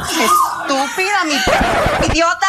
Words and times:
Estúpida, 0.00 1.24
mi 1.26 1.34
idiota. 2.10 2.46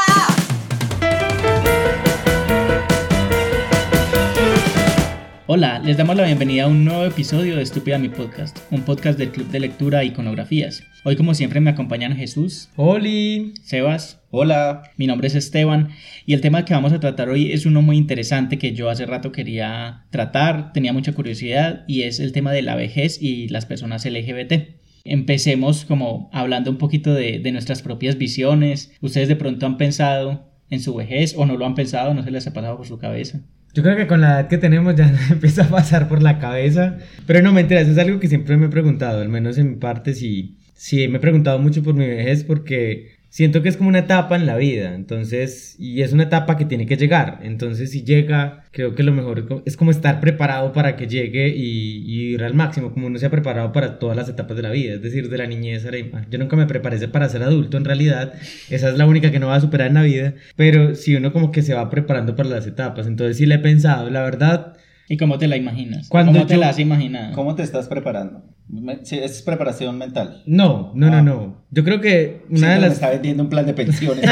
Hola, 5.47 5.79
les 5.79 5.97
damos 5.97 6.15
la 6.15 6.23
bienvenida 6.23 6.63
a 6.63 6.67
un 6.67 6.85
nuevo 6.85 7.03
episodio 7.03 7.57
de 7.57 7.63
Estúpida 7.63 7.97
Mi 7.97 8.07
Podcast, 8.07 8.57
un 8.71 8.83
podcast 8.83 9.19
del 9.19 9.31
Club 9.31 9.49
de 9.49 9.59
Lectura 9.59 10.05
Iconografías. 10.05 10.83
Hoy 11.03 11.17
como 11.17 11.33
siempre 11.33 11.59
me 11.59 11.71
acompañan 11.71 12.15
Jesús, 12.15 12.69
Oli. 12.77 13.53
Sebas, 13.63 14.21
Hola. 14.29 14.83
mi 14.95 15.07
nombre 15.07 15.27
es 15.27 15.35
Esteban 15.35 15.89
y 16.25 16.35
el 16.35 16.39
tema 16.39 16.63
que 16.63 16.73
vamos 16.73 16.93
a 16.93 17.01
tratar 17.01 17.27
hoy 17.27 17.51
es 17.51 17.65
uno 17.65 17.81
muy 17.81 17.97
interesante 17.97 18.57
que 18.59 18.71
yo 18.71 18.89
hace 18.89 19.05
rato 19.05 19.33
quería 19.33 20.05
tratar, 20.09 20.71
tenía 20.71 20.93
mucha 20.93 21.11
curiosidad 21.11 21.83
y 21.85 22.03
es 22.03 22.21
el 22.21 22.31
tema 22.31 22.53
de 22.53 22.61
la 22.61 22.75
vejez 22.75 23.21
y 23.21 23.49
las 23.49 23.65
personas 23.65 24.05
LGBT. 24.05 24.80
Empecemos 25.03 25.85
como 25.85 26.29
hablando 26.33 26.71
un 26.71 26.77
poquito 26.77 27.13
de, 27.13 27.39
de 27.39 27.51
nuestras 27.51 27.81
propias 27.81 28.17
visiones. 28.17 28.91
¿Ustedes 29.01 29.27
de 29.27 29.35
pronto 29.35 29.65
han 29.65 29.77
pensado 29.77 30.51
en 30.69 30.79
su 30.79 30.95
vejez 30.95 31.35
o 31.37 31.45
no 31.45 31.57
lo 31.57 31.65
han 31.65 31.75
pensado, 31.75 32.13
no 32.13 32.23
se 32.23 32.31
les 32.31 32.47
ha 32.47 32.53
pasado 32.53 32.77
por 32.77 32.87
su 32.87 32.97
cabeza? 32.97 33.41
Yo 33.73 33.83
creo 33.83 33.95
que 33.95 34.07
con 34.07 34.19
la 34.19 34.31
edad 34.31 34.47
que 34.47 34.57
tenemos 34.57 34.95
ya 34.95 35.13
empieza 35.29 35.63
a 35.63 35.69
pasar 35.69 36.07
por 36.07 36.21
la 36.21 36.39
cabeza. 36.39 36.97
Pero 37.25 37.41
no, 37.41 37.53
mentira, 37.53 37.81
eso 37.81 37.91
es 37.91 37.97
algo 37.97 38.19
que 38.19 38.27
siempre 38.27 38.57
me 38.57 38.65
he 38.65 38.69
preguntado, 38.69 39.21
al 39.21 39.29
menos 39.29 39.57
en 39.57 39.79
parte 39.79 40.13
sí, 40.13 40.57
sí 40.73 41.07
me 41.07 41.17
he 41.17 41.21
preguntado 41.21 41.59
mucho 41.59 41.83
por 41.83 41.93
mi 41.93 42.07
vejez 42.07 42.43
porque 42.43 43.20
siento 43.31 43.63
que 43.63 43.69
es 43.69 43.77
como 43.77 43.89
una 43.89 43.99
etapa 43.99 44.35
en 44.35 44.45
la 44.45 44.57
vida, 44.57 44.93
entonces, 44.93 45.77
y 45.79 46.01
es 46.01 46.11
una 46.11 46.23
etapa 46.23 46.57
que 46.57 46.65
tiene 46.65 46.85
que 46.85 46.97
llegar, 46.97 47.39
entonces 47.43 47.89
si 47.91 48.03
llega, 48.03 48.65
creo 48.71 48.93
que 48.93 49.03
lo 49.03 49.13
mejor 49.13 49.63
es 49.65 49.77
como 49.77 49.89
estar 49.89 50.19
preparado 50.19 50.73
para 50.73 50.97
que 50.97 51.07
llegue 51.07 51.47
y, 51.47 52.03
y 52.05 52.33
ir 52.33 52.43
al 52.43 52.53
máximo, 52.53 52.91
como 52.93 53.07
uno 53.07 53.17
se 53.17 53.25
ha 53.25 53.29
preparado 53.31 53.71
para 53.71 53.99
todas 53.99 54.17
las 54.17 54.27
etapas 54.27 54.57
de 54.57 54.63
la 54.63 54.71
vida, 54.71 54.95
es 54.95 55.01
decir, 55.01 55.29
de 55.29 55.37
la 55.37 55.47
niñez 55.47 55.85
a 55.85 55.91
la. 55.91 56.27
Yo 56.29 56.39
nunca 56.39 56.57
me 56.57 56.67
preparé 56.67 57.07
para 57.07 57.29
ser 57.29 57.41
adulto, 57.43 57.77
en 57.77 57.85
realidad, 57.85 58.33
esa 58.69 58.89
es 58.89 58.97
la 58.97 59.05
única 59.05 59.31
que 59.31 59.39
no 59.39 59.47
va 59.47 59.55
a 59.55 59.61
superar 59.61 59.87
en 59.87 59.93
la 59.93 60.03
vida, 60.03 60.33
pero 60.57 60.93
si 60.95 61.15
uno 61.15 61.31
como 61.31 61.51
que 61.51 61.61
se 61.61 61.73
va 61.73 61.89
preparando 61.89 62.35
para 62.35 62.49
las 62.49 62.67
etapas, 62.67 63.07
entonces 63.07 63.37
sí 63.37 63.45
le 63.45 63.55
he 63.55 63.59
pensado, 63.59 64.09
la 64.09 64.23
verdad... 64.23 64.77
¿Y 65.09 65.17
cómo 65.17 65.37
te 65.37 65.47
la 65.47 65.57
imaginas? 65.57 66.07
Cuando 66.09 66.31
¿Cómo 66.31 66.45
te 66.45 66.53
yo- 66.55 66.59
la 66.59 66.69
has 66.69 66.79
imaginado? 66.79 67.33
¿Cómo 67.33 67.55
te 67.55 67.63
estás 67.63 67.87
preparando? 67.87 68.43
Sí, 69.03 69.17
es 69.19 69.41
preparación 69.41 69.97
mental. 69.97 70.43
No, 70.45 70.91
no, 70.95 71.07
Ah. 71.07 71.09
no, 71.09 71.21
no. 71.21 71.65
Yo 71.71 71.83
creo 71.83 71.99
que 71.99 72.43
una 72.49 72.59
Siento 72.59 72.67
de 72.67 72.73
que 72.75 72.79
me 72.81 72.87
las... 72.87 72.93
está 72.93 73.09
vendiendo 73.09 73.43
un 73.43 73.49
plan 73.49 73.65
de 73.65 73.73
pensiones. 73.73 74.23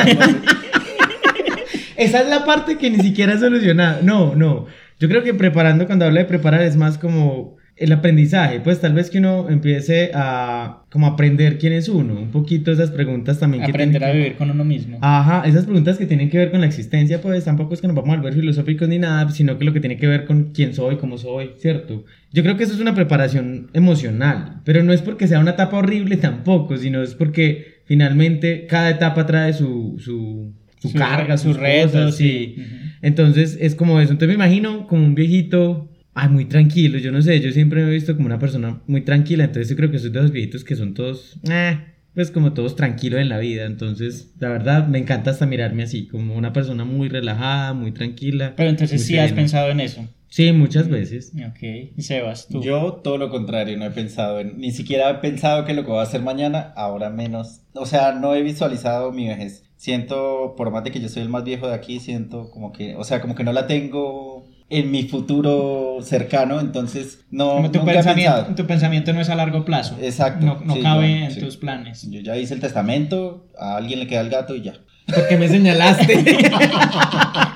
Esa 1.97 2.21
es 2.21 2.29
la 2.29 2.45
parte 2.45 2.77
que 2.77 2.89
ni 2.89 2.99
siquiera 2.99 3.33
he 3.33 3.39
solucionado. 3.39 4.01
No, 4.03 4.35
no. 4.35 4.65
Yo 4.99 5.09
creo 5.09 5.23
que 5.23 5.33
preparando, 5.33 5.85
cuando 5.85 6.05
hablo 6.05 6.19
de 6.19 6.25
preparar, 6.25 6.61
es 6.61 6.77
más 6.77 6.97
como 6.97 7.57
el 7.79 7.91
aprendizaje. 7.93 8.59
Pues 8.59 8.81
tal 8.81 8.93
vez 8.93 9.09
que 9.09 9.19
uno 9.19 9.49
empiece 9.49 10.11
a 10.13 10.83
como 10.91 11.07
aprender 11.07 11.57
quién 11.57 11.73
es 11.73 11.87
uno. 11.89 12.13
Un 12.19 12.31
poquito 12.31 12.71
esas 12.71 12.91
preguntas 12.91 13.39
también. 13.39 13.63
que 13.63 13.71
Aprender 13.71 14.03
a 14.03 14.07
tienen 14.07 14.13
que- 14.13 14.23
vivir 14.23 14.37
con 14.37 14.49
uno 14.51 14.65
mismo. 14.65 14.97
Ajá, 15.01 15.43
esas 15.47 15.65
preguntas 15.65 15.97
que 15.97 16.05
tienen 16.05 16.29
que 16.29 16.37
ver 16.37 16.51
con 16.51 16.59
la 16.61 16.67
existencia, 16.67 17.21
pues 17.21 17.45
tampoco 17.45 17.73
es 17.73 17.81
que 17.81 17.87
nos 17.87 17.95
vamos 17.95 18.11
a 18.13 18.17
volver 18.17 18.33
filosóficos 18.33 18.87
ni 18.89 18.99
nada, 18.99 19.29
sino 19.31 19.57
que 19.57 19.65
lo 19.65 19.73
que 19.73 19.79
tiene 19.79 19.97
que 19.97 20.07
ver 20.07 20.25
con 20.25 20.51
quién 20.53 20.73
soy, 20.73 20.97
cómo 20.97 21.17
soy, 21.17 21.51
¿cierto? 21.57 22.03
Yo 22.33 22.43
creo 22.43 22.57
que 22.57 22.63
eso 22.65 22.73
es 22.73 22.79
una 22.79 22.93
preparación 22.95 23.69
emocional, 23.73 24.61
pero 24.65 24.83
no 24.83 24.93
es 24.93 25.01
porque 25.01 25.27
sea 25.27 25.39
una 25.39 25.51
etapa 25.51 25.77
horrible 25.77 26.17
tampoco, 26.17 26.77
sino 26.77 27.01
es 27.01 27.15
porque 27.15 27.79
finalmente 27.85 28.65
cada 28.67 28.89
etapa 28.89 29.25
trae 29.25 29.53
su, 29.53 29.95
su, 29.99 30.53
su 30.79 30.89
Su- 30.89 30.97
carga, 30.97 31.37
sus 31.37 31.57
retos. 31.57 32.19
Ujú. 32.19 32.61
Entonces 33.01 33.57
es 33.61 33.75
como 33.75 33.99
eso. 33.99 34.11
Entonces 34.11 34.37
me 34.37 34.43
imagino 34.45 34.87
como 34.87 35.05
un 35.05 35.15
viejito, 35.15 35.88
ay, 36.19 36.29
muy 36.29 36.45
tranquilo. 36.45 36.97
Yo 36.97 37.11
no 37.11 37.21
sé, 37.21 37.39
yo 37.39 37.51
siempre 37.51 37.83
me 37.83 37.89
he 37.89 37.93
visto 37.93 38.15
como 38.15 38.25
una 38.25 38.39
persona 38.39 38.81
muy 38.87 39.01
tranquila. 39.01 39.45
Entonces 39.45 39.69
yo 39.69 39.75
creo 39.75 39.91
que 39.91 39.99
soy 39.99 40.09
de 40.09 40.19
esos 40.19 40.31
viejitos 40.31 40.63
que 40.63 40.75
son 40.75 40.93
todos, 40.93 41.39
eh, 41.49 41.79
pues 42.13 42.31
como 42.31 42.53
todos 42.53 42.75
tranquilos 42.75 43.21
en 43.21 43.29
la 43.29 43.39
vida. 43.39 43.65
Entonces, 43.65 44.33
la 44.39 44.49
verdad, 44.49 44.87
me 44.87 44.99
encanta 44.99 45.31
hasta 45.31 45.45
mirarme 45.45 45.83
así, 45.83 46.07
como 46.07 46.35
una 46.35 46.51
persona 46.51 46.83
muy 46.83 47.07
relajada, 47.07 47.73
muy 47.73 47.91
tranquila. 47.91 48.53
Pero 48.57 48.69
entonces 48.69 49.05
sí 49.05 49.17
has 49.17 49.29
serena. 49.29 49.41
pensado 49.41 49.69
en 49.69 49.79
eso. 49.79 50.07
Sí, 50.27 50.51
muchas 50.51 50.89
veces. 50.89 51.31
Ok. 51.49 51.63
Y 51.97 52.01
Sebas, 52.03 52.47
tú. 52.47 52.61
Yo 52.61 52.99
todo 53.03 53.17
lo 53.17 53.29
contrario, 53.29 53.77
no 53.77 53.85
he 53.85 53.91
pensado 53.91 54.39
en, 54.39 54.59
ni 54.59 54.71
siquiera 54.71 55.09
he 55.09 55.15
pensado 55.15 55.65
que 55.65 55.73
lo 55.73 55.83
que 55.83 55.89
voy 55.89 55.99
a 55.99 56.03
hacer 56.03 56.21
mañana, 56.21 56.73
ahora 56.75 57.09
menos. 57.09 57.61
O 57.73 57.85
sea, 57.85 58.13
no 58.13 58.35
he 58.35 58.43
visualizado 58.43 59.11
mi 59.11 59.27
vejez. 59.27 59.63
Siento, 59.75 60.55
por 60.57 60.69
más 60.69 60.83
de 60.83 60.91
que 60.91 60.99
yo 60.99 61.07
soy 61.07 61.23
el 61.23 61.29
más 61.29 61.45
viejo 61.45 61.67
de 61.67 61.73
aquí, 61.73 61.99
siento 61.99 62.51
como 62.51 62.73
que, 62.73 62.95
o 62.95 63.03
sea, 63.05 63.21
como 63.21 63.33
que 63.33 63.45
no 63.45 63.53
la 63.53 63.65
tengo 63.65 64.48
en 64.71 64.91
mi 64.91 65.03
futuro 65.03 65.97
cercano, 66.03 66.59
entonces 66.59 67.21
no, 67.31 67.69
tu, 67.71 67.79
nunca 67.79 67.91
he 67.91 67.95
pensamiento, 67.95 68.33
pensado. 68.35 68.55
tu 68.55 68.67
pensamiento 68.67 69.13
no 69.13 69.21
es 69.21 69.29
a 69.29 69.35
largo 69.35 69.65
plazo. 69.65 69.97
Exacto, 70.01 70.45
No, 70.45 70.61
no 70.63 70.75
sí, 70.75 70.81
cabe 70.81 71.09
yo- 71.19 71.25
en 71.25 71.31
sí. 71.31 71.39
tus 71.39 71.57
planes. 71.57 72.07
Yo 72.09 72.19
ya 72.21 72.37
hice 72.37 72.53
el 72.53 72.59
testamento, 72.59 73.47
a 73.59 73.77
alguien 73.77 73.99
le 73.99 74.07
queda 74.07 74.21
el 74.21 74.29
gato 74.29 74.55
y 74.55 74.61
ya. 74.61 74.73
Porque 75.13 75.37
me 75.37 75.47
señalaste. 75.47 76.13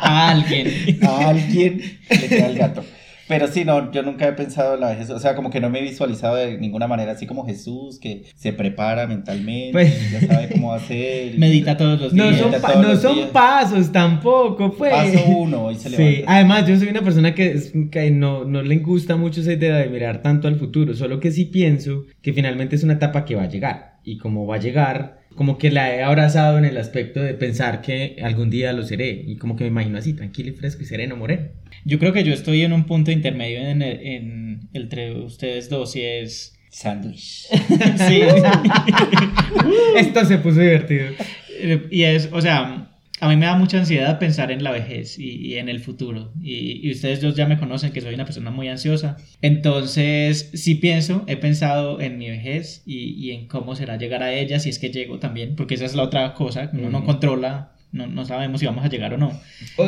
A 0.05 0.29
alguien. 0.31 0.99
a 1.07 1.29
alguien 1.29 1.81
le 2.09 2.27
queda 2.27 2.47
el 2.47 2.57
gato. 2.57 2.83
Pero 3.39 3.51
sí, 3.51 3.65
no, 3.65 3.91
yo 3.91 4.03
nunca 4.03 4.27
he 4.27 4.33
pensado 4.33 4.75
en 4.75 4.81
la 4.81 4.89
vejez, 4.89 5.09
o 5.09 5.19
sea, 5.19 5.35
como 5.35 5.49
que 5.49 5.59
no 5.59 5.69
me 5.69 5.79
he 5.79 5.81
visualizado 5.83 6.35
de 6.35 6.57
ninguna 6.57 6.87
manera, 6.87 7.11
así 7.13 7.25
como 7.25 7.45
Jesús, 7.45 7.99
que 7.99 8.23
se 8.35 8.53
prepara 8.53 9.07
mentalmente, 9.07 9.71
Pues- 9.71 10.11
ya 10.11 10.21
sabe 10.21 10.49
cómo 10.49 10.73
hacer. 10.73 11.33
Medita 11.37 11.75
todos 11.77 11.99
los 11.99 12.13
No 12.13 12.25
días. 12.29 12.39
son, 12.41 12.51
de 12.51 12.59
pa- 12.59 12.75
no 12.75 12.95
son 12.95 13.15
días. 13.15 13.29
pasos 13.29 13.91
tampoco, 13.91 14.71
pues. 14.73 14.91
Paso 14.93 15.25
uno, 15.27 15.71
y 15.71 15.75
se 15.75 15.89
Sí, 15.89 15.97
levanta. 15.97 16.33
además 16.35 16.67
yo 16.67 16.77
soy 16.77 16.87
una 16.89 17.01
persona 17.01 17.33
que, 17.35 17.51
es- 17.51 17.73
que 17.91 18.11
no, 18.11 18.45
no 18.45 18.61
le 18.61 18.77
gusta 18.77 19.15
mucho 19.15 19.41
esa 19.41 19.53
idea 19.53 19.77
de 19.77 19.89
mirar 19.89 20.21
tanto 20.21 20.47
al 20.47 20.55
futuro, 20.55 20.93
solo 20.93 21.19
que 21.19 21.31
sí 21.31 21.45
pienso 21.45 22.03
que 22.21 22.33
finalmente 22.33 22.75
es 22.75 22.83
una 22.83 22.93
etapa 22.93 23.25
que 23.25 23.35
va 23.35 23.43
a 23.43 23.49
llegar 23.49 23.93
y 24.03 24.17
como 24.17 24.45
va 24.45 24.55
a 24.55 24.59
llegar, 24.59 25.22
como 25.35 25.57
que 25.57 25.71
la 25.71 25.93
he 25.95 26.03
abrazado 26.03 26.57
en 26.57 26.65
el 26.65 26.77
aspecto 26.77 27.21
de 27.21 27.33
pensar 27.33 27.81
que 27.81 28.17
algún 28.23 28.49
día 28.49 28.71
lo 28.73 28.83
seré 28.83 29.23
y 29.27 29.37
como 29.37 29.55
que 29.55 29.63
me 29.63 29.69
imagino 29.69 29.97
así, 29.97 30.13
tranquilo 30.13 30.49
y 30.49 30.53
fresco 30.53 30.83
y 30.83 30.85
sereno, 30.85 31.15
moreno. 31.15 31.47
Yo 31.85 31.99
creo 31.99 32.13
que 32.13 32.23
yo 32.23 32.33
estoy 32.33 32.61
en 32.61 32.73
un 32.73 32.85
punto 32.85 33.11
intermedio 33.11 33.59
en, 33.59 33.81
el- 33.81 33.99
en- 34.05 34.69
entre 34.73 35.11
ustedes 35.19 35.69
dos 35.69 35.95
y 35.95 36.01
es... 36.03 36.57
Sándwich. 36.69 37.45
Sí. 38.07 38.21
Esto 39.97 40.25
se 40.25 40.37
puso 40.39 40.59
divertido. 40.59 41.07
Y 41.91 42.03
es, 42.03 42.29
o 42.31 42.41
sea, 42.41 42.92
a 43.23 43.29
mí 43.29 43.35
me 43.37 43.45
da 43.45 43.55
mucha 43.55 43.77
ansiedad 43.79 44.19
pensar 44.19 44.51
en 44.51 44.63
la 44.63 44.71
vejez 44.71 45.17
y, 45.17 45.29
y 45.47 45.55
en 45.55 45.69
el 45.69 45.79
futuro. 45.79 46.33
Y, 46.41 46.85
y 46.87 46.91
ustedes 46.91 47.21
dos 47.21 47.35
ya 47.35 47.47
me 47.47 47.57
conocen 47.57 47.91
que 47.93 48.01
soy 48.01 48.13
una 48.13 48.25
persona 48.25 48.51
muy 48.51 48.67
ansiosa. 48.67 49.17
Entonces, 49.41 50.49
sí 50.53 50.75
pienso, 50.75 51.23
he 51.27 51.37
pensado 51.37 52.01
en 52.01 52.17
mi 52.17 52.29
vejez 52.29 52.83
y, 52.85 53.13
y 53.13 53.31
en 53.31 53.47
cómo 53.47 53.75
será 53.75 53.97
llegar 53.97 54.21
a 54.23 54.33
ella, 54.33 54.59
si 54.59 54.69
es 54.69 54.77
que 54.77 54.89
llego 54.91 55.19
también, 55.19 55.55
porque 55.55 55.75
esa 55.75 55.85
es 55.85 55.95
la 55.95 56.03
otra 56.03 56.33
cosa, 56.33 56.69
uno 56.73 56.89
no 56.89 56.97
Ujú. 56.99 57.07
controla, 57.07 57.71
no, 57.93 58.07
no 58.07 58.25
sabemos 58.25 58.59
si 58.59 58.65
vamos 58.65 58.83
a 58.83 58.89
llegar 58.89 59.13
o 59.13 59.17
no. 59.17 59.39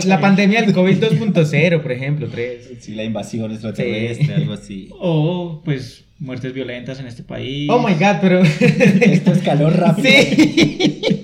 La 0.05 0.21
pandemia 0.21 0.61
del 0.61 0.73
COVID 0.73 0.97
2.0, 1.03 1.81
por 1.83 1.91
ejemplo, 1.91 2.27
3. 2.29 2.69
Sí, 2.79 2.95
la 2.95 3.03
invasión 3.03 3.51
extraterrestre, 3.51 4.25
Sí. 4.27 4.31
algo 4.31 4.53
así. 4.53 4.89
O, 4.99 5.61
pues, 5.65 6.05
muertes 6.19 6.53
violentas 6.53 6.99
en 6.99 7.07
este 7.07 7.23
país. 7.23 7.67
Oh 7.69 7.79
my 7.85 7.95
god, 7.95 8.17
pero... 8.21 8.41
Esto 9.01 9.33
escaló 9.33 9.69
rápido. 9.69 10.07
sí. 10.09 11.23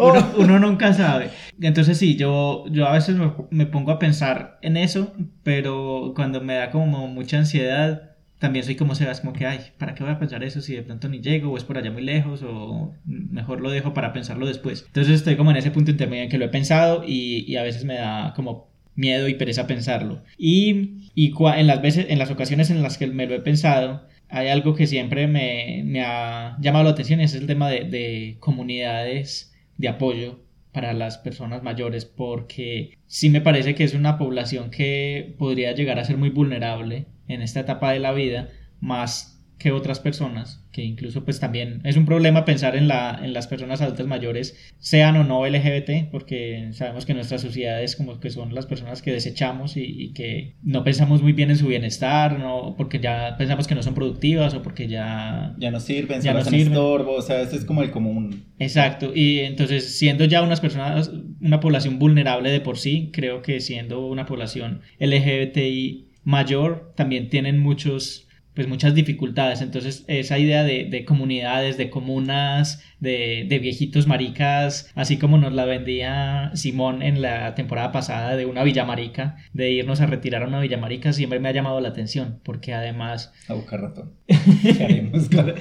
Oh. 0.02 0.10
Uno, 0.10 0.32
uno 0.38 0.58
nunca 0.58 0.92
sabe. 0.94 1.30
Entonces 1.60 1.98
sí, 1.98 2.16
yo, 2.16 2.64
yo 2.70 2.86
a 2.86 2.92
veces 2.92 3.16
me, 3.16 3.32
me 3.50 3.66
pongo 3.66 3.92
a 3.92 3.98
pensar 3.98 4.58
en 4.62 4.76
eso, 4.76 5.12
pero 5.42 6.12
cuando 6.14 6.40
me 6.40 6.54
da 6.54 6.70
como 6.70 7.06
mucha 7.06 7.38
ansiedad, 7.38 8.10
también 8.40 8.64
soy 8.64 8.74
como 8.74 8.94
Sebas, 8.94 9.20
como 9.20 9.34
que, 9.34 9.46
ay, 9.46 9.58
¿para 9.76 9.94
qué 9.94 10.02
voy 10.02 10.12
a 10.12 10.18
pensar 10.18 10.42
eso 10.42 10.62
si 10.62 10.74
de 10.74 10.82
pronto 10.82 11.08
ni 11.10 11.20
llego 11.20 11.52
o 11.52 11.58
es 11.58 11.64
por 11.64 11.76
allá 11.76 11.90
muy 11.90 12.02
lejos 12.02 12.42
o 12.42 12.94
mejor 13.04 13.60
lo 13.60 13.70
dejo 13.70 13.92
para 13.92 14.14
pensarlo 14.14 14.46
después? 14.46 14.84
Entonces 14.86 15.16
estoy 15.16 15.36
como 15.36 15.50
en 15.50 15.58
ese 15.58 15.70
punto 15.70 15.90
intermedio 15.90 16.24
en 16.24 16.30
que 16.30 16.38
lo 16.38 16.46
he 16.46 16.48
pensado 16.48 17.04
y, 17.06 17.44
y 17.46 17.56
a 17.56 17.62
veces 17.62 17.84
me 17.84 17.96
da 17.96 18.32
como 18.34 18.70
miedo 18.94 19.28
y 19.28 19.34
pereza 19.34 19.66
pensarlo. 19.66 20.22
Y, 20.38 21.10
y 21.14 21.34
en 21.54 21.66
las 21.66 21.82
veces, 21.82 22.06
en 22.08 22.18
las 22.18 22.30
ocasiones 22.30 22.70
en 22.70 22.82
las 22.82 22.96
que 22.96 23.06
me 23.08 23.26
lo 23.26 23.34
he 23.34 23.40
pensado, 23.40 24.08
hay 24.30 24.48
algo 24.48 24.74
que 24.74 24.86
siempre 24.86 25.26
me, 25.26 25.82
me 25.84 26.02
ha 26.02 26.56
llamado 26.60 26.84
la 26.84 26.90
atención 26.92 27.20
y 27.20 27.24
es 27.24 27.34
el 27.34 27.46
tema 27.46 27.68
de, 27.68 27.84
de 27.84 28.36
comunidades 28.40 29.49
de 29.80 29.88
apoyo 29.88 30.40
para 30.72 30.92
las 30.92 31.18
personas 31.18 31.62
mayores 31.62 32.04
porque 32.04 32.98
sí 33.06 33.30
me 33.30 33.40
parece 33.40 33.74
que 33.74 33.84
es 33.84 33.94
una 33.94 34.18
población 34.18 34.70
que 34.70 35.34
podría 35.38 35.72
llegar 35.72 35.98
a 35.98 36.04
ser 36.04 36.16
muy 36.16 36.30
vulnerable 36.30 37.06
en 37.26 37.42
esta 37.42 37.60
etapa 37.60 37.92
de 37.92 37.98
la 37.98 38.12
vida 38.12 38.50
más 38.80 39.39
que 39.60 39.72
otras 39.72 40.00
personas, 40.00 40.64
que 40.72 40.82
incluso 40.82 41.22
pues 41.22 41.38
también 41.38 41.82
es 41.84 41.98
un 41.98 42.06
problema 42.06 42.46
pensar 42.46 42.74
en, 42.76 42.88
la, 42.88 43.20
en 43.22 43.34
las 43.34 43.46
personas 43.46 43.82
adultas 43.82 44.06
mayores, 44.06 44.56
sean 44.78 45.18
o 45.18 45.22
no 45.22 45.46
LGBT, 45.46 46.10
porque 46.10 46.70
sabemos 46.72 47.04
que 47.04 47.12
nuestras 47.12 47.42
sociedades 47.42 47.94
como 47.94 48.18
que 48.20 48.30
son 48.30 48.54
las 48.54 48.64
personas 48.64 49.02
que 49.02 49.12
desechamos 49.12 49.76
y, 49.76 49.82
y 49.84 50.12
que 50.14 50.54
no 50.62 50.82
pensamos 50.82 51.20
muy 51.20 51.34
bien 51.34 51.50
en 51.50 51.58
su 51.58 51.66
bienestar, 51.66 52.38
no, 52.38 52.74
porque 52.78 53.00
ya 53.00 53.36
pensamos 53.36 53.66
que 53.66 53.74
no 53.74 53.82
son 53.82 53.94
productivas 53.94 54.54
o 54.54 54.62
porque 54.62 54.88
ya... 54.88 55.54
Ya 55.58 55.70
no 55.70 55.78
sirven, 55.78 56.22
Ya 56.22 56.32
no 56.32 56.42
sirven. 56.42 56.68
estorbo, 56.68 57.16
o 57.16 57.22
sea, 57.22 57.42
es 57.42 57.66
como 57.66 57.82
el 57.82 57.90
común. 57.90 58.44
Exacto, 58.58 59.12
y 59.14 59.40
entonces 59.40 59.98
siendo 59.98 60.24
ya 60.24 60.40
unas 60.40 60.62
personas, 60.62 61.12
una 61.42 61.60
población 61.60 61.98
vulnerable 61.98 62.50
de 62.50 62.60
por 62.60 62.78
sí, 62.78 63.10
creo 63.12 63.42
que 63.42 63.60
siendo 63.60 64.06
una 64.06 64.24
población 64.24 64.80
LGBTI 65.00 66.06
mayor, 66.24 66.94
también 66.96 67.28
tienen 67.28 67.58
muchos 67.58 68.26
pues 68.60 68.68
muchas 68.68 68.94
dificultades. 68.94 69.62
Entonces 69.62 70.04
esa 70.06 70.38
idea 70.38 70.64
de, 70.64 70.84
de 70.84 71.06
comunidades, 71.06 71.78
de 71.78 71.88
comunas, 71.88 72.84
de, 72.98 73.46
de, 73.48 73.58
viejitos 73.58 74.06
maricas, 74.06 74.92
así 74.94 75.16
como 75.16 75.38
nos 75.38 75.54
la 75.54 75.64
vendía 75.64 76.50
Simón 76.52 77.00
en 77.00 77.22
la 77.22 77.54
temporada 77.54 77.90
pasada 77.90 78.36
de 78.36 78.44
una 78.44 78.62
villa 78.62 78.84
marica, 78.84 79.38
de 79.54 79.70
irnos 79.70 80.02
a 80.02 80.06
retirar 80.06 80.42
a 80.42 80.46
una 80.46 80.60
villa 80.60 80.76
marica, 80.76 81.14
siempre 81.14 81.40
me 81.40 81.48
ha 81.48 81.52
llamado 81.52 81.80
la 81.80 81.88
atención, 81.88 82.40
porque 82.42 82.74
además... 82.74 83.32
A 83.48 83.54
buscar 83.54 83.80
ratón. 83.80 84.12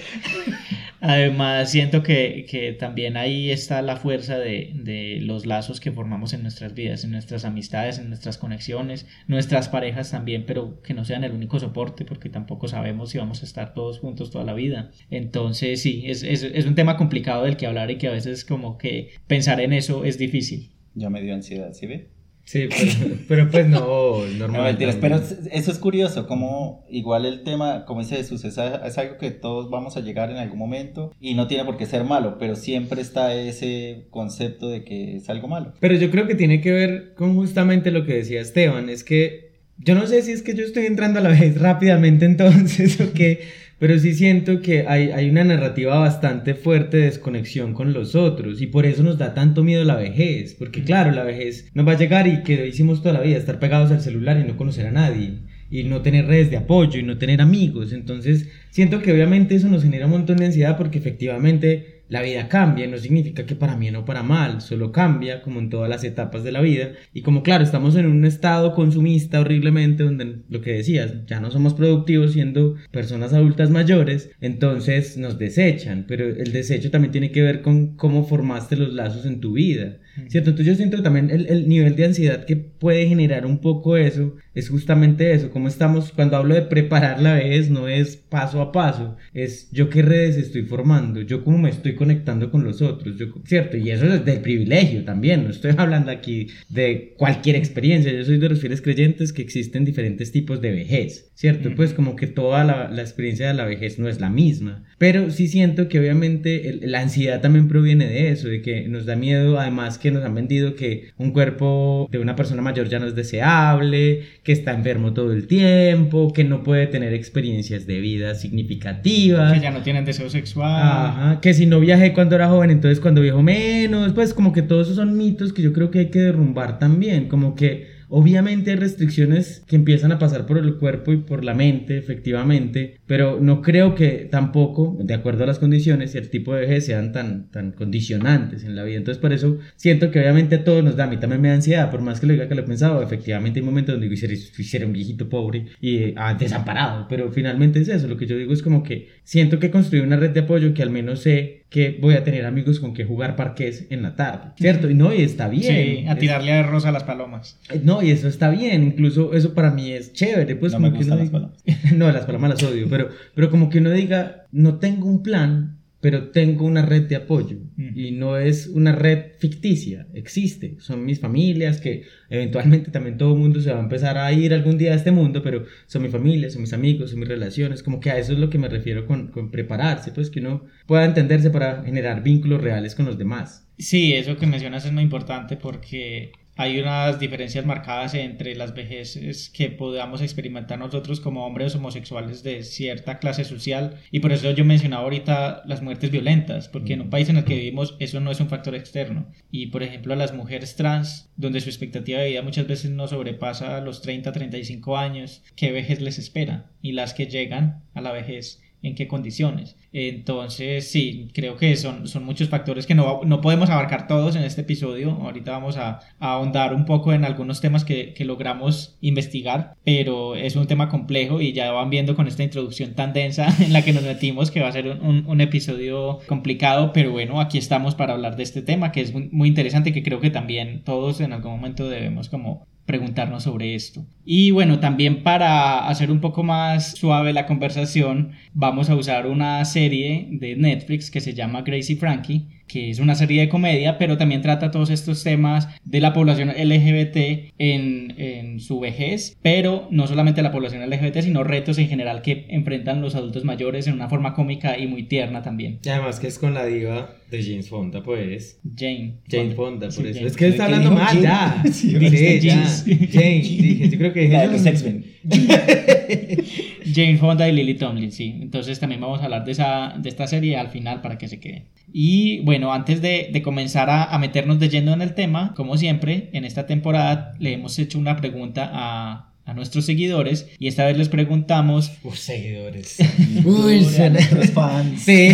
Además, 1.02 1.72
siento 1.72 2.04
que, 2.04 2.46
que, 2.50 2.74
también 2.74 3.16
ahí 3.16 3.52
está 3.52 3.82
la 3.82 3.96
fuerza 3.96 4.38
de, 4.38 4.72
de, 4.76 5.20
los 5.22 5.46
lazos 5.46 5.80
que 5.80 5.92
formamos 5.92 6.34
en 6.34 6.42
nuestras 6.42 6.74
vidas, 6.74 7.04
en 7.04 7.12
nuestras 7.12 7.46
amistades, 7.46 8.00
en 8.00 8.10
nuestras 8.10 8.38
conexiones, 8.38 9.08
nuestras 9.28 9.70
parejas 9.70 10.12
también, 10.12 10.46
pero 10.46 10.82
que 10.82 10.94
no 10.94 11.06
sean 11.06 11.24
el 11.24 11.32
único 11.32 11.60
soporte, 11.60 12.04
porque 12.04 12.30
tampoco 12.30 12.68
sabemos 12.68 13.12
si 13.12 13.18
vamos 13.18 13.42
a 13.42 13.46
estar 13.46 13.74
todos 13.74 14.00
juntos 14.00 14.32
toda 14.32 14.44
la 14.44 14.54
vida. 14.54 14.92
Entonces, 15.10 15.82
sí, 15.82 16.04
es, 16.06 16.24
es, 16.24 16.44
es 16.44 16.66
un 16.66 16.76
tema 16.76 16.98
complicado 16.98 17.46
del 17.46 17.58
que 17.58 17.68
hablar 17.68 17.92
y 17.92 17.98
que 17.98 18.08
a 18.08 18.12
veces 18.12 18.44
como 18.44 18.78
que 18.78 19.12
pensar 19.28 19.62
en 19.62 19.74
eso 19.74 20.04
es 20.04 20.18
difícil. 20.18 20.72
Ya 20.96 21.10
me 21.10 21.22
dio 21.22 21.34
ansiedad, 21.34 21.72
¿sí 21.74 21.88
ve? 21.88 22.19
Sí, 22.50 22.68
pero, 22.68 23.16
pero 23.28 23.52
pues 23.52 23.70
no, 23.70 24.26
normal. 24.26 24.62
No, 24.62 24.64
mentiras, 24.64 24.98
pero 25.00 25.18
eso 25.52 25.72
es 25.72 25.78
curioso, 25.78 26.26
como 26.26 26.84
igual 26.90 27.28
el 27.28 27.44
tema, 27.44 27.86
como 27.86 28.02
dice 28.02 28.16
Jesús, 28.16 28.44
es, 28.44 28.58
es, 28.58 28.98
algo 28.98 29.20
que 29.20 29.30
todos 29.30 29.70
vamos 29.70 29.98
a 29.98 30.00
llegar 30.00 30.32
en 30.32 30.38
algún 30.38 30.58
momento 30.58 31.14
y 31.22 31.36
no 31.36 31.46
tiene 31.46 31.64
por 31.64 31.78
qué 31.78 31.86
ser 31.86 32.06
malo, 32.06 32.38
pero 32.40 32.56
siempre 32.56 33.04
está 33.04 33.36
ese 33.36 34.08
concepto 34.10 34.68
de 34.68 34.84
que 34.84 35.18
es 35.18 35.30
algo 35.30 35.48
malo. 35.48 35.76
Pero 35.80 35.94
yo 35.94 36.10
creo 36.10 36.26
que 36.26 36.34
tiene 36.34 36.60
que 36.60 36.72
ver 36.72 37.14
con 37.14 37.36
justamente 37.36 37.92
lo 37.92 38.04
que 38.04 38.16
decía 38.16 38.42
Esteban, 38.42 38.90
es 38.90 39.04
que 39.04 39.52
yo 39.78 39.94
no 39.94 40.08
sé 40.08 40.24
si 40.24 40.32
es 40.32 40.42
que 40.42 40.56
yo 40.56 40.66
estoy 40.66 40.88
entrando 40.88 41.20
a 41.20 41.22
la 41.22 41.30
vez 41.30 41.56
rápidamente 41.62 42.26
entonces 42.26 43.00
o 43.00 43.14
qué, 43.14 43.42
pero 43.80 43.98
sí 43.98 44.14
siento 44.14 44.62
que 44.62 44.86
hay, 44.88 45.12
hay, 45.12 45.30
una 45.30 45.46
narrativa 45.46 45.98
bastante 45.98 46.54
fuerte 46.54 46.98
de 46.98 47.06
desconexión 47.06 47.74
con 47.74 47.94
los 47.94 48.14
otros 48.14 48.62
y 48.62 48.68
por 48.68 48.86
eso 48.86 49.04
nos 49.04 49.18
da 49.18 49.34
tanto 49.34 49.64
miedo 49.64 49.86
la 49.86 49.96
vejez, 49.96 50.54
porque 50.54 50.84
claro, 50.84 51.12
la 51.12 51.24
vejez 51.24 51.72
nos 51.74 51.88
va 51.88 51.94
a 51.94 51.98
llegar 51.98 52.28
y 52.28 52.44
que 52.44 52.68
hicimos 52.68 53.02
toda 53.02 53.14
la 53.14 53.22
vida, 53.22 53.38
estar 53.38 53.60
pegados 53.60 53.92
al 53.92 54.02
celular 54.02 54.38
y 54.38 54.44
no 54.44 54.58
conocer 54.58 54.86
a 54.86 54.92
nadie 54.92 55.40
y 55.72 55.84
no 55.84 56.02
tener 56.02 56.26
redes 56.26 56.52
de 56.52 56.58
apoyo 56.58 57.00
y 57.00 57.04
no 57.04 57.18
tener 57.18 57.42
amigos, 57.42 57.94
entonces 57.94 58.50
siento 58.70 59.02
que 59.02 59.14
obviamente 59.14 59.56
eso 59.56 59.70
nos 59.70 59.84
genera 59.84 60.06
un 60.06 60.12
montón 60.12 60.38
de 60.38 60.48
ansiedad 60.48 60.78
porque 60.78 60.98
efectivamente 60.98 61.99
la 62.10 62.22
vida 62.24 62.50
cambia, 62.50 62.88
no 62.88 62.98
significa 62.98 63.46
que 63.46 63.56
para 63.56 63.76
bien 63.76 63.96
o 63.96 64.04
para 64.04 64.24
mal, 64.24 64.62
solo 64.62 64.92
cambia 64.92 65.42
como 65.42 65.60
en 65.60 65.70
todas 65.70 65.90
las 65.90 66.04
etapas 66.04 66.44
de 66.44 66.52
la 66.52 66.62
vida. 66.62 66.94
Y 67.14 67.22
como 67.22 67.44
claro, 67.44 67.64
estamos 67.64 67.96
en 67.96 68.08
un 68.08 68.26
estado 68.26 68.74
consumista 68.74 69.40
horriblemente 69.40 70.04
donde 70.04 70.40
lo 70.50 70.62
que 70.62 70.74
decías, 70.74 71.26
ya 71.28 71.40
no 71.40 71.52
somos 71.52 71.76
productivos 71.76 72.34
siendo 72.34 72.76
personas 72.92 73.34
adultas 73.34 73.70
mayores, 73.70 74.32
entonces 74.42 75.18
nos 75.18 75.38
desechan, 75.38 76.06
pero 76.08 76.26
el 76.26 76.52
desecho 76.52 76.90
también 76.92 77.12
tiene 77.12 77.32
que 77.32 77.44
ver 77.44 77.62
con 77.62 77.96
cómo 77.96 78.26
formaste 78.26 78.76
los 78.76 78.94
lazos 78.94 79.26
en 79.26 79.40
tu 79.40 79.54
vida. 79.54 79.98
¿Cierto? 80.28 80.50
Entonces 80.50 80.66
yo 80.66 80.76
siento 80.76 81.02
también 81.02 81.30
el, 81.30 81.48
el, 81.48 81.70
nivel 81.70 81.96
de 81.96 82.06
ansiedad 82.06 82.46
que 82.46 82.56
puede 82.56 83.08
generar 83.08 83.46
un 83.46 83.60
poco 83.60 83.96
eso 83.98 84.36
es 84.54 84.70
justamente 84.70 85.32
eso, 85.32 85.50
como 85.52 85.68
estamos, 85.68 86.12
cuando 86.12 86.38
hablo 86.38 86.56
de 86.56 86.64
preparar 86.64 87.22
la 87.22 87.36
vez, 87.36 87.70
no 87.70 87.88
es 87.88 88.18
paso 88.18 88.62
a 88.62 88.72
paso, 88.72 89.16
es 89.34 89.70
yo 89.72 89.90
qué 89.90 90.02
redes 90.02 90.38
estoy 90.38 90.64
formando, 90.64 91.22
yo 91.22 91.44
cómo 91.44 91.58
me 91.58 91.70
estoy 91.70 91.96
conectando 91.96 92.52
con 92.52 92.64
los 92.64 92.82
otros, 92.82 93.18
yo, 93.18 93.28
¿cierto? 93.46 93.78
Y 93.78 93.92
eso 93.92 94.06
es 94.12 94.26
del 94.26 94.42
privilegio 94.42 95.04
también, 95.06 95.44
no 95.44 95.50
estoy 95.50 95.74
hablando 95.78 96.12
aquí 96.12 96.48
de 96.68 97.14
cualquier 97.18 97.56
experiencia, 97.56 98.12
yo 98.12 98.26
soy 98.26 98.38
de 98.38 98.50
los 98.50 98.60
fieles 98.60 98.82
creyentes 98.82 99.32
que 99.32 99.42
existen 99.42 99.86
diferentes 99.86 100.32
tipos 100.32 100.62
de 100.62 100.72
vejez, 100.72 101.32
¿cierto? 101.36 101.74
Pues 101.76 101.94
como 101.94 102.16
que 102.16 102.28
toda 102.28 102.64
la, 102.64 102.90
la, 102.90 103.02
experiencia 103.02 103.48
de 103.48 103.54
la 103.54 103.66
vejez 103.66 104.00
no 104.00 104.10
es 104.10 104.20
la 104.20 104.30
misma, 104.30 104.84
pero 104.98 105.30
sí 105.30 105.48
siento 105.48 105.88
que 105.88 106.00
obviamente 106.00 106.70
el, 106.70 106.92
la 106.92 107.02
ansiedad 107.02 107.42
también 107.42 107.68
proviene 107.68 108.08
de 108.08 108.32
eso, 108.32 108.48
de 108.48 108.62
que 108.62 108.88
nos 108.88 109.06
da 109.06 109.16
miedo 109.16 109.60
además 109.60 109.99
que 110.00 110.12
nos 110.12 110.24
han 110.24 110.34
vendido 110.36 110.76
que 110.76 111.12
un 111.18 111.32
cuerpo 111.32 112.08
de 112.12 112.20
una 112.20 112.36
persona 112.36 112.62
mayor 112.62 112.90
ya 112.90 113.00
no 113.00 113.06
es 113.06 113.16
deseable, 113.16 114.24
que 114.44 114.52
está 114.52 114.74
enfermo 114.74 115.14
todo 115.14 115.34
el 115.34 115.48
tiempo, 115.48 116.34
que 116.34 116.44
no 116.44 116.64
puede 116.64 116.88
tener 116.88 117.14
experiencias 117.14 117.86
de 117.86 118.00
vida 118.00 118.36
significativas. 118.36 119.54
Que 119.54 119.60
ya 119.60 119.72
no 119.72 119.82
tienen 119.82 120.06
deseo 120.06 120.30
sexual. 120.30 120.82
Ajá, 120.82 121.42
que 121.42 121.54
si 121.54 121.66
no 121.66 121.80
viajé 121.80 122.14
cuando 122.14 122.36
era 122.36 122.50
joven, 122.50 122.72
entonces 122.72 123.00
cuando 123.00 123.22
viejo 123.22 123.42
menos, 123.42 124.14
pues 124.14 124.34
como 124.34 124.54
que 124.54 124.62
todos 124.62 124.88
esos 124.88 124.96
son 124.96 125.18
mitos 125.18 125.54
que 125.54 125.62
yo 125.62 125.74
creo 125.74 125.92
que 125.92 126.00
hay 126.00 126.10
que 126.10 126.20
derrumbar 126.20 126.80
también, 126.80 127.28
como 127.28 127.56
que 127.56 127.89
Obviamente 128.10 128.72
hay 128.72 128.78
restricciones 128.78 129.64
que 129.68 129.76
empiezan 129.76 130.12
a 130.12 130.20
pasar 130.20 130.48
por 130.48 130.58
el 130.58 130.78
cuerpo 130.78 131.14
y 131.14 131.18
por 131.18 131.46
la 131.46 131.54
mente, 131.54 131.98
efectivamente, 131.98 132.98
pero 133.06 133.40
no 133.40 133.62
creo 133.62 133.94
que 133.94 134.28
tampoco, 134.32 134.98
de 135.00 135.14
acuerdo 135.14 135.44
a 135.44 135.48
las 135.48 135.60
condiciones 135.60 136.16
y 136.16 136.18
el 136.18 136.30
tipo 136.30 136.54
de 136.54 136.62
vejez, 136.62 136.86
sean 136.86 137.12
tan, 137.12 137.52
tan 137.52 137.72
condicionantes 137.72 138.64
en 138.64 138.76
la 138.76 138.84
vida. 138.84 138.98
Entonces, 138.98 139.22
por 139.22 139.32
eso 139.32 139.60
siento 139.76 140.10
que 140.10 140.20
obviamente 140.20 140.56
a 140.56 140.64
todos 140.64 140.84
nos 140.84 140.96
da, 140.96 141.04
a 141.04 141.08
mí 141.08 141.18
también 141.18 141.42
me 141.42 141.50
da 141.50 141.56
ansiedad, 141.56 141.92
por 141.92 142.02
más 142.02 142.20
que 142.20 142.26
lo 142.26 142.34
diga 142.34 142.48
que 142.48 142.56
lo 142.56 142.62
he 142.62 142.66
pensado, 142.66 143.04
efectivamente 143.04 143.60
hay 143.60 143.66
momentos 143.66 143.94
donde 143.94 144.10
quisiera, 144.10 144.34
quisiera 144.34 144.86
un 144.86 144.94
viejito 144.94 145.30
pobre 145.30 145.68
y 145.80 146.14
ah, 146.16 146.34
desamparado, 146.34 147.06
pero 147.08 147.32
finalmente 147.32 147.80
es 147.80 147.90
eso, 147.90 148.08
lo 148.08 148.18
que 148.18 148.26
yo 148.26 148.38
digo 148.38 148.54
es 148.54 148.64
como 148.64 148.82
que 148.82 149.10
siento 149.24 149.60
que 149.60 149.70
construí 149.70 150.00
una 150.02 150.16
red 150.16 150.32
de 150.32 150.42
apoyo 150.42 150.74
que 150.74 150.82
al 150.82 150.90
menos 150.90 151.22
sé 151.22 151.60
que 151.70 151.98
voy 152.02 152.16
a 152.16 152.24
tener 152.24 152.46
amigos 152.46 152.80
con 152.80 152.94
que 152.94 153.06
jugar 153.06 153.36
parques 153.36 153.86
en 153.92 154.02
la 154.02 154.16
tarde, 154.16 154.52
¿cierto? 154.58 154.90
Y 154.90 154.96
no, 154.96 155.14
y 155.14 155.22
está 155.22 155.48
bien. 155.48 156.02
Sí, 156.02 156.08
a 156.08 156.16
tirarle 156.16 156.54
a 156.54 156.64
rosa 156.64 156.90
a 156.90 156.92
las 156.92 157.04
palomas. 157.04 157.60
Eh, 157.70 157.80
no, 158.02 158.08
y 158.08 158.12
eso 158.12 158.28
está 158.28 158.50
bien, 158.50 158.84
incluso 158.84 159.34
eso 159.34 159.54
para 159.54 159.72
mí 159.72 159.92
es 159.92 160.14
chévere, 160.14 160.56
pues 160.56 160.74
no 160.74 160.78
como 160.80 160.92
me 160.92 160.98
que 161.00 161.06
uno 161.06 161.16
las 161.16 161.26
diga- 161.28 161.32
palomas. 161.32 161.64
no, 161.96 162.12
las 162.12 162.26
palomas 162.26 162.50
las 162.52 162.64
odio, 162.64 162.88
pero, 162.90 163.10
pero 163.36 163.50
como 163.50 163.70
que 163.70 163.80
uno 163.80 163.92
diga, 163.92 164.46
no 164.52 164.78
tengo 164.80 165.08
un 165.08 165.24
plan, 165.24 165.76
pero 166.02 166.30
tengo 166.30 166.66
una 166.66 166.82
red 166.86 167.10
de 167.10 167.18
apoyo. 167.18 167.58
Mm. 167.76 167.90
Y 168.00 168.12
no 168.12 168.38
es 168.38 168.68
una 168.68 168.94
red 168.94 169.34
ficticia, 169.38 170.08
existe. 170.14 170.78
Son 170.80 171.06
mis 171.06 171.20
familias 171.20 171.82
que 171.82 172.04
eventualmente 172.30 172.90
también 172.90 173.18
todo 173.18 173.34
el 173.34 173.40
mundo 173.40 173.60
se 173.60 173.72
va 173.74 173.80
a 173.80 173.84
empezar 173.84 174.18
a 174.18 174.32
ir 174.32 174.54
algún 174.54 174.78
día 174.78 174.94
a 174.94 174.96
este 174.96 175.12
mundo, 175.12 175.44
pero 175.44 175.66
son 175.88 176.04
mi 176.04 176.08
familia, 176.08 176.50
son 176.50 176.62
mis 176.62 176.72
amigos, 176.72 177.10
son 177.10 177.20
mis 177.20 177.28
relaciones. 177.28 177.84
Como 177.84 178.00
que 178.00 178.12
a 178.12 178.18
eso 178.18 178.32
es 178.32 178.40
lo 178.40 178.50
que 178.50 178.58
me 178.58 178.70
refiero 178.70 179.06
con, 179.06 179.28
con 179.28 179.52
prepararse, 179.52 180.14
pues 180.14 180.30
que 180.30 180.40
uno 180.40 180.64
pueda 180.88 181.04
entenderse 181.04 181.50
para 181.50 181.84
generar 181.84 182.24
vínculos 182.24 182.62
reales 182.62 182.96
con 182.96 183.06
los 183.06 183.18
demás. 183.18 183.68
Sí, 183.78 184.14
eso 184.14 184.38
que 184.38 184.48
mencionas 184.48 184.86
es 184.86 184.94
muy 184.94 185.04
importante 185.04 185.58
porque 185.58 186.32
hay 186.60 186.78
unas 186.78 187.22
diferencias 187.22 187.66
marcadas 187.66 188.14
entre 188.16 188.54
las 188.54 188.74
vejeces 188.74 189.50
que 189.50 189.70
podamos 189.70 190.22
experimentar 190.22 190.78
nosotros 190.78 191.22
como 191.22 191.46
hombres 191.46 191.74
homosexuales 191.74 192.44
de 192.44 192.64
cierta 192.64 193.18
clase 193.20 193.46
social. 193.46 193.96
Y 194.12 194.20
por 194.20 194.34
eso 194.34 194.52
yo 194.52 194.66
mencionaba 194.66 195.04
ahorita 195.04 195.64
las 195.66 195.82
muertes 195.82 196.12
violentas, 196.12 196.68
porque 196.68 196.96
en 196.96 197.02
un 197.04 197.10
país 197.10 197.30
en 197.30 197.38
el 197.38 197.46
que 197.46 197.56
vivimos 197.56 197.96
eso 198.00 198.20
no 198.20 198.30
es 198.30 198.42
un 198.42 198.50
factor 198.50 198.76
externo. 198.76 199.32
Y 199.50 199.68
por 199.68 199.84
ejemplo 199.84 200.12
a 200.12 200.18
las 200.18 200.34
mujeres 200.34 200.76
trans, 200.76 201.32
donde 201.38 201.62
su 201.62 201.70
expectativa 201.70 202.20
de 202.20 202.28
vida 202.28 202.42
muchas 202.42 202.68
veces 202.68 202.92
no 202.92 203.08
sobrepasa 203.08 203.80
los 203.80 204.02
30, 204.02 204.34
35 204.34 204.98
años, 204.98 205.42
¿qué 205.56 205.72
vejez 205.72 206.02
les 206.02 206.20
espera? 206.20 206.72
Y 206.82 206.92
las 206.92 207.14
que 207.14 207.28
llegan 207.28 207.86
a 207.94 208.02
la 208.02 208.12
vejez 208.12 208.60
en 208.82 208.96
qué 208.96 209.08
condiciones. 209.08 209.76
Entonces, 209.92 210.90
sí, 210.90 211.30
creo 211.34 211.58
que 211.58 211.76
son, 211.76 212.08
son 212.08 212.24
muchos 212.24 212.50
factores 212.50 212.86
que 212.86 212.96
no, 212.96 213.22
no 213.26 213.42
podemos 213.42 213.70
abarcar 213.70 214.08
todos 214.08 214.36
en 214.36 214.44
este 214.44 214.62
episodio. 214.62 215.12
Ahorita 215.12 215.52
vamos 215.52 215.78
a, 215.78 216.00
a 216.20 216.34
ahondar 216.34 216.74
un 216.74 216.86
poco 216.86 217.14
en 217.14 217.26
algunos 217.26 217.62
temas 217.62 217.84
que, 217.84 218.14
que, 218.14 218.26
logramos 218.26 218.98
investigar, 219.02 219.76
pero 219.84 220.36
es 220.36 220.56
un 220.56 220.68
tema 220.68 220.90
complejo 220.90 221.42
y 221.42 221.54
ya 221.54 221.72
van 221.72 221.90
viendo 221.90 222.16
con 222.16 222.28
esta 222.28 222.44
introducción 222.44 222.94
tan 222.94 223.14
densa 223.14 223.48
en 223.64 223.74
la 223.74 223.84
que 223.84 223.94
nos 223.94 224.04
metimos 224.04 224.52
que 224.52 224.62
va 224.62 224.68
a 224.68 224.74
ser 224.74 224.88
un, 224.88 225.02
un, 225.04 225.26
un 225.26 225.42
episodio 225.42 226.20
complicado, 226.28 226.94
pero 226.94 227.12
bueno, 227.12 227.42
aquí 227.42 227.58
estamos 227.58 227.96
para 227.96 228.14
hablar 228.14 228.36
de 228.36 228.44
este 228.44 228.62
tema 228.62 228.92
que 228.92 229.02
es 229.02 229.14
muy, 229.14 229.30
muy 229.32 229.50
interesante 229.50 229.90
y 229.90 229.94
que 229.94 230.04
creo 230.04 230.20
que 230.20 230.30
también 230.30 230.84
todos 230.84 231.20
en 231.22 231.34
algún 231.34 231.54
momento 231.54 231.90
debemos 231.90 232.30
como 232.30 232.68
preguntarnos 232.90 233.44
sobre 233.44 233.76
esto. 233.76 234.04
Y 234.26 234.50
bueno, 234.50 234.80
también 234.80 235.22
para 235.22 235.88
hacer 235.88 236.10
un 236.10 236.22
poco 236.22 236.42
más 236.42 236.94
suave 236.98 237.34
la 237.34 237.46
conversación, 237.46 238.32
vamos 238.56 238.90
a 238.90 238.96
usar 238.96 239.28
una 239.28 239.64
serie 239.64 240.28
de 240.32 240.56
Netflix 240.56 241.12
que 241.12 241.22
se 241.22 241.36
llama 241.36 241.62
Gracie 241.62 241.98
Frankie, 241.98 242.48
que 242.70 242.90
es 242.90 243.00
una 243.00 243.16
serie 243.16 243.42
de 243.42 243.50
comedia, 243.50 243.98
pero 243.98 244.18
también 244.18 244.42
trata 244.42 244.72
todos 244.72 244.90
estos 244.90 245.24
temas 245.24 245.68
de 245.84 246.00
la 246.00 246.14
población 246.14 246.50
LGBT 246.50 247.52
en, 247.58 248.14
en 248.18 248.60
su 248.62 248.80
vejez, 248.80 249.38
pero 249.42 249.90
no 249.92 250.08
solamente 250.08 250.42
la 250.42 250.52
población 250.54 250.90
LGBT, 250.90 251.20
sino 251.22 251.44
retos 251.44 251.78
en 251.80 251.90
general 251.90 252.22
que 252.22 252.46
enfrentan 252.50 253.02
los 253.02 253.16
adultos 253.16 253.44
mayores 253.44 253.88
en 253.88 253.94
una 253.96 254.08
forma 254.08 254.34
cómica 254.34 254.78
y 254.78 254.88
muy 254.88 255.04
tierna 255.04 255.42
también. 255.42 255.80
Y 255.84 255.90
además 255.90 256.20
que 256.20 256.28
es 256.28 256.40
con 256.40 256.54
la 256.54 256.66
diva 256.66 257.16
de 257.32 257.44
James 257.44 257.70
Fonda, 257.70 258.02
pues. 258.04 258.60
Jane. 258.76 259.16
Jane 259.30 259.52
Fonda, 259.52 259.88
por 259.88 259.94
Sí, 259.94 260.04
eso. 260.04 260.14
Jane. 260.14 260.28
Es 260.28 260.38
que 260.38 260.48
está 260.48 260.68
¿Qué 260.68 260.74
hablando 260.74 260.92
mal, 260.92 261.08
Jane. 261.08 261.22
ya. 261.24 261.64
Sí, 261.72 262.40
ya. 262.42 262.64
Jane, 263.12 263.42
dije, 263.42 263.90
yo 263.90 263.98
creo 263.98 264.14
que 264.14 264.22
dije 264.22 264.34
La 264.34 264.48
de 264.48 264.48
los 264.48 264.66
X-Men. 264.66 265.06
Jane 266.94 267.18
Fonda 267.18 267.48
y 267.48 267.52
Lily 267.52 267.76
Tomlin, 267.76 268.12
sí. 268.12 268.36
Entonces 268.42 268.80
también 268.80 269.02
vamos 269.02 269.22
a 269.22 269.26
hablar 269.26 269.46
de, 269.46 269.52
esa, 269.52 269.96
de 269.98 270.10
esta 270.10 270.28
serie 270.28 270.58
al 270.58 270.70
final 270.70 271.02
para 271.02 271.18
que 271.18 271.28
se 271.28 271.40
queden. 271.40 271.66
Y 271.92 272.40
bueno, 272.42 272.59
antes 272.68 273.02
de, 273.02 273.30
de 273.32 273.42
comenzar 273.42 273.90
a, 273.90 274.04
a 274.04 274.20
meternos 274.20 274.60
de 274.60 274.70
lleno 274.70 274.94
en 274.94 275.02
el 275.02 275.16
tema, 275.16 275.54
como 275.56 275.78
siempre, 275.78 276.30
en 276.34 276.46
esta 276.46 276.66
temporada 276.66 277.34
le 277.40 277.54
hemos 277.54 277.80
hecho 277.80 277.98
una 277.98 278.18
pregunta 278.18 278.70
a, 278.72 279.30
a 279.50 279.54
nuestros 279.54 279.86
seguidores 279.86 280.48
y 280.60 280.68
esta 280.68 280.86
vez 280.86 280.98
les 280.98 281.10
preguntamos 281.10 281.92
Uf, 282.04 282.18
seguidores. 282.18 282.98
Uy, 283.46 283.82
nuestros 283.82 284.52
fans. 284.52 285.02
Sí. 285.02 285.32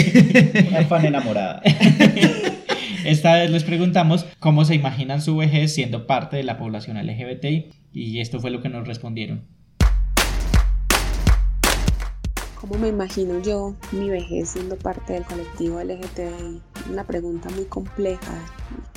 Una 0.70 0.84
fan 0.86 1.06
enamorada. 1.06 1.62
esta 3.06 3.36
vez 3.36 3.52
les 3.52 3.64
preguntamos 3.64 4.26
cómo 4.40 4.64
se 4.64 4.76
imaginan 4.76 5.22
su 5.22 5.36
vejez 5.38 5.74
siendo 5.74 6.08
parte 6.08 6.38
de 6.38 6.44
la 6.44 6.58
población 6.58 6.98
LGBTI 6.98 7.70
y 7.92 8.20
esto 8.20 8.40
fue 8.40 8.52
lo 8.52 8.62
que 8.62 8.70
nos 8.70 8.88
respondieron. 8.88 9.44
¿Cómo 12.60 12.80
me 12.80 12.88
imagino 12.88 13.42
yo 13.42 13.76
mi 13.92 14.10
vejez 14.10 14.50
siendo 14.50 14.78
parte 14.78 15.14
del 15.14 15.24
colectivo 15.24 15.82
LGTBI? 15.84 16.62
Una 16.90 17.04
pregunta 17.04 17.50
muy 17.50 17.66
compleja 17.66 18.34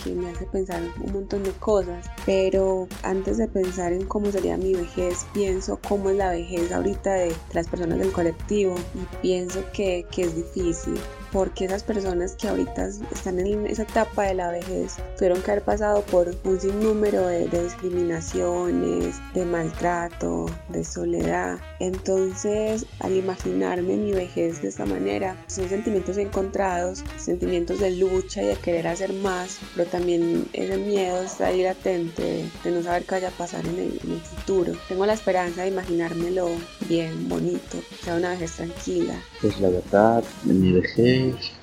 que 0.02 0.12
me 0.14 0.30
hace 0.30 0.46
pensar 0.46 0.82
un 1.04 1.12
montón 1.12 1.42
de 1.42 1.52
cosas, 1.52 2.06
pero 2.26 2.86
antes 3.02 3.38
de 3.38 3.48
pensar 3.48 3.92
en 3.92 4.06
cómo 4.06 4.30
sería 4.30 4.56
mi 4.56 4.74
vejez, 4.74 5.26
pienso 5.32 5.78
cómo 5.88 6.10
es 6.10 6.16
la 6.16 6.30
vejez 6.30 6.70
ahorita 6.70 7.14
de 7.14 7.34
las 7.52 7.66
personas 7.68 7.98
del 7.98 8.12
colectivo 8.12 8.74
y 8.94 9.16
pienso 9.22 9.64
que, 9.72 10.06
que 10.10 10.22
es 10.22 10.36
difícil 10.36 10.98
porque 11.32 11.66
esas 11.66 11.82
personas 11.82 12.34
que 12.36 12.48
ahorita 12.48 12.88
están 13.12 13.38
en 13.38 13.66
esa 13.66 13.82
etapa 13.82 14.24
de 14.24 14.34
la 14.34 14.50
vejez 14.50 14.96
tuvieron 15.16 15.42
que 15.42 15.50
haber 15.50 15.64
pasado 15.64 16.02
por 16.02 16.34
un 16.44 16.60
sinnúmero 16.60 17.26
de, 17.26 17.48
de 17.48 17.64
discriminaciones, 17.64 19.16
de 19.34 19.44
maltrato, 19.44 20.46
de 20.68 20.84
soledad. 20.84 21.58
Entonces, 21.80 22.86
al 23.00 23.14
imaginarme 23.14 23.96
mi 23.96 24.12
vejez 24.12 24.62
de 24.62 24.68
esta 24.68 24.86
manera, 24.86 25.36
son 25.46 25.68
sentimientos 25.68 26.16
encontrados, 26.16 27.04
sentimientos 27.16 27.80
de 27.80 27.92
lucha 27.92 28.42
y 28.42 28.46
de 28.46 28.56
querer 28.56 28.88
hacer 28.88 29.12
más, 29.12 29.58
pero 29.74 29.88
también 29.90 30.46
ese 30.52 30.76
miedo 30.78 31.22
está 31.22 31.46
ahí 31.48 31.62
latente 31.62 32.48
de, 32.64 32.70
no 32.70 32.82
saber 32.82 33.04
qué 33.04 33.16
vaya 33.16 33.28
a 33.28 33.32
pasar 33.32 33.66
en 33.66 33.74
el, 33.74 34.00
en 34.04 34.12
el 34.12 34.20
futuro. 34.20 34.72
Tengo 34.88 35.06
la 35.06 35.14
esperanza 35.14 35.62
de 35.62 35.68
imaginármelo 35.68 36.48
bien, 36.88 37.28
bonito, 37.28 37.78
que 37.88 38.04
sea 38.04 38.16
una 38.16 38.30
vejez 38.30 38.52
tranquila, 38.52 39.14
Pues 39.40 39.60
la 39.60 39.68
verdad, 39.68 40.24
mi 40.44 40.72
vejez 40.72 41.17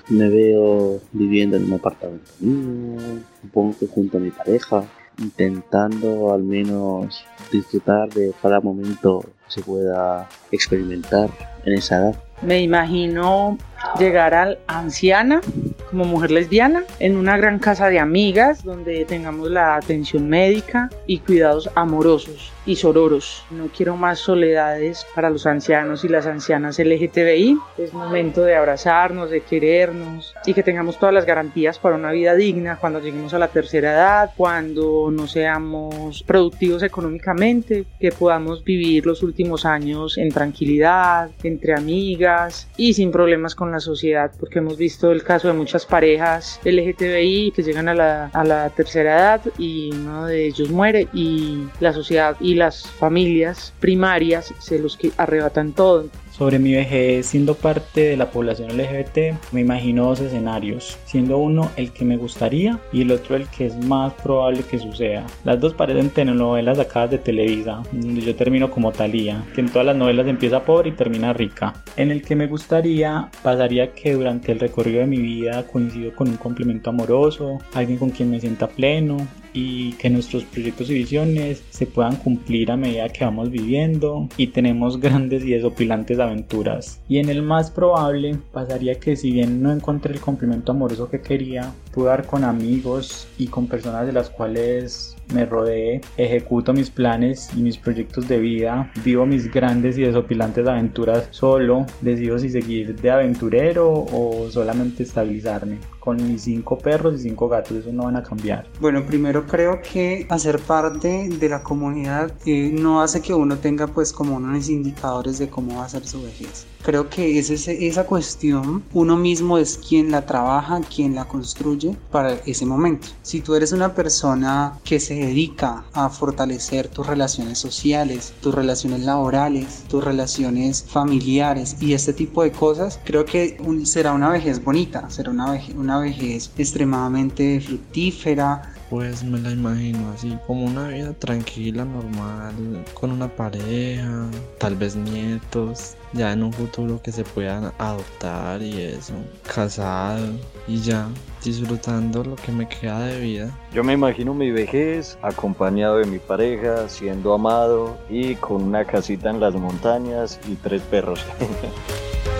me 0.09 0.29
veo 0.29 0.99
viviendo 1.11 1.57
en 1.57 1.65
un 1.65 1.73
apartamento 1.73 2.31
mío, 2.39 3.21
supongo 3.41 3.75
que 3.79 3.87
junto 3.87 4.17
a 4.17 4.21
mi 4.21 4.31
pareja, 4.31 4.83
intentando 5.19 6.33
al 6.33 6.43
menos 6.43 7.23
disfrutar 7.51 8.09
de 8.09 8.33
cada 8.41 8.59
momento 8.59 9.21
que 9.21 9.51
se 9.51 9.61
pueda 9.61 10.27
experimentar 10.51 11.29
en 11.65 11.73
esa 11.73 11.97
edad. 11.97 12.23
Me 12.41 12.61
imagino 12.61 13.57
llegar 13.97 14.33
al 14.33 14.59
anciana 14.67 15.41
como 15.89 16.05
mujer 16.05 16.31
lesbiana 16.31 16.83
en 16.99 17.15
una 17.15 17.37
gran 17.37 17.59
casa 17.59 17.89
de 17.89 17.99
amigas 17.99 18.63
donde 18.63 19.05
tengamos 19.05 19.49
la 19.49 19.75
atención 19.75 20.27
médica 20.27 20.89
y 21.07 21.19
cuidados 21.19 21.69
amorosos 21.75 22.51
y 22.65 22.75
sororos. 22.75 23.45
No 23.51 23.67
quiero 23.67 23.95
más 23.95 24.19
soledades 24.19 25.05
para 25.13 25.29
los 25.29 25.45
ancianos 25.45 26.03
y 26.03 26.09
las 26.09 26.25
ancianas 26.25 26.79
LGTBI. 26.79 27.57
Es 27.77 27.93
momento 27.93 28.41
de 28.41 28.55
abrazarnos, 28.55 29.29
de 29.29 29.41
querernos 29.41 30.33
y 30.45 30.53
que 30.53 30.63
tengamos 30.63 30.97
todas 30.97 31.13
las 31.13 31.25
garantías 31.25 31.79
para 31.79 31.95
una 31.95 32.11
vida 32.11 32.33
digna 32.35 32.77
cuando 32.77 32.99
lleguemos 32.99 33.33
a 33.33 33.39
la 33.39 33.49
tercera 33.49 33.93
edad, 33.93 34.31
cuando 34.35 35.09
no 35.11 35.27
seamos 35.27 36.23
productivos 36.23 36.83
económicamente, 36.83 37.85
que 37.99 38.11
podamos 38.11 38.63
vivir 38.63 39.05
los 39.05 39.23
últimos 39.23 39.65
años 39.65 40.17
en 40.17 40.29
tranquilidad, 40.29 41.29
entre 41.43 41.73
amigas 41.73 42.67
y 42.77 42.93
sin 42.93 43.11
problemas 43.11 43.55
con 43.55 43.71
la 43.75 43.79
sociedad, 43.79 44.31
porque 44.39 44.59
hemos 44.59 44.77
visto 44.77 45.11
el 45.11 45.23
caso 45.23 45.47
de 45.47 45.53
muchas 45.53 45.85
parejas 45.85 46.59
LGTBI 46.63 47.51
que 47.55 47.63
llegan 47.63 47.89
a 47.89 47.93
la, 47.93 48.25
a 48.27 48.43
la 48.43 48.69
tercera 48.69 49.15
edad 49.17 49.41
y 49.57 49.93
uno 49.93 50.25
de 50.25 50.47
ellos 50.47 50.69
muere 50.69 51.07
y 51.13 51.67
la 51.79 51.93
sociedad 51.93 52.35
y 52.39 52.55
las 52.55 52.87
familias 52.87 53.73
primarias 53.79 54.53
se 54.59 54.79
los 54.79 54.97
que 54.97 55.11
arrebatan 55.17 55.73
todo. 55.73 56.09
Sobre 56.37 56.59
mi 56.59 56.73
vejez 56.73 57.27
siendo 57.27 57.55
parte 57.55 58.01
de 58.01 58.17
la 58.17 58.29
población 58.29 58.77
LGBT, 58.77 59.53
me 59.53 59.61
imagino 59.61 60.07
dos 60.07 60.19
escenarios, 60.19 60.97
siendo 61.05 61.37
uno 61.37 61.71
el 61.77 61.93
que 61.93 62.03
me 62.03 62.17
gustaría 62.17 62.77
y 62.91 63.03
el 63.03 63.11
otro 63.13 63.37
el 63.37 63.47
que 63.47 63.67
es 63.67 63.85
más 63.85 64.11
probable 64.15 64.63
que 64.69 64.77
suceda. 64.77 65.25
Las 65.45 65.61
dos 65.61 65.73
parecen 65.73 66.09
telenovelas 66.09 66.75
sacadas 66.75 67.11
de 67.11 67.19
Televisa, 67.19 67.83
donde 67.93 68.19
yo 68.19 68.35
termino 68.35 68.69
como 68.69 68.91
Talía, 68.91 69.45
que 69.55 69.61
en 69.61 69.69
todas 69.69 69.85
las 69.85 69.95
novelas 69.95 70.27
empieza 70.27 70.65
pobre 70.65 70.89
y 70.89 70.91
termina 70.91 71.31
rica. 71.31 71.71
En 71.95 72.11
el 72.11 72.21
que 72.21 72.35
me 72.35 72.47
gustaría 72.47 73.29
pasaría 73.41 73.93
que 73.93 74.11
durante 74.11 74.51
el 74.51 74.59
recorrido 74.59 74.99
de 74.99 75.07
mi 75.07 75.19
vida 75.19 75.65
coincido 75.65 76.13
con 76.13 76.27
un 76.27 76.35
complemento 76.35 76.89
amoroso, 76.89 77.59
alguien 77.73 77.97
con 77.97 78.09
quien 78.09 78.29
me 78.29 78.41
sienta 78.41 78.67
pleno 78.67 79.25
y 79.55 79.93
que 79.93 80.09
nuestros 80.09 80.43
proyectos 80.43 80.89
y 80.91 80.95
visiones 80.95 81.63
se 81.71 81.87
puedan 81.87 82.17
cumplir 82.17 82.69
a 82.71 82.77
medida 82.77 83.09
que 83.09 83.23
vamos 83.23 83.49
viviendo 83.49 84.27
y 84.37 84.47
tenemos 84.47 84.99
grandes 84.99 85.43
y 85.43 85.51
desopilantes 85.51 86.19
aventuras. 86.19 87.01
Y 87.07 87.17
en 87.17 87.29
el 87.29 87.41
más 87.41 87.71
probable 87.71 88.37
pasaría 88.51 88.99
que 88.99 89.15
si 89.15 89.31
bien 89.31 89.63
no 89.63 89.71
encontré 89.71 90.13
el 90.13 90.19
complemento 90.19 90.73
amoroso 90.73 91.09
que 91.09 91.21
quería, 91.21 91.71
pude 91.93 92.07
dar 92.07 92.25
con 92.25 92.43
amigos 92.43 93.27
y 93.37 93.47
con 93.47 93.67
personas 93.67 94.05
de 94.05 94.13
las 94.13 94.29
cuales 94.29 95.15
me 95.33 95.45
rodeé, 95.45 96.01
ejecuto 96.17 96.73
mis 96.73 96.89
planes 96.89 97.49
y 97.55 97.61
mis 97.61 97.77
proyectos 97.77 98.27
de 98.27 98.39
vida, 98.39 98.91
vivo 99.03 99.25
mis 99.25 99.51
grandes 99.51 99.97
y 99.97 100.01
desopilantes 100.01 100.67
aventuras 100.67 101.27
solo, 101.31 101.85
decido 102.01 102.37
si 102.37 102.49
seguir 102.49 102.95
de 102.95 103.09
aventurero 103.09 104.05
o 104.11 104.49
solamente 104.51 105.03
estabilizarme. 105.03 105.77
Con 106.05 106.17
mis 106.25 106.43
cinco 106.43 106.77
perros 106.77 107.15
y 107.15 107.23
cinco 107.23 107.49
gatos, 107.49 107.73
eso 107.77 107.91
no 107.91 108.03
van 108.03 108.15
a 108.15 108.23
cambiar. 108.23 108.67
Bueno, 108.79 109.03
primero 109.05 109.45
creo 109.47 109.81
que 109.81 110.27
hacer 110.29 110.59
parte 110.59 111.27
de 111.29 111.49
la 111.49 111.63
comunidad 111.63 112.31
eh, 112.45 112.71
no 112.71 113.01
hace 113.01 113.21
que 113.21 113.33
uno 113.33 113.57
tenga 113.57 113.87
pues 113.87 114.13
como 114.13 114.35
unos 114.35 114.69
indicadores 114.69 115.39
de 115.39 115.49
cómo 115.49 115.77
va 115.79 115.85
a 115.85 115.89
ser 115.89 116.05
su 116.07 116.21
vejez. 116.21 116.67
Creo 116.83 117.09
que 117.09 117.39
es 117.39 117.49
ese- 117.49 117.87
esa 117.87 118.05
cuestión, 118.05 118.83
uno 118.93 119.17
mismo 119.17 119.57
es 119.57 119.79
quien 119.79 120.11
la 120.11 120.27
trabaja, 120.27 120.79
quien 120.81 121.15
la 121.15 121.25
construye 121.25 121.95
para 122.11 122.33
ese 122.45 122.67
momento. 122.67 123.07
Si 123.23 123.41
tú 123.41 123.55
eres 123.55 123.71
una 123.71 123.95
persona 123.95 124.73
que 124.83 124.99
se 124.99 125.15
dedica 125.15 125.83
a 125.93 126.09
fortalecer 126.11 126.87
tus 126.87 127.07
relaciones 127.07 127.57
sociales, 127.57 128.33
tus 128.41 128.53
relaciones 128.53 129.01
laborales, 129.01 129.83
tus 129.89 130.03
relaciones 130.03 130.83
familiares 130.87 131.77
y 131.81 131.93
este 131.93 132.13
tipo 132.13 132.43
de 132.43 132.51
cosas, 132.51 132.99
creo 133.03 133.25
que 133.25 133.57
un- 133.65 133.87
será 133.87 134.13
una 134.13 134.29
vejez 134.29 134.63
bonita, 134.63 135.09
será 135.09 135.31
una 135.31 135.49
vejez, 135.51 135.73
una 135.75 135.94
vejez 135.99 136.51
extremadamente 136.57 137.59
fructífera, 137.61 138.71
Pues 138.89 139.23
me 139.23 139.39
la 139.39 139.49
imagino 139.49 140.11
así, 140.11 140.37
como 140.45 140.65
una 140.65 140.89
vida 140.89 141.11
tranquila, 141.13 141.83
normal, 141.83 142.53
con 142.93 143.11
una 143.11 143.27
pareja, 143.27 144.29
tal 144.59 144.75
vez 144.75 144.95
nietos, 144.95 145.95
ya 146.13 146.31
en 146.31 146.43
un 146.43 146.53
futuro 146.53 147.01
que 147.01 147.11
se 147.11 147.23
puedan 147.23 147.71
adoptar 147.79 148.61
y 148.61 148.79
eso, 148.79 149.13
casado 149.53 150.27
y 150.67 150.79
ya, 150.81 151.09
disfrutando 151.43 152.23
lo 152.23 152.35
que 152.35 152.51
me 152.51 152.67
queda 152.67 152.99
de 153.07 153.19
vida. 153.19 153.57
Yo 153.73 153.83
me 153.83 153.93
imagino 153.93 154.35
mi 154.35 154.51
vejez 154.51 155.17
acompañado 155.23 155.97
de 155.97 156.05
mi 156.05 156.19
pareja, 156.19 156.87
siendo 156.87 157.33
amado 157.33 157.97
y 158.07 158.35
con 158.35 158.61
una 158.61 158.85
casita 158.85 159.31
en 159.31 159.39
las 159.39 159.55
montañas 159.55 160.39
y 160.47 160.53
tres 160.55 160.83
perros. 160.83 161.19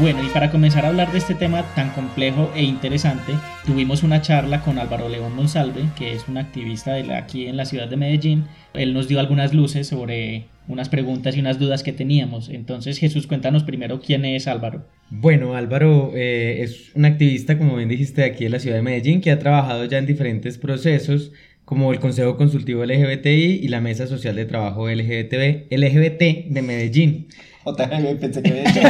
Bueno, 0.00 0.24
y 0.24 0.28
para 0.28 0.50
comenzar 0.50 0.86
a 0.86 0.88
hablar 0.88 1.12
de 1.12 1.18
este 1.18 1.34
tema 1.34 1.62
tan 1.74 1.90
complejo 1.90 2.50
e 2.56 2.62
interesante, 2.62 3.34
tuvimos 3.66 4.02
una 4.02 4.22
charla 4.22 4.62
con 4.62 4.78
Álvaro 4.78 5.10
León 5.10 5.36
Monsalve, 5.36 5.82
que 5.94 6.14
es 6.14 6.26
un 6.26 6.38
activista 6.38 6.94
de 6.94 7.14
aquí 7.14 7.48
en 7.48 7.58
la 7.58 7.66
ciudad 7.66 7.86
de 7.86 7.98
Medellín. 7.98 8.44
Él 8.72 8.94
nos 8.94 9.08
dio 9.08 9.20
algunas 9.20 9.52
luces 9.52 9.88
sobre 9.88 10.46
unas 10.68 10.88
preguntas 10.88 11.36
y 11.36 11.40
unas 11.40 11.58
dudas 11.58 11.82
que 11.82 11.92
teníamos. 11.92 12.48
Entonces, 12.48 12.96
Jesús, 12.96 13.26
cuéntanos 13.26 13.62
primero 13.62 14.00
quién 14.00 14.24
es 14.24 14.48
Álvaro. 14.48 14.86
Bueno, 15.10 15.54
Álvaro 15.54 16.12
eh, 16.14 16.62
es 16.62 16.92
un 16.94 17.04
activista, 17.04 17.58
como 17.58 17.76
bien 17.76 17.90
dijiste, 17.90 18.24
aquí 18.24 18.44
de 18.44 18.50
la 18.50 18.58
ciudad 18.58 18.76
de 18.76 18.82
Medellín, 18.82 19.20
que 19.20 19.30
ha 19.30 19.38
trabajado 19.38 19.84
ya 19.84 19.98
en 19.98 20.06
diferentes 20.06 20.56
procesos, 20.56 21.30
como 21.66 21.92
el 21.92 22.00
Consejo 22.00 22.38
Consultivo 22.38 22.86
LGBTI 22.86 23.60
y 23.62 23.68
la 23.68 23.82
Mesa 23.82 24.06
Social 24.06 24.34
de 24.34 24.46
Trabajo 24.46 24.88
LGBT, 24.88 25.70
LGBT 25.70 26.48
de 26.48 26.62
Medellín. 26.62 27.28
Pensé 27.76 28.42
que 28.42 28.50
había 28.50 28.62
hecho. 28.62 28.80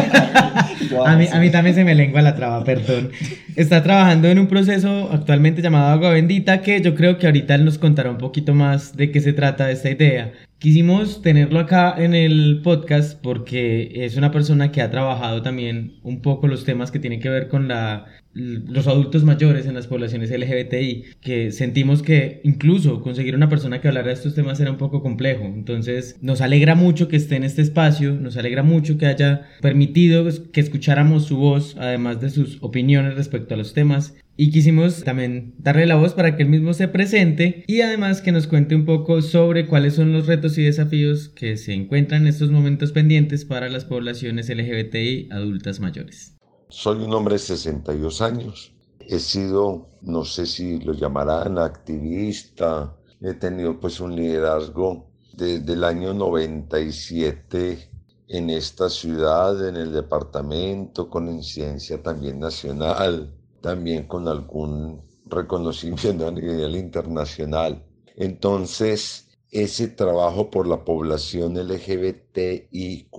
Yo 0.91 1.07
A 1.07 1.17
mí, 1.17 1.27
amo 1.27 1.37
a 1.37 1.41
mí 1.41 1.51
también 1.51 1.75
se 1.75 1.85
me 1.85 1.95
lengua 1.95 2.23
la 2.23 2.35
traba, 2.35 2.65
perdón. 2.65 3.11
Está 3.57 3.83
trabajando 3.83 4.29
en 4.29 4.39
un 4.39 4.47
proceso 4.47 5.11
actualmente 5.13 5.63
llamado 5.63 5.89
Agua 5.89 6.11
Bendita, 6.11 6.63
que 6.63 6.81
yo 6.81 6.95
creo 6.95 7.19
que 7.19 7.27
ahorita 7.27 7.55
él 7.55 7.65
nos 7.65 7.79
contará 7.79 8.11
un 8.11 8.19
poquito 8.19 8.55
más 8.55 8.97
de 8.97 9.11
qué 9.11 9.21
se 9.21 9.33
trata 9.33 9.71
esta 9.71 9.91
idea. 9.91 10.33
Quisimos 10.61 11.23
tenerlo 11.23 11.59
acá 11.59 11.95
en 11.97 12.13
el 12.13 12.61
podcast 12.63 13.19
porque 13.23 14.05
es 14.05 14.19
una 14.19 14.31
persona 14.31 14.71
que 14.71 14.83
ha 14.83 14.91
trabajado 14.91 15.41
también 15.41 15.95
un 16.03 16.21
poco 16.21 16.49
los 16.49 16.67
temas 16.67 16.91
que 16.91 16.99
tienen 16.99 17.19
que 17.19 17.31
ver 17.31 17.49
con 17.49 17.67
la, 17.67 18.05
los 18.35 18.87
adultos 18.87 19.25
mayores 19.25 19.65
en 19.65 19.73
las 19.73 19.87
poblaciones 19.87 20.31
LGBTI, 20.31 21.17
que 21.23 21.51
sentimos 21.51 22.03
que 22.03 22.43
incluso 22.45 23.01
conseguir 23.01 23.35
una 23.35 23.49
persona 23.49 23.81
que 23.81 23.89
hablara 23.89 24.09
de 24.09 24.13
estos 24.13 24.35
temas 24.35 24.61
era 24.61 24.71
un 24.71 24.77
poco 24.77 25.03
complejo. 25.03 25.45
Entonces 25.47 26.19
nos 26.21 26.43
alegra 26.43 26.75
mucho 26.75 27.09
que 27.09 27.17
esté 27.17 27.37
en 27.37 27.45
este 27.45 27.63
espacio, 27.63 28.13
nos 28.13 28.37
alegra 28.37 28.63
mucho 28.63 28.99
que 28.99 29.07
haya 29.07 29.49
permitido 29.63 30.29
que 30.53 30.61
escucháramos 30.61 31.25
su 31.25 31.39
voz, 31.39 31.75
además 31.79 32.21
de 32.21 32.29
sus 32.29 32.59
opiniones 32.61 33.15
respecto 33.15 33.55
a 33.55 33.57
los 33.57 33.73
temas. 33.73 34.15
Y 34.43 34.53
quisimos 34.53 35.05
también 35.05 35.55
darle 35.59 35.85
la 35.85 35.97
voz 35.97 36.15
para 36.15 36.35
que 36.35 36.45
él 36.45 36.49
mismo 36.49 36.73
se 36.73 36.89
presente 36.89 37.63
y 37.67 37.83
además 37.83 38.23
que 38.23 38.33
nos 38.33 38.47
cuente 38.47 38.75
un 38.75 38.87
poco 38.87 39.21
sobre 39.21 39.67
cuáles 39.67 39.97
son 39.97 40.15
los 40.15 40.27
retos 40.27 40.57
y 40.57 40.63
desafíos 40.63 41.29
que 41.29 41.59
se 41.59 41.75
encuentran 41.75 42.23
en 42.23 42.29
estos 42.29 42.51
momentos 42.51 42.93
pendientes 42.93 43.45
para 43.45 43.69
las 43.69 43.85
poblaciones 43.85 44.49
LGBTI 44.49 45.29
adultas 45.31 45.79
mayores. 45.79 46.39
Soy 46.71 47.05
un 47.05 47.13
hombre 47.13 47.35
de 47.35 47.41
62 47.41 48.23
años. 48.23 48.73
He 49.01 49.19
sido, 49.19 49.91
no 50.01 50.25
sé 50.25 50.47
si 50.47 50.81
lo 50.81 50.95
llamarán 50.95 51.59
activista, 51.59 52.97
he 53.21 53.35
tenido 53.35 53.79
pues 53.79 54.01
un 54.01 54.17
liderazgo 54.17 55.11
desde 55.35 55.75
el 55.75 55.85
año 55.85 56.15
97 56.15 57.91
en 58.29 58.49
esta 58.49 58.89
ciudad, 58.89 59.69
en 59.69 59.77
el 59.77 59.93
departamento, 59.93 61.11
con 61.11 61.29
incidencia 61.29 62.03
también 62.03 62.41
nacional 62.41 63.35
también 63.61 64.07
con 64.07 64.29
algún 64.29 65.03
reconocimiento 65.27 66.27
a 66.29 66.31
nivel 66.31 66.77
internacional. 66.77 67.85
Entonces, 68.17 69.29
ese 69.51 69.89
trabajo 69.89 70.51
por 70.51 70.67
la 70.67 70.85
población 70.85 71.55
LGBTIQ 71.57 73.11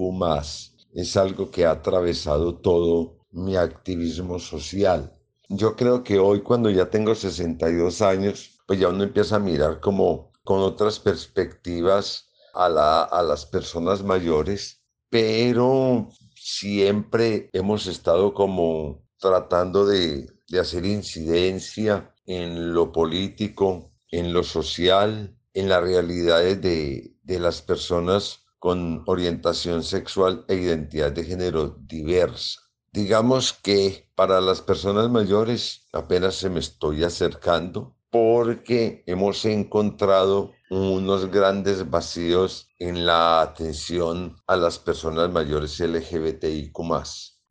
es 0.94 1.18
algo 1.18 1.52
que 1.52 1.66
ha 1.66 1.72
atravesado 1.72 2.56
todo 2.56 3.18
mi 3.32 3.56
activismo 3.56 4.40
social. 4.40 5.18
Yo 5.50 5.76
creo 5.76 6.04
que 6.04 6.20
hoy 6.20 6.42
cuando 6.42 6.70
ya 6.70 6.90
tengo 6.90 7.16
62 7.16 8.02
años, 8.02 8.60
pues 8.68 8.80
ya 8.80 8.90
uno 8.90 9.04
empieza 9.04 9.38
a 9.38 9.40
mirar 9.40 9.80
como 9.80 10.32
con 10.44 10.60
otras 10.60 11.00
perspectivas 11.00 12.30
a, 12.54 12.70
la, 12.70 13.04
a 13.04 13.22
las 13.22 13.46
personas 13.46 14.04
mayores, 14.04 14.82
pero 15.10 16.10
siempre 16.36 17.50
hemos 17.54 17.88
estado 17.88 18.34
como 18.34 19.04
tratando 19.22 19.86
de, 19.86 20.28
hacer 20.60 20.86
incidencia 20.86 22.14
en 22.26 22.74
lo 22.74 22.92
político, 22.92 23.94
en 24.10 24.34
lo 24.34 24.44
social, 24.44 25.38
en 25.54 25.70
las 25.70 25.82
realidades 25.82 26.62
de, 26.62 27.16
de 27.24 27.40
las 27.40 27.62
personas 27.62 28.42
con 28.60 29.04
orientación 29.08 29.82
sexual 29.84 30.44
e 30.50 30.56
identidad 30.56 31.14
de 31.14 31.24
género 31.24 31.78
diversa. 31.80 32.60
Digamos 32.92 33.54
que 33.54 34.10
para 34.16 34.42
las 34.42 34.62
personas 34.62 35.10
mayores 35.10 35.88
apenas 35.94 36.36
se 36.36 36.50
me 36.50 36.60
estoy 36.60 37.06
acercando 37.06 37.96
porque 38.10 39.04
hemos 39.08 39.46
encontrado 39.46 40.52
unos 40.70 41.32
grandes 41.32 41.90
vacíos 41.90 42.68
en 42.78 43.06
la 43.06 43.42
atención 43.42 44.36
a 44.48 44.58
las 44.58 44.78
personas 44.78 45.32
mayores 45.32 45.80
LGBTIQ 45.80 46.78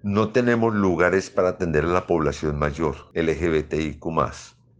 no 0.02 0.30
tenemos 0.32 0.74
lugares 0.74 1.28
para 1.28 1.50
atender 1.50 1.84
a 1.84 1.88
la 1.88 2.06
población 2.06 2.58
mayor 2.58 2.96
LGBTIQ 3.12 4.02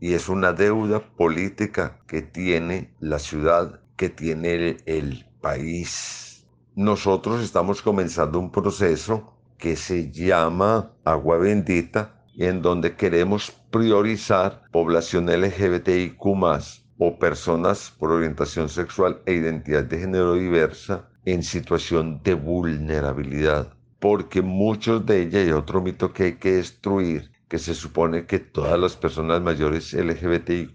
y 0.01 0.15
es 0.15 0.31
una 0.31 0.55
deuda 0.55 1.01
política 1.01 1.99
que 2.07 2.23
tiene 2.23 2.95
la 3.01 3.19
ciudad, 3.19 3.81
que 3.97 4.09
tiene 4.09 4.79
el, 4.87 5.27
país. 5.43 6.45
Nosotros 6.75 7.43
estamos 7.43 7.81
comenzando 7.81 8.39
un 8.39 8.53
proceso 8.53 9.35
que 9.57 9.75
se 9.75 10.11
llama 10.11 10.93
Agua 11.03 11.39
Bendita, 11.39 12.23
en 12.37 12.61
donde 12.61 12.95
queremos 12.95 13.51
priorizar 13.71 14.65
población 14.71 15.27
LGBTIQ 15.27 16.27
o 16.99 17.19
personas 17.19 17.91
por 17.99 18.13
orientación 18.13 18.69
sexual 18.69 19.23
e 19.25 19.33
identidad 19.33 19.85
de 19.85 20.01
género 20.01 20.35
diversa 20.35 21.09
en 21.25 21.43
situación 21.43 22.21
de 22.23 22.35
vulnerabilidad 22.35 23.73
porque 24.01 24.43
muchos 24.43 25.07
de 25.07 25.23
ellas, 25.23 25.47
y 25.47 25.53
otro 25.53 25.81
mito 25.81 26.13
que 26.13 26.25
hay 26.25 26.33
que 26.35 26.53
destruir, 26.53 27.31
que 27.49 27.59
se 27.59 27.75
supone 27.75 28.27
que 28.27 28.39
todas 28.39 28.79
las 28.79 28.97
personas 28.97 29.43
mayores 29.43 29.93
LGBTIQ 29.93 30.73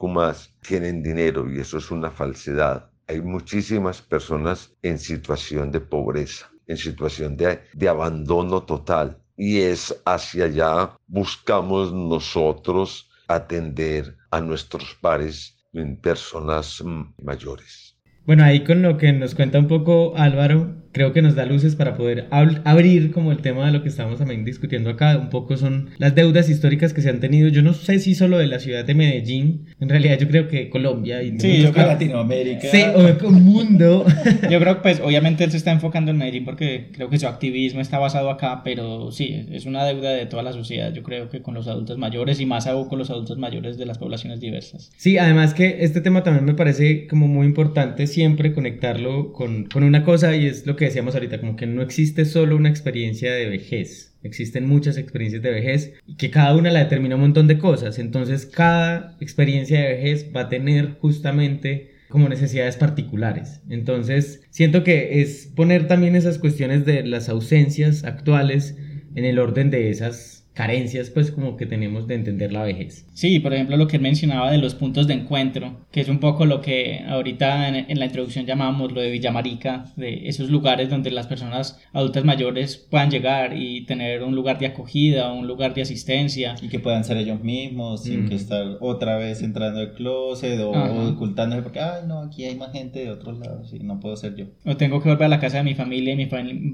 tienen 0.61 1.01
dinero 1.01 1.51
y 1.51 1.59
eso 1.59 1.77
es 1.77 1.89
una 1.91 2.11
falsedad. 2.11 2.89
Hay 3.07 3.21
muchísimas 3.21 4.01
personas 4.01 4.75
en 4.81 4.97
situación 4.99 5.71
de 5.71 5.79
pobreza, 5.79 6.51
en 6.67 6.77
situación 6.77 7.37
de, 7.37 7.61
de 7.73 7.87
abandono 7.87 8.63
total 8.63 9.17
y 9.37 9.59
es 9.59 10.01
hacia 10.05 10.45
allá 10.45 10.97
buscamos 11.07 11.93
nosotros 11.93 13.09
atender 13.27 14.15
a 14.31 14.41
nuestros 14.41 14.95
pares 15.01 15.57
en 15.73 15.97
personas 15.97 16.83
mayores. 17.21 17.97
Bueno, 18.25 18.43
ahí 18.43 18.63
con 18.63 18.81
lo 18.81 18.97
que 18.97 19.13
nos 19.13 19.35
cuenta 19.35 19.59
un 19.59 19.67
poco 19.67 20.17
Álvaro, 20.17 20.75
creo 20.95 21.11
que 21.11 21.21
nos 21.21 21.35
da 21.35 21.45
luces 21.45 21.75
para 21.75 21.97
poder 21.97 22.27
abrir 22.31 23.11
como 23.11 23.33
el 23.33 23.39
tema 23.39 23.65
de 23.65 23.73
lo 23.73 23.83
que 23.83 23.89
estamos 23.89 24.17
también 24.17 24.45
discutiendo 24.45 24.89
acá. 24.89 25.17
Un 25.17 25.29
poco 25.29 25.57
son 25.57 25.89
las 25.97 26.15
deudas 26.15 26.49
históricas 26.49 26.93
que 26.93 27.01
se 27.01 27.09
han 27.09 27.19
tenido. 27.19 27.49
Yo 27.49 27.61
no 27.61 27.73
sé 27.73 27.99
si 27.99 28.15
solo 28.15 28.37
de 28.37 28.47
la 28.47 28.59
ciudad 28.59 28.85
de 28.85 28.95
Medellín, 28.95 29.65
en 29.81 29.89
realidad 29.89 30.17
yo 30.17 30.29
creo 30.29 30.47
que 30.47 30.69
Colombia 30.69 31.21
y 31.21 31.37
sí, 31.37 31.61
yo 31.61 31.73
creo 31.73 31.87
Latinoamérica. 31.87 32.69
Sí, 32.69 32.81
o 32.95 33.05
el 33.05 33.17
mundo. 33.29 34.05
yo 34.49 34.57
creo 34.57 34.75
que 34.75 34.81
pues 34.83 35.01
obviamente 35.01 35.43
él 35.43 35.51
se 35.51 35.57
está 35.57 35.73
enfocando 35.73 36.11
en 36.11 36.17
Medellín 36.17 36.45
porque 36.45 36.87
creo 36.93 37.09
que 37.09 37.19
su 37.19 37.27
activismo 37.27 37.81
está 37.81 37.99
basado 37.99 38.29
acá, 38.29 38.61
pero 38.63 39.11
sí, 39.11 39.47
es 39.51 39.65
una 39.65 39.83
deuda 39.83 40.11
de 40.11 40.27
toda 40.27 40.43
la 40.43 40.53
sociedad. 40.53 40.93
Yo 40.93 41.03
creo 41.03 41.27
que 41.27 41.41
con 41.41 41.55
los 41.55 41.67
adultos 41.67 41.97
mayores 41.97 42.39
y 42.39 42.45
más 42.45 42.67
aún 42.67 42.87
con 42.87 42.99
los 42.99 43.09
adultos 43.09 43.37
mayores 43.37 43.77
de 43.77 43.85
las 43.85 43.97
poblaciones 43.97 44.39
diversas. 44.39 44.93
Sí, 44.95 45.17
además 45.17 45.53
que 45.53 45.79
este 45.81 45.99
tema 45.99 46.23
también 46.23 46.45
me 46.45 46.53
parece 46.53 47.05
como 47.07 47.27
muy 47.27 47.47
importante 47.47 48.07
siempre 48.07 48.53
conectarlo 48.53 49.33
con, 49.33 49.65
con 49.65 49.83
una 49.83 50.05
cosa 50.05 50.33
y 50.37 50.45
es 50.45 50.65
lo 50.65 50.77
que 50.77 50.84
decíamos 50.87 51.15
ahorita, 51.15 51.39
como 51.39 51.55
que 51.55 51.67
no 51.67 51.81
existe 51.81 52.25
solo 52.25 52.55
una 52.55 52.69
experiencia 52.69 53.33
de 53.33 53.47
vejez. 53.47 54.15
Existen 54.23 54.67
muchas 54.67 54.97
experiencias 54.97 55.43
de 55.43 55.51
vejez 55.51 55.93
y 56.07 56.15
que 56.15 56.31
cada 56.31 56.55
una 56.55 56.71
la 56.71 56.79
determina 56.79 57.15
un 57.15 57.21
montón 57.21 57.47
de 57.47 57.57
cosas. 57.57 57.99
Entonces, 57.99 58.45
cada 58.45 59.15
experiencia 59.19 59.79
de 59.79 59.93
vejez 59.95 60.31
va 60.35 60.41
a 60.41 60.49
tener 60.49 60.97
justamente 60.99 61.95
como 62.09 62.29
necesidades 62.29 62.77
particulares. 62.77 63.61
Entonces, 63.69 64.41
siento 64.49 64.83
que 64.83 65.21
es 65.21 65.47
poner 65.55 65.87
también 65.87 66.15
esas 66.15 66.37
cuestiones 66.37 66.85
de 66.85 67.03
las 67.03 67.29
ausencias 67.29 68.03
actuales 68.03 68.77
en 69.15 69.25
el 69.25 69.39
orden 69.39 69.69
de 69.69 69.89
esas 69.89 70.34
carencias 70.55 71.09
pues 71.09 71.31
como 71.31 71.57
que 71.57 71.65
tenemos 71.65 72.07
de 72.07 72.15
entender 72.15 72.51
la 72.53 72.63
vejez. 72.63 73.05
Sí, 73.13 73.39
por 73.39 73.53
ejemplo 73.53 73.75
lo 73.77 73.87
que 73.87 73.97
él 73.97 74.01
mencionaba 74.01 74.49
de 74.49 74.57
los 74.57 74.73
puntos 74.73 75.05
de 75.05 75.13
encuentro, 75.13 75.85
que 75.91 75.99
es 76.01 76.07
un 76.07 76.19
poco 76.19 76.45
lo 76.45 76.61
que 76.61 77.03
ahorita 77.07 77.67
en, 77.67 77.99
la 77.99 78.05
introducción 78.05 78.45
llamamos 78.45 78.93
lo 78.93 79.01
de 79.01 79.11
Villamarica, 79.11 79.85
de 79.97 80.27
esos 80.27 80.49
lugares 80.49 80.89
donde 80.89 81.11
las 81.11 81.27
personas 81.27 81.79
adultas 81.91 82.23
mayores 82.23 82.77
puedan 82.77 83.11
llegar 83.11 83.55
y 83.55 83.85
tener 83.85 84.23
un 84.23 84.33
lugar 84.33 84.57
de 84.57 84.67
acogida, 84.67 85.31
un 85.33 85.45
lugar 85.45 85.73
de 85.73 85.81
asistencia. 85.81 86.55
Y 86.61 86.69
que 86.69 86.79
puedan 86.79 87.03
ser 87.03 87.17
ellos 87.17 87.43
mismos 87.43 88.03
sin 88.03 88.29
que 88.29 88.35
estar 88.35 88.77
otra 88.79 89.17
vez 89.17 89.43
entrando 89.43 89.81
al 89.81 89.93
closet 89.93 90.59
o, 90.61 90.71
ocultándose 91.09 91.63
porque, 91.63 91.81
ay 91.81 92.03
no, 92.07 92.21
aquí 92.21 92.45
hay 92.45 92.55
más 92.55 92.71
gente 92.71 92.99
de 92.99 93.11
otros 93.11 93.37
lados 93.39 93.73
y 93.73 93.79
no 93.79 93.99
puedo 93.99 94.15
ser 94.15 94.35
yo. 94.35 94.45
O 94.63 94.77
tengo 94.77 95.01
que 95.01 95.09
volver 95.09 95.25
a 95.25 95.29
la 95.29 95.39
casa 95.41 95.57
de 95.57 95.63
mi 95.63 95.75
familia 95.75 96.13
y 96.13 96.15
mi, 96.15 96.29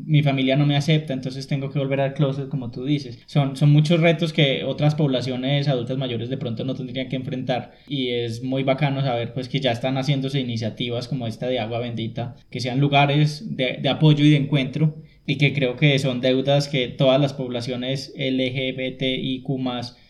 mi 0.05 0.21
familia 0.21 0.55
no 0.55 0.67
me 0.67 0.77
acepta, 0.77 1.13
entonces 1.13 1.47
tengo 1.47 1.71
que 1.71 1.79
volver 1.79 2.01
al 2.01 2.13
closet 2.13 2.47
como 2.47 2.69
tú 2.69 2.85
dices. 2.85 3.19
Son, 3.25 3.55
son 3.55 3.70
muchos 3.71 3.99
retos 3.99 4.33
que 4.33 4.63
otras 4.63 4.95
poblaciones 4.95 5.67
adultas 5.67 5.97
mayores 5.97 6.29
de 6.29 6.37
pronto 6.37 6.63
no 6.63 6.75
tendrían 6.75 7.09
que 7.09 7.15
enfrentar. 7.15 7.71
Y 7.87 8.09
es 8.09 8.43
muy 8.43 8.63
bacano 8.63 9.01
saber 9.01 9.33
pues 9.33 9.49
que 9.49 9.59
ya 9.59 9.71
están 9.71 9.97
haciéndose 9.97 10.39
iniciativas 10.39 11.07
como 11.07 11.27
esta 11.27 11.47
de 11.47 11.59
agua 11.59 11.79
bendita, 11.79 12.35
que 12.49 12.59
sean 12.59 12.79
lugares 12.79 13.55
de, 13.55 13.77
de 13.81 13.89
apoyo 13.89 14.23
y 14.23 14.31
de 14.31 14.37
encuentro 14.37 14.95
y 15.25 15.37
que 15.37 15.53
creo 15.53 15.75
que 15.77 15.97
son 15.99 16.21
deudas 16.21 16.67
que 16.67 16.87
todas 16.87 17.19
las 17.21 17.33
poblaciones 17.33 18.13
LGBTIQ 18.17 19.47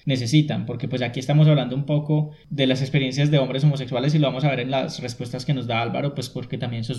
necesitan, 0.06 0.66
porque 0.66 0.88
pues 0.88 1.02
aquí 1.02 1.20
estamos 1.20 1.48
hablando 1.48 1.76
un 1.76 1.86
poco 1.86 2.32
de 2.50 2.68
las 2.68 2.82
experiencias 2.82 3.32
de 3.32 3.38
hombres 3.38 3.64
homosexuales 3.64 4.16
y 4.16 4.20
lo 4.20 4.28
vamos 4.28 4.44
a 4.44 4.50
ver 4.50 4.62
en 4.62 4.72
las 4.72 5.00
respuestas 5.00 5.46
que 5.46 5.54
nos 5.54 5.68
da 5.68 5.82
Álvaro, 5.82 6.16
pues 6.16 6.30
porque 6.30 6.58
también 6.58 6.84
son, 6.84 6.96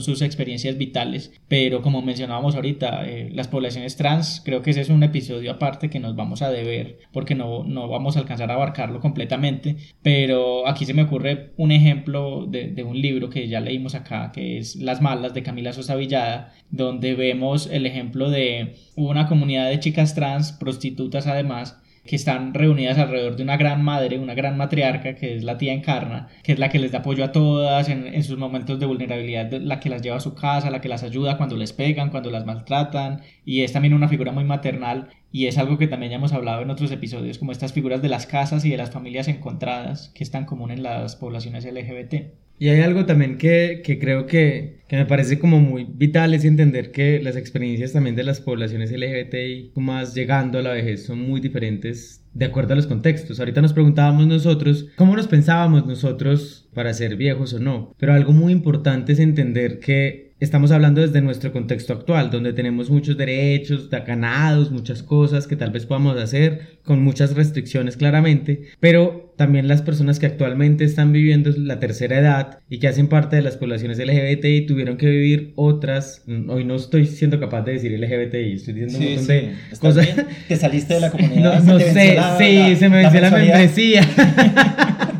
sus 0.00 0.22
experiencias 0.22 0.76
vitales, 0.76 1.32
pero 1.48 1.82
como 1.82 2.02
mencionábamos 2.02 2.54
ahorita, 2.54 3.06
eh, 3.08 3.30
las 3.32 3.48
poblaciones 3.48 3.96
trans, 3.96 4.42
creo 4.44 4.62
que 4.62 4.70
ese 4.70 4.82
es 4.82 4.88
un 4.88 5.02
episodio 5.02 5.52
aparte 5.52 5.90
que 5.90 6.00
nos 6.00 6.16
vamos 6.16 6.42
a 6.42 6.50
deber, 6.50 6.98
porque 7.12 7.34
no, 7.34 7.64
no 7.64 7.88
vamos 7.88 8.16
a 8.16 8.20
alcanzar 8.20 8.50
a 8.50 8.54
abarcarlo 8.54 9.00
completamente, 9.00 9.76
pero 10.02 10.68
aquí 10.68 10.84
se 10.84 10.94
me 10.94 11.02
ocurre 11.02 11.52
un 11.56 11.72
ejemplo 11.72 12.46
de, 12.46 12.68
de 12.68 12.82
un 12.82 13.00
libro 13.00 13.30
que 13.30 13.48
ya 13.48 13.60
leímos 13.60 13.94
acá, 13.94 14.32
que 14.32 14.58
es 14.58 14.76
Las 14.76 15.00
Malas 15.00 15.34
de 15.34 15.42
Camila 15.42 15.72
Sosa 15.72 15.96
Villada, 15.96 16.52
donde 16.70 17.14
vemos 17.14 17.68
el 17.70 17.86
ejemplo 17.86 18.30
de 18.30 18.74
una 18.96 19.26
comunidad 19.26 19.68
de 19.68 19.80
chicas 19.80 20.14
trans, 20.14 20.52
prostitutas 20.52 21.26
además, 21.26 21.80
que 22.04 22.16
están 22.16 22.52
reunidas 22.52 22.98
alrededor 22.98 23.36
de 23.36 23.42
una 23.42 23.56
gran 23.56 23.82
madre, 23.82 24.18
una 24.18 24.34
gran 24.34 24.56
matriarca, 24.56 25.14
que 25.14 25.36
es 25.36 25.44
la 25.44 25.56
tía 25.56 25.72
Encarna, 25.72 26.28
que 26.42 26.52
es 26.52 26.58
la 26.58 26.68
que 26.68 26.78
les 26.78 26.92
da 26.92 26.98
apoyo 26.98 27.24
a 27.24 27.32
todas 27.32 27.88
en, 27.88 28.22
sus 28.22 28.38
momentos 28.38 28.78
de 28.78 28.86
vulnerabilidad, 28.86 29.50
la 29.52 29.80
que 29.80 29.88
las 29.88 30.02
lleva 30.02 30.16
a 30.16 30.20
su 30.20 30.34
casa, 30.34 30.70
la 30.70 30.80
que 30.80 30.88
las 30.88 31.02
ayuda 31.02 31.36
cuando 31.38 31.56
les 31.56 31.72
pegan, 31.72 32.10
cuando 32.10 32.30
las 32.30 32.44
maltratan, 32.44 33.22
y 33.44 33.62
es 33.62 33.72
también 33.72 33.94
una 33.94 34.08
figura 34.08 34.32
muy 34.32 34.44
maternal, 34.44 35.08
y 35.32 35.46
es 35.46 35.58
algo 35.58 35.78
que 35.78 35.88
también 35.88 36.10
ya 36.10 36.16
hemos 36.16 36.32
hablado 36.32 36.62
en 36.62 36.70
otros 36.70 36.92
episodios, 36.92 37.38
como 37.38 37.52
estas 37.52 37.72
figuras 37.72 38.02
de 38.02 38.08
las 38.08 38.26
casas 38.26 38.64
y 38.64 38.70
de 38.70 38.76
las 38.76 38.90
familias 38.90 39.28
encontradas, 39.28 40.10
que 40.14 40.24
es 40.24 40.30
tan 40.30 40.44
común 40.44 40.70
en 40.70 40.82
las 40.82 41.16
poblaciones 41.16 41.64
LGBT. 41.64 42.43
Y 42.58 42.68
hay 42.68 42.80
algo 42.80 43.04
también 43.04 43.36
que, 43.36 43.82
que 43.84 43.98
creo 43.98 44.26
que, 44.26 44.78
que, 44.88 44.96
me 44.96 45.06
parece 45.06 45.38
como 45.38 45.60
muy 45.60 45.84
vital 45.84 46.34
es 46.34 46.44
entender 46.44 46.92
que 46.92 47.20
las 47.20 47.36
experiencias 47.36 47.92
también 47.92 48.16
de 48.16 48.22
las 48.22 48.40
poblaciones 48.40 48.92
LGBTI 48.92 49.72
más 49.74 50.14
llegando 50.14 50.58
a 50.58 50.62
la 50.62 50.72
vejez 50.72 51.04
son 51.04 51.20
muy 51.20 51.40
diferentes 51.40 52.24
de 52.32 52.44
acuerdo 52.44 52.72
a 52.72 52.76
los 52.76 52.86
contextos. 52.86 53.38
Ahorita 53.38 53.60
nos 53.60 53.72
preguntábamos 53.72 54.26
nosotros 54.26 54.88
cómo 54.96 55.16
nos 55.16 55.26
pensábamos 55.26 55.86
nosotros 55.86 56.68
para 56.74 56.94
ser 56.94 57.16
viejos 57.16 57.54
o 57.54 57.58
no. 57.58 57.94
Pero 57.98 58.12
algo 58.12 58.32
muy 58.32 58.52
importante 58.52 59.12
es 59.12 59.18
entender 59.18 59.78
que 59.80 60.33
estamos 60.44 60.70
hablando 60.70 61.00
desde 61.00 61.20
nuestro 61.20 61.52
contexto 61.52 61.92
actual, 61.92 62.30
donde 62.30 62.52
tenemos 62.52 62.90
muchos 62.90 63.16
derechos 63.16 63.88
ganados, 63.90 64.70
muchas 64.70 65.02
cosas 65.02 65.46
que 65.46 65.56
tal 65.56 65.70
vez 65.70 65.86
podamos 65.86 66.16
hacer, 66.16 66.78
con 66.84 67.02
muchas 67.02 67.34
restricciones 67.34 67.96
claramente, 67.96 68.62
pero 68.78 69.32
también 69.36 69.66
las 69.66 69.82
personas 69.82 70.18
que 70.18 70.26
actualmente 70.26 70.84
están 70.84 71.12
viviendo 71.12 71.50
la 71.56 71.80
tercera 71.80 72.18
edad 72.18 72.58
y 72.68 72.78
que 72.78 72.88
hacen 72.88 73.08
parte 73.08 73.36
de 73.36 73.42
las 73.42 73.56
poblaciones 73.56 73.98
LGBTI 73.98 74.66
tuvieron 74.66 74.96
que 74.96 75.08
vivir 75.08 75.52
otras, 75.56 76.24
hoy 76.48 76.64
no 76.64 76.76
estoy 76.76 77.06
siendo 77.06 77.40
capaz 77.40 77.62
de 77.62 77.72
decir 77.72 77.92
LGBTI, 77.98 78.52
estoy 78.52 78.74
diciendo 78.74 78.98
un 78.98 79.04
montón 79.04 79.26
de 79.26 79.54
cosas. 79.80 80.08
Que 80.46 80.56
saliste 80.56 80.94
de 80.94 81.00
la 81.00 81.10
comunidad. 81.12 81.62
no, 81.62 81.74
no 81.74 81.78
sé, 81.80 82.16
sí, 82.38 82.76
se 82.76 82.88
me 82.88 82.98
venció 82.98 83.20
la, 83.20 83.30
la 83.30 83.36
membresía. 83.36 84.02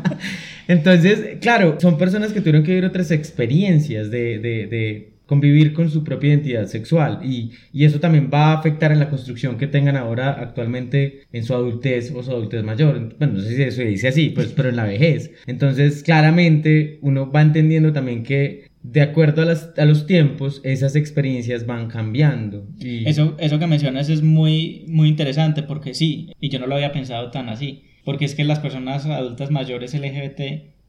Entonces, 0.67 1.37
claro, 1.41 1.77
son 1.79 1.97
personas 1.97 2.33
que 2.33 2.39
tuvieron 2.39 2.63
que 2.63 2.71
vivir 2.71 2.85
otras 2.85 3.11
experiencias 3.11 4.09
de, 4.09 4.39
de, 4.39 4.67
de 4.67 5.14
convivir 5.25 5.73
con 5.73 5.89
su 5.89 6.03
propia 6.03 6.29
identidad 6.29 6.67
sexual 6.67 7.19
y, 7.23 7.51
y, 7.73 7.85
eso 7.85 7.99
también 7.99 8.29
va 8.33 8.51
a 8.51 8.59
afectar 8.59 8.91
en 8.91 8.99
la 8.99 9.09
construcción 9.09 9.57
que 9.57 9.67
tengan 9.67 9.97
ahora 9.97 10.31
actualmente 10.31 11.21
en 11.31 11.43
su 11.43 11.53
adultez 11.53 12.11
o 12.15 12.21
su 12.23 12.31
adultez 12.31 12.63
mayor. 12.63 13.15
Bueno, 13.17 13.33
no 13.33 13.39
sé 13.39 13.55
si 13.55 13.61
eso 13.63 13.77
se 13.77 13.85
dice 13.85 14.07
así, 14.07 14.29
pues, 14.29 14.53
pero 14.55 14.69
en 14.69 14.75
la 14.75 14.85
vejez. 14.85 15.31
Entonces, 15.47 16.03
claramente 16.03 16.99
uno 17.01 17.31
va 17.31 17.41
entendiendo 17.41 17.91
también 17.91 18.23
que 18.23 18.67
de 18.91 19.01
acuerdo 19.01 19.41
a, 19.41 19.45
las, 19.45 19.71
a 19.77 19.85
los 19.85 20.05
tiempos, 20.05 20.61
esas 20.63 20.95
experiencias 20.95 21.65
van 21.65 21.87
cambiando. 21.87 22.67
Y... 22.79 23.07
Eso, 23.09 23.35
eso 23.39 23.57
que 23.57 23.67
mencionas 23.67 24.09
es 24.09 24.21
muy, 24.21 24.85
muy 24.87 25.09
interesante 25.09 25.63
porque 25.63 25.93
sí, 25.93 26.31
y 26.39 26.49
yo 26.49 26.59
no 26.59 26.67
lo 26.67 26.75
había 26.75 26.91
pensado 26.91 27.31
tan 27.31 27.49
así, 27.49 27.85
porque 28.03 28.25
es 28.25 28.35
que 28.35 28.43
las 28.43 28.59
personas 28.59 29.05
adultas 29.07 29.49
mayores 29.49 29.95
LGBT 29.95 30.39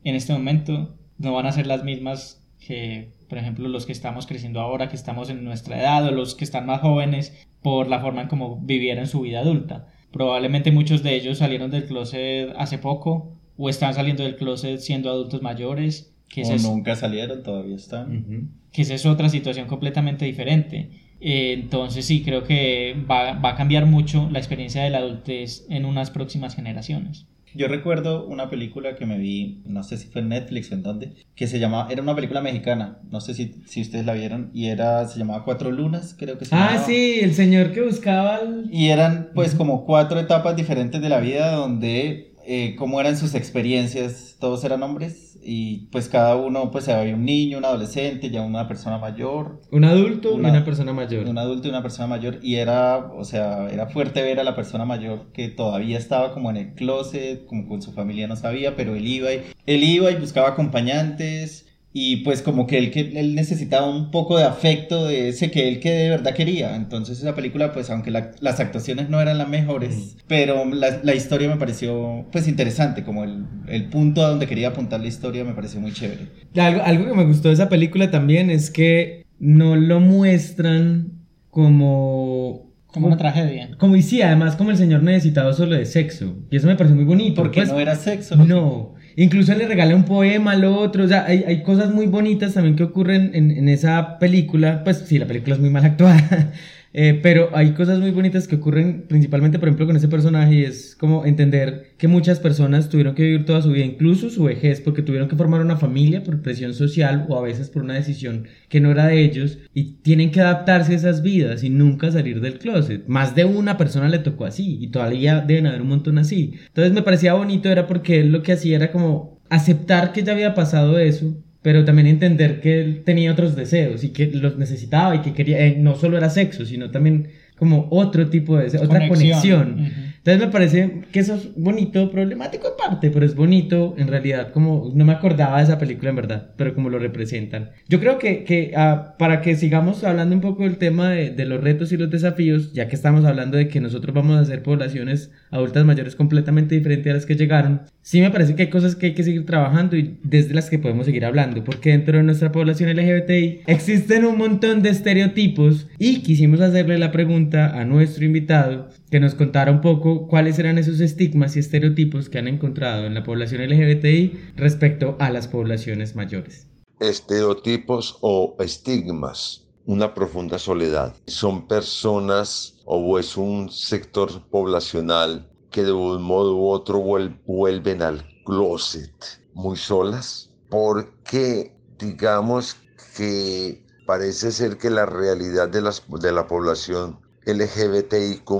en 0.05 0.15
este 0.15 0.33
momento 0.35 0.95
no 1.19 1.33
van 1.33 1.47
a 1.47 1.53
ser 1.53 1.67
las 1.67 1.85
mismas 1.85 2.47
que 2.67 3.13
por 3.29 3.39
ejemplo, 3.39 3.69
los 3.69 3.87
que 3.87 3.93
estamos 3.93 4.27
creciendo 4.27 4.61
ahora, 4.61 4.89
que 4.89 4.97
estamos 4.97 5.31
en 5.31 5.45
nuestra 5.45 5.81
edad, 5.81 6.07
o 6.07 6.11
los 6.11 6.35
que 6.35 6.45
están 6.45 6.67
más 6.67 6.81
jóvenes, 6.81 7.47
por 7.63 7.89
la 7.89 8.01
forma 8.01 8.23
en 8.23 8.29
cómo 8.29 8.61
vivieron 8.63 9.07
su 9.07 9.21
vida 9.21 9.41
adulta. 9.41 9.89
Probablemente 10.13 10.73
muchos 10.73 11.03
de 11.03 11.15
ellos 11.15 11.39
salieron 11.39 11.71
del 11.71 11.87
closet 11.87 12.55
hace 12.57 12.79
poco, 12.79 13.37
o 13.57 13.69
están 13.69 13.95
saliendo 13.95 14.23
del 14.23 14.37
closet 14.37 14.79
siendo 14.79 15.11
adultos 15.11 15.43
mayores. 15.43 16.15
Que 16.29 16.43
o 16.43 16.59
nunca 16.59 16.97
salieron, 16.97 17.43
todavía 17.43 17.77
están. 17.77 18.51
Que 18.73 18.83
esa 18.83 18.95
es 18.95 19.07
otra 19.07 19.29
situación 19.29 19.67
completamente 19.67 20.25
diferente. 20.25 20.91
Eh, 21.21 21.55
entonces 21.55 22.05
sí, 22.05 22.23
creo 22.23 22.45
que 22.45 22.95
va, 23.11 23.33
va 23.33 23.51
a 23.51 23.57
cambiar 23.57 23.87
mucho 23.87 24.29
la 24.31 24.39
experiencia 24.39 24.83
de 24.83 24.91
la 24.91 24.99
adultez 24.99 25.67
en 25.71 25.85
unas 25.85 26.11
próximas 26.11 26.55
generaciones. 26.55 27.27
Yo 27.57 27.69
recuerdo 27.69 28.27
una 28.27 28.51
película 28.51 28.95
que 28.97 29.07
me 29.07 29.19
vi, 29.19 29.63
no 29.65 29.83
sé 29.83 29.97
si 29.97 30.09
fue 30.09 30.21
en 30.21 30.29
Netflix 30.29 30.71
o 30.71 30.75
en 30.75 30.83
dónde, 30.83 31.13
que 31.35 31.47
se 31.47 31.59
llamaba, 31.59 31.91
era 31.91 32.03
una 32.03 32.15
película 32.15 32.43
mexicana, 32.43 32.99
no 33.11 33.21
sé 33.21 33.33
si, 33.33 33.63
si 33.67 33.81
ustedes 33.81 34.05
la 34.05 34.13
vieron, 34.13 34.51
y 34.53 34.67
era, 34.67 35.07
se 35.09 35.19
llamaba 35.19 35.45
Cuatro 35.45 35.71
Lunas, 35.71 36.15
creo 36.19 36.37
que 36.39 36.45
se 36.45 36.55
Ah, 36.55 36.83
sí, 36.85 37.21
el 37.23 37.35
señor 37.35 37.73
que 37.73 37.81
buscaba... 37.81 38.41
Y 38.71 38.89
eran 38.89 39.31
pues 39.35 39.55
como 39.55 39.87
cuatro 39.87 40.21
etapas 40.21 40.55
diferentes 40.55 41.01
de 41.01 41.09
la 41.09 41.21
vida 41.21 41.53
donde, 41.53 42.35
eh, 42.47 42.77
cómo 42.77 43.01
eran 43.01 43.17
sus 43.17 43.35
experiencias, 43.35 44.37
todos 44.39 44.63
eran 44.65 44.83
hombres, 44.83 45.26
y 45.47 45.87
pues 45.93 46.09
cada 46.09 46.35
uno 46.37 46.71
pues 46.71 46.89
había 46.89 47.15
un 47.15 47.25
niño, 47.25 47.59
un 47.59 47.65
adolescente, 47.65 48.31
ya 48.31 48.43
una 48.43 48.67
persona 48.67 48.99
mayor. 48.99 49.61
Un 49.71 49.85
adulto 49.85 50.33
y 50.37 50.41
una 50.41 50.65
persona 50.65 50.93
mayor. 50.93 51.29
Un 51.29 51.39
adulto 51.39 51.69
y 51.69 51.71
una 51.71 51.83
persona 51.83 52.09
mayor 52.09 52.41
y 52.43 52.57
era, 52.57 53.13
o 53.17 53.25
sea, 53.25 53.69
era 53.71 53.87
fuerte 53.87 54.23
ver 54.23 54.41
a 54.41 54.45
la 54.45 54.57
persona 54.57 54.85
mayor 54.85 55.33
que 55.33 55.49
todavía 55.49 55.99
estaba 55.99 56.35
como 56.35 56.51
en 56.51 56.57
el 56.57 56.75
closet, 56.75 57.47
como 57.47 57.69
con 57.69 57.81
su 57.81 57.93
familia 57.93 58.27
no 58.27 58.37
sabía, 58.37 58.75
pero 58.75 58.97
él 58.97 59.07
iba 59.07 59.33
y, 59.33 59.43
él 59.67 59.85
iba 59.85 60.11
y 60.11 60.17
buscaba 60.17 60.49
acompañantes 60.49 61.66
y 61.99 62.17
pues 62.17 62.43
como 62.43 62.67
que 62.67 62.77
él, 62.77 62.91
que 62.91 63.01
él 63.01 63.35
necesitaba 63.35 63.89
un 63.89 64.11
poco 64.11 64.37
de 64.37 64.45
afecto 64.45 65.07
de 65.07 65.31
ese 65.31 65.51
que 65.51 65.67
él 65.67 65.81
que 65.81 65.91
de 65.91 66.11
verdad 66.11 66.35
quería. 66.35 66.77
Entonces 66.77 67.19
esa 67.21 67.35
película, 67.35 67.73
pues 67.73 67.89
aunque 67.89 68.11
las 68.11 68.61
actuaciones 68.61 69.09
no 69.09 69.19
eran 69.19 69.39
las 69.39 69.49
mejores, 69.49 70.19
pero 70.29 70.67
la, 70.67 71.01
la, 71.03 71.15
historia 71.15 71.49
me 71.49 71.57
pareció 71.57 72.27
pues 72.31 72.49
interesante, 72.49 73.03
como 73.03 73.25
el, 73.25 73.47
el, 73.67 73.87
punto 73.87 74.23
a 74.23 74.29
donde 74.29 74.47
quería 74.47 74.69
apuntar 74.69 75.01
la 75.01 75.07
historia 75.07 75.43
me 75.43 75.55
pareció 75.55 75.81
muy 75.81 75.95
chévere. 75.95 76.27
Algo, 76.57 76.83
algo 76.83 77.07
que 77.07 77.15
me 77.15 77.25
gustó 77.25 77.49
de 77.49 77.55
esa 77.55 77.71
película 77.71 78.11
también 78.11 78.51
es 78.51 78.71
que 78.71 79.25
no 79.39 79.75
lo 79.75 79.99
muestran 79.99 81.13
como 81.49 82.67
como 82.89 83.07
una 83.09 83.17
tragedia. 83.17 83.71
Como 83.79 83.97
y 83.97 84.03
sí, 84.03 84.21
además 84.21 84.57
como 84.57 84.71
el 84.71 84.77
señor 84.77 85.03
necesitado 85.03 85.53
solo 85.55 85.77
de 85.77 85.87
sexo. 85.87 86.35
Y 86.51 86.57
eso 86.57 86.67
me 86.67 86.77
pareció 86.77 86.97
muy 86.97 87.05
bonito. 87.05 87.43
Porque 87.43 87.61
pues, 87.61 87.73
no 87.73 87.79
era 87.79 87.95
sexo. 87.95 88.37
No. 88.37 88.95
Incluso 89.17 89.55
le 89.55 89.67
regalé 89.67 89.95
un 89.95 90.05
poema 90.05 90.53
al 90.53 90.65
otro. 90.65 91.05
O 91.05 91.09
sea, 91.09 91.25
hay, 91.25 91.45
hay 91.47 91.63
cosas 91.63 91.91
muy 91.91 92.07
bonitas 92.07 92.55
también 92.55 92.77
que 92.77 92.85
ocurren 92.85 93.31
en, 93.35 93.51
en, 93.51 93.69
esa 93.69 94.19
película. 94.19 94.85
Pues 94.85 95.05
sí, 95.07 95.19
la 95.19 95.27
película 95.27 95.55
es 95.55 95.61
muy 95.61 95.71
mal 95.71 95.85
actuada. 95.85 96.53
Eh, 96.99 97.21
pero 97.23 97.51
hay 97.53 97.73
cosas 97.73 97.99
muy 97.99 98.11
bonitas 98.11 98.49
que 98.49 98.57
ocurren 98.57 99.05
principalmente, 99.07 99.59
por 99.59 99.69
ejemplo, 99.69 99.87
con 99.87 99.97
ese 99.97 100.09
personaje 100.09 100.55
y 100.55 100.65
es 100.65 100.97
como 100.97 101.27
entender 101.27 101.93
que 101.99 102.09
muchas 102.09 102.41
personas 102.41 102.89
tuvieron 102.89 103.15
que 103.15 103.23
vivir 103.23 103.45
toda 103.45 103.61
su 103.61 103.69
vida, 103.69 103.85
incluso 103.85 104.31
su 104.31 104.45
vejez, 104.45 104.81
porque 104.81 105.03
tuvieron 105.03 105.29
que 105.29 105.37
formar 105.37 105.61
una 105.61 105.77
familia 105.77 106.25
por 106.25 106.41
presión 106.41 106.73
social 106.73 107.27
o 107.29 107.37
a 107.37 107.43
veces 107.43 107.69
por 107.69 107.83
una 107.83 107.93
decisión 107.93 108.47
que 108.71 108.81
no 108.81 108.91
era 108.91 109.09
de 109.09 109.23
ellos 109.23 109.59
y 109.75 109.97
tienen 109.97 110.31
que 110.31 110.41
adaptarse 110.41 110.95
a 110.95 110.97
esas 110.97 111.21
vidas 111.21 111.63
y 111.65 111.69
nunca 111.69 112.11
salir 112.11 112.41
del 112.41 112.59
closet. 112.59 113.07
Más 113.07 113.35
de 113.35 113.45
una 113.45 113.77
persona 113.77 114.09
le 114.09 114.21
tocó 114.21 114.47
así 114.47 114.79
y 114.81 114.89
todavía 114.89 115.43
deben 115.43 115.67
haber 115.67 115.83
un 115.83 115.89
montón 115.89 116.17
así. 116.17 116.55
Entonces 116.69 116.95
me 116.95 117.03
parecía 117.03 117.35
bonito, 117.35 117.69
era 117.69 117.87
porque 117.87 118.21
él 118.21 118.33
lo 118.33 118.43
que 118.43 118.53
hacía 118.53 118.77
era 118.77 118.91
como 118.91 119.43
aceptar 119.51 120.15
que 120.15 120.23
ya 120.23 120.33
había 120.33 120.55
pasado 120.55 120.99
eso 120.99 121.43
pero 121.67 121.85
también 121.85 122.07
entender 122.07 122.61
que 122.61 122.81
él 122.81 123.03
tenía 123.05 123.33
otros 123.33 123.57
deseos 123.57 124.05
y 124.05 124.11
que 124.11 124.29
los 124.29 124.57
necesitaba 124.57 125.17
y 125.17 125.19
que 125.19 125.33
quería, 125.33 125.67
eh, 125.67 125.75
no 125.77 125.97
solo 125.97 126.17
era 126.17 126.31
sexo, 126.31 126.65
sino 126.65 126.93
también 126.93 127.27
como 127.59 127.89
otro 127.91 128.29
tipo 128.29 128.57
de, 128.57 128.67
otra 128.79 129.09
conexión. 129.09 129.91
Entonces 130.27 130.45
me 130.45 130.53
parece 130.53 131.03
que 131.13 131.21
eso 131.21 131.37
es 131.37 131.55
bonito, 131.55 132.11
problemático 132.11 132.67
en 132.67 132.77
parte, 132.77 133.11
pero 133.13 133.25
es 133.25 133.37
bonito 133.37 133.95
en 133.97 134.09
realidad, 134.09 134.51
como 134.51 134.91
no 134.93 135.05
me 135.05 135.13
acordaba 135.13 135.59
de 135.59 135.63
esa 135.63 135.79
película 135.79 136.11
en 136.11 136.17
verdad, 136.17 136.51
pero 136.57 136.75
como 136.75 136.91
lo 136.91 136.99
representan. 136.99 137.71
Yo 137.89 138.01
creo 138.01 138.19
que, 138.19 138.43
que 138.43 138.73
uh, 138.75 139.17
para 139.19 139.41
que 139.41 139.55
sigamos 139.55 140.03
hablando 140.03 140.35
un 140.35 140.41
poco 140.41 140.65
del 140.65 140.79
tema 140.79 141.11
de, 141.11 141.31
de, 141.31 141.45
los 141.45 141.63
retos 141.63 141.93
y 141.93 141.97
los 141.97 142.11
desafíos, 142.11 142.73
ya 142.73 142.89
que 142.89 142.97
estamos 142.97 143.25
hablando 143.25 143.57
de 143.57 143.69
que 143.69 143.81
nosotros 143.81 144.13
vamos 144.13 144.37
a 144.37 144.41
hacer 144.41 144.65
poblaciones 144.65 145.31
adultas 145.53 145.85
mayores 145.85 146.17
completamente 146.17 146.75
diferentes 146.75 147.09
a 147.09 147.15
las 147.15 147.25
que 147.25 147.37
llegaron, 147.37 147.83
sí 148.03 148.21
me 148.21 148.33
parece 148.33 148.57
que 148.57 148.63
hay 148.63 148.71
cosas 148.71 148.97
que 148.97 149.07
hay 149.07 149.15
que 149.15 149.23
seguir 149.23 149.47
trabajando 149.47 149.97
y 149.97 150.19
desde 150.25 150.55
las 150.55 150.69
que 150.69 150.81
podemos 150.81 151.07
seguir 151.07 151.25
hablando, 151.25 151.63
porque 151.63 151.91
dentro 151.91 152.19
de 152.19 152.25
nuestra 152.25 152.51
población 152.51 152.91
LGBTI 152.91 153.61
existen 153.69 154.25
un 154.25 154.39
montón 154.39 154.83
de 154.83 154.89
estereotipos 154.89 155.87
y 156.01 156.23
quisimos 156.23 156.61
hacerle 156.61 156.99
la 156.99 157.13
pregunta 157.13 157.79
a 157.81 157.85
nuestro 157.85 158.25
invitado 158.25 158.89
que 159.11 159.21
nos 159.21 159.35
contara 159.35 159.71
un 159.71 159.81
poco 159.81 160.27
cuáles 160.27 160.59
eran 160.59 160.79
esos 160.79 161.01
estigmas 161.01 161.57
y 161.57 161.61
estereotipos 161.61 162.29
que 162.29 162.39
han 162.39 162.49
encontrado 162.49 163.07
en 163.07 163.15
la 163.15 163.25
población 163.25 163.63
LGBTI 163.63 164.53
respecto 164.57 165.17
a 165.21 165.31
las 165.31 165.49
poblaciones 165.49 166.17
mayores. 166.17 166.67
Estereotipos 167.01 168.19
o 168.21 168.57
estigmas. 168.59 169.63
Una 169.85 170.15
profunda 170.15 170.59
soledad. 170.59 171.15
Son 171.27 171.69
personas 171.69 172.81
o 172.85 173.19
es 173.19 173.37
un 173.37 173.71
sector 173.71 174.43
poblacional 174.51 175.49
que 175.71 175.85
de 175.85 175.93
un 175.93 176.23
modo 176.23 176.57
u 176.57 176.69
otro 176.69 177.01
vuelven 177.47 178.03
al 178.03 178.25
closet 178.45 179.13
muy 179.55 179.77
solas 179.77 180.51
porque 180.71 181.73
digamos 181.99 182.77
que 183.17 183.85
parece 184.07 184.53
ser 184.53 184.79
que 184.79 184.91
la 184.91 185.07
realidad 185.07 185.69
de, 185.69 185.83
las, 185.83 186.03
de 186.09 186.33
la 186.33 186.47
población 186.47 187.19
LGBTIQ 187.47 188.51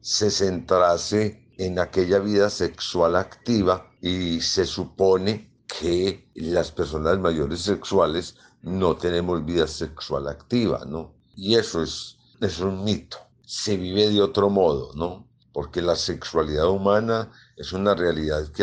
se 0.00 0.30
centrase 0.30 1.44
en 1.58 1.80
aquella 1.80 2.20
vida 2.20 2.50
sexual 2.50 3.16
activa 3.16 3.90
y 4.00 4.40
se 4.40 4.64
supone 4.64 5.50
que 5.66 6.30
las 6.36 6.70
personas 6.70 7.18
mayores 7.18 7.62
sexuales 7.62 8.36
no 8.62 8.96
tenemos 8.96 9.44
vida 9.44 9.66
sexual 9.66 10.28
activa, 10.28 10.84
¿no? 10.86 11.14
Y 11.34 11.56
eso 11.56 11.82
es, 11.82 12.16
es 12.40 12.60
un 12.60 12.84
mito. 12.84 13.16
Se 13.44 13.76
vive 13.76 14.08
de 14.08 14.22
otro 14.22 14.50
modo, 14.50 14.92
¿no? 14.94 15.26
Porque 15.52 15.82
la 15.82 15.96
sexualidad 15.96 16.68
humana 16.68 17.32
es 17.56 17.72
una 17.72 17.96
realidad 17.96 18.46
que 18.52 18.62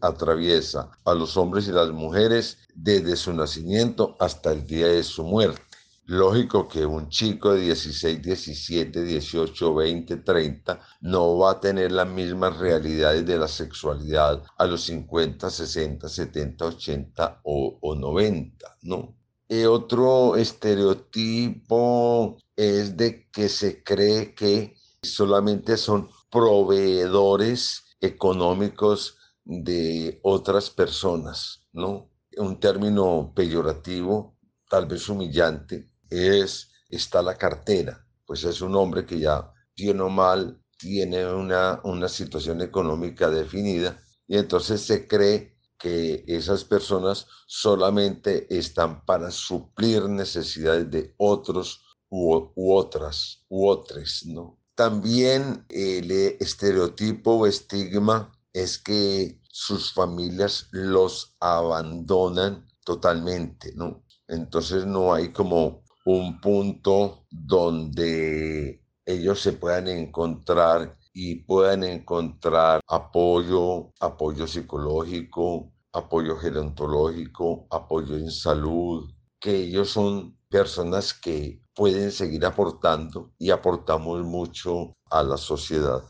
atraviesa 0.00 0.90
a 1.06 1.14
los 1.14 1.38
hombres 1.38 1.68
y 1.68 1.72
las 1.72 1.90
mujeres 1.90 2.58
desde 2.74 3.16
su 3.16 3.32
nacimiento 3.32 4.14
hasta 4.20 4.52
el 4.52 4.66
día 4.66 4.88
de 4.88 5.02
su 5.02 5.24
muerte. 5.24 5.67
Lógico 6.10 6.66
que 6.66 6.86
un 6.86 7.10
chico 7.10 7.52
de 7.52 7.60
16, 7.60 8.22
17, 8.22 9.04
18, 9.04 9.74
20, 9.74 10.16
30 10.16 10.80
no 11.02 11.36
va 11.36 11.50
a 11.50 11.60
tener 11.60 11.92
las 11.92 12.08
mismas 12.08 12.56
realidades 12.56 13.26
de 13.26 13.36
la 13.36 13.46
sexualidad 13.46 14.42
a 14.56 14.64
los 14.64 14.84
50, 14.84 15.50
60, 15.50 16.08
70, 16.08 16.64
80 16.64 17.40
o, 17.44 17.78
o 17.82 17.94
90, 17.94 18.78
¿no? 18.84 19.18
Y 19.50 19.64
otro 19.64 20.36
estereotipo 20.36 22.38
es 22.56 22.96
de 22.96 23.28
que 23.30 23.50
se 23.50 23.84
cree 23.84 24.34
que 24.34 24.76
solamente 25.02 25.76
son 25.76 26.08
proveedores 26.30 27.84
económicos 28.00 29.18
de 29.44 30.20
otras 30.22 30.70
personas, 30.70 31.66
¿no? 31.70 32.08
Un 32.38 32.58
término 32.58 33.30
peyorativo, 33.36 34.38
tal 34.70 34.86
vez 34.86 35.06
humillante, 35.10 35.90
es, 36.10 36.70
está 36.88 37.22
la 37.22 37.36
cartera, 37.36 38.06
pues 38.26 38.44
es 38.44 38.60
un 38.60 38.74
hombre 38.76 39.06
que 39.06 39.18
ya, 39.18 39.52
bien 39.76 40.00
o 40.00 40.08
mal, 40.08 40.62
tiene 40.78 41.26
una, 41.26 41.80
una 41.84 42.08
situación 42.08 42.60
económica 42.60 43.28
definida 43.30 44.00
y 44.26 44.36
entonces 44.36 44.82
se 44.82 45.08
cree 45.08 45.58
que 45.78 46.24
esas 46.26 46.64
personas 46.64 47.26
solamente 47.46 48.46
están 48.56 49.04
para 49.04 49.30
suplir 49.30 50.04
necesidades 50.08 50.90
de 50.90 51.14
otros 51.18 51.82
u, 52.08 52.50
u 52.54 52.74
otras, 52.74 53.44
u 53.48 53.68
otros, 53.68 54.24
¿no? 54.26 54.58
También 54.74 55.64
el 55.68 56.10
estereotipo 56.40 57.32
o 57.32 57.46
estigma 57.46 58.32
es 58.52 58.78
que 58.78 59.40
sus 59.50 59.92
familias 59.92 60.68
los 60.70 61.36
abandonan 61.40 62.66
totalmente, 62.84 63.72
¿no? 63.74 64.04
Entonces 64.28 64.86
no 64.86 65.12
hay 65.12 65.32
como 65.32 65.82
un 66.04 66.40
punto 66.40 67.26
donde 67.30 68.82
ellos 69.04 69.40
se 69.40 69.52
puedan 69.52 69.88
encontrar 69.88 70.96
y 71.12 71.36
puedan 71.36 71.84
encontrar 71.84 72.80
apoyo, 72.86 73.92
apoyo 74.00 74.46
psicológico, 74.46 75.72
apoyo 75.92 76.36
gerontológico, 76.36 77.66
apoyo 77.70 78.16
en 78.16 78.30
salud, 78.30 79.10
que 79.40 79.56
ellos 79.64 79.90
son 79.90 80.38
personas 80.48 81.14
que 81.14 81.62
pueden 81.74 82.10
seguir 82.12 82.44
aportando 82.46 83.32
y 83.38 83.50
aportamos 83.50 84.24
mucho 84.24 84.94
a 85.10 85.22
la 85.22 85.36
sociedad. 85.36 86.02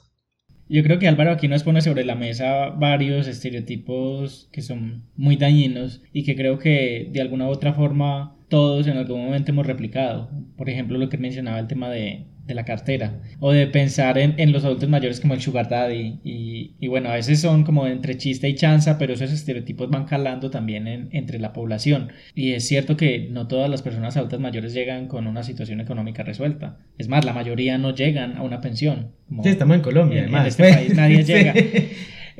Yo 0.70 0.82
creo 0.82 0.98
que 0.98 1.08
Álvaro 1.08 1.30
aquí 1.30 1.48
nos 1.48 1.62
pone 1.62 1.80
sobre 1.80 2.04
la 2.04 2.14
mesa 2.14 2.68
varios 2.70 3.26
estereotipos 3.26 4.48
que 4.52 4.60
son 4.60 5.04
muy 5.16 5.36
dañinos 5.36 6.02
y 6.12 6.24
que 6.24 6.36
creo 6.36 6.58
que 6.58 7.08
de 7.10 7.22
alguna 7.22 7.46
u 7.46 7.50
otra 7.50 7.72
forma 7.72 8.36
todos 8.48 8.86
en 8.86 8.98
algún 8.98 9.24
momento 9.24 9.50
hemos 9.50 9.66
replicado. 9.66 10.30
Por 10.56 10.68
ejemplo, 10.68 10.98
lo 10.98 11.08
que 11.08 11.16
mencionaba 11.16 11.58
el 11.58 11.68
tema 11.68 11.88
de, 11.88 12.26
de 12.48 12.54
la 12.54 12.64
cartera 12.64 13.20
o 13.38 13.52
de 13.52 13.66
pensar 13.66 14.18
en, 14.18 14.34
en, 14.38 14.52
los 14.52 14.64
adultos 14.64 14.88
mayores 14.88 15.20
como 15.20 15.34
el 15.34 15.40
sugar 15.40 15.68
daddy 15.68 16.18
y, 16.24 16.74
y, 16.80 16.88
bueno, 16.88 17.10
a 17.10 17.14
veces 17.14 17.40
son 17.40 17.62
como 17.62 17.86
entre 17.86 18.16
chiste 18.16 18.48
y 18.48 18.54
chanza, 18.54 18.98
pero 18.98 19.12
esos 19.12 19.30
estereotipos 19.30 19.90
van 19.90 20.06
calando 20.06 20.50
también 20.50 20.88
en, 20.88 21.08
entre 21.12 21.38
la 21.38 21.52
población 21.52 22.10
y 22.34 22.52
es 22.52 22.66
cierto 22.66 22.96
que 22.96 23.28
no 23.30 23.46
todas 23.46 23.68
las 23.70 23.82
personas 23.82 24.16
adultas 24.16 24.40
mayores 24.40 24.72
llegan 24.72 25.06
con 25.06 25.26
una 25.26 25.42
situación 25.42 25.80
económica 25.80 26.22
resuelta. 26.22 26.78
Es 26.96 27.08
más, 27.08 27.24
la 27.24 27.34
mayoría 27.34 27.76
no 27.76 27.94
llegan 27.94 28.36
a 28.36 28.42
una 28.42 28.62
pensión. 28.62 29.12
Como 29.28 29.44
sí, 29.44 29.50
estamos 29.50 29.76
en 29.76 29.82
Colombia, 29.82 30.18
en, 30.18 30.24
además. 30.24 30.42
En 30.42 30.48
este 30.48 30.72
país 30.72 30.94
nadie 30.96 31.24
llega. 31.24 31.54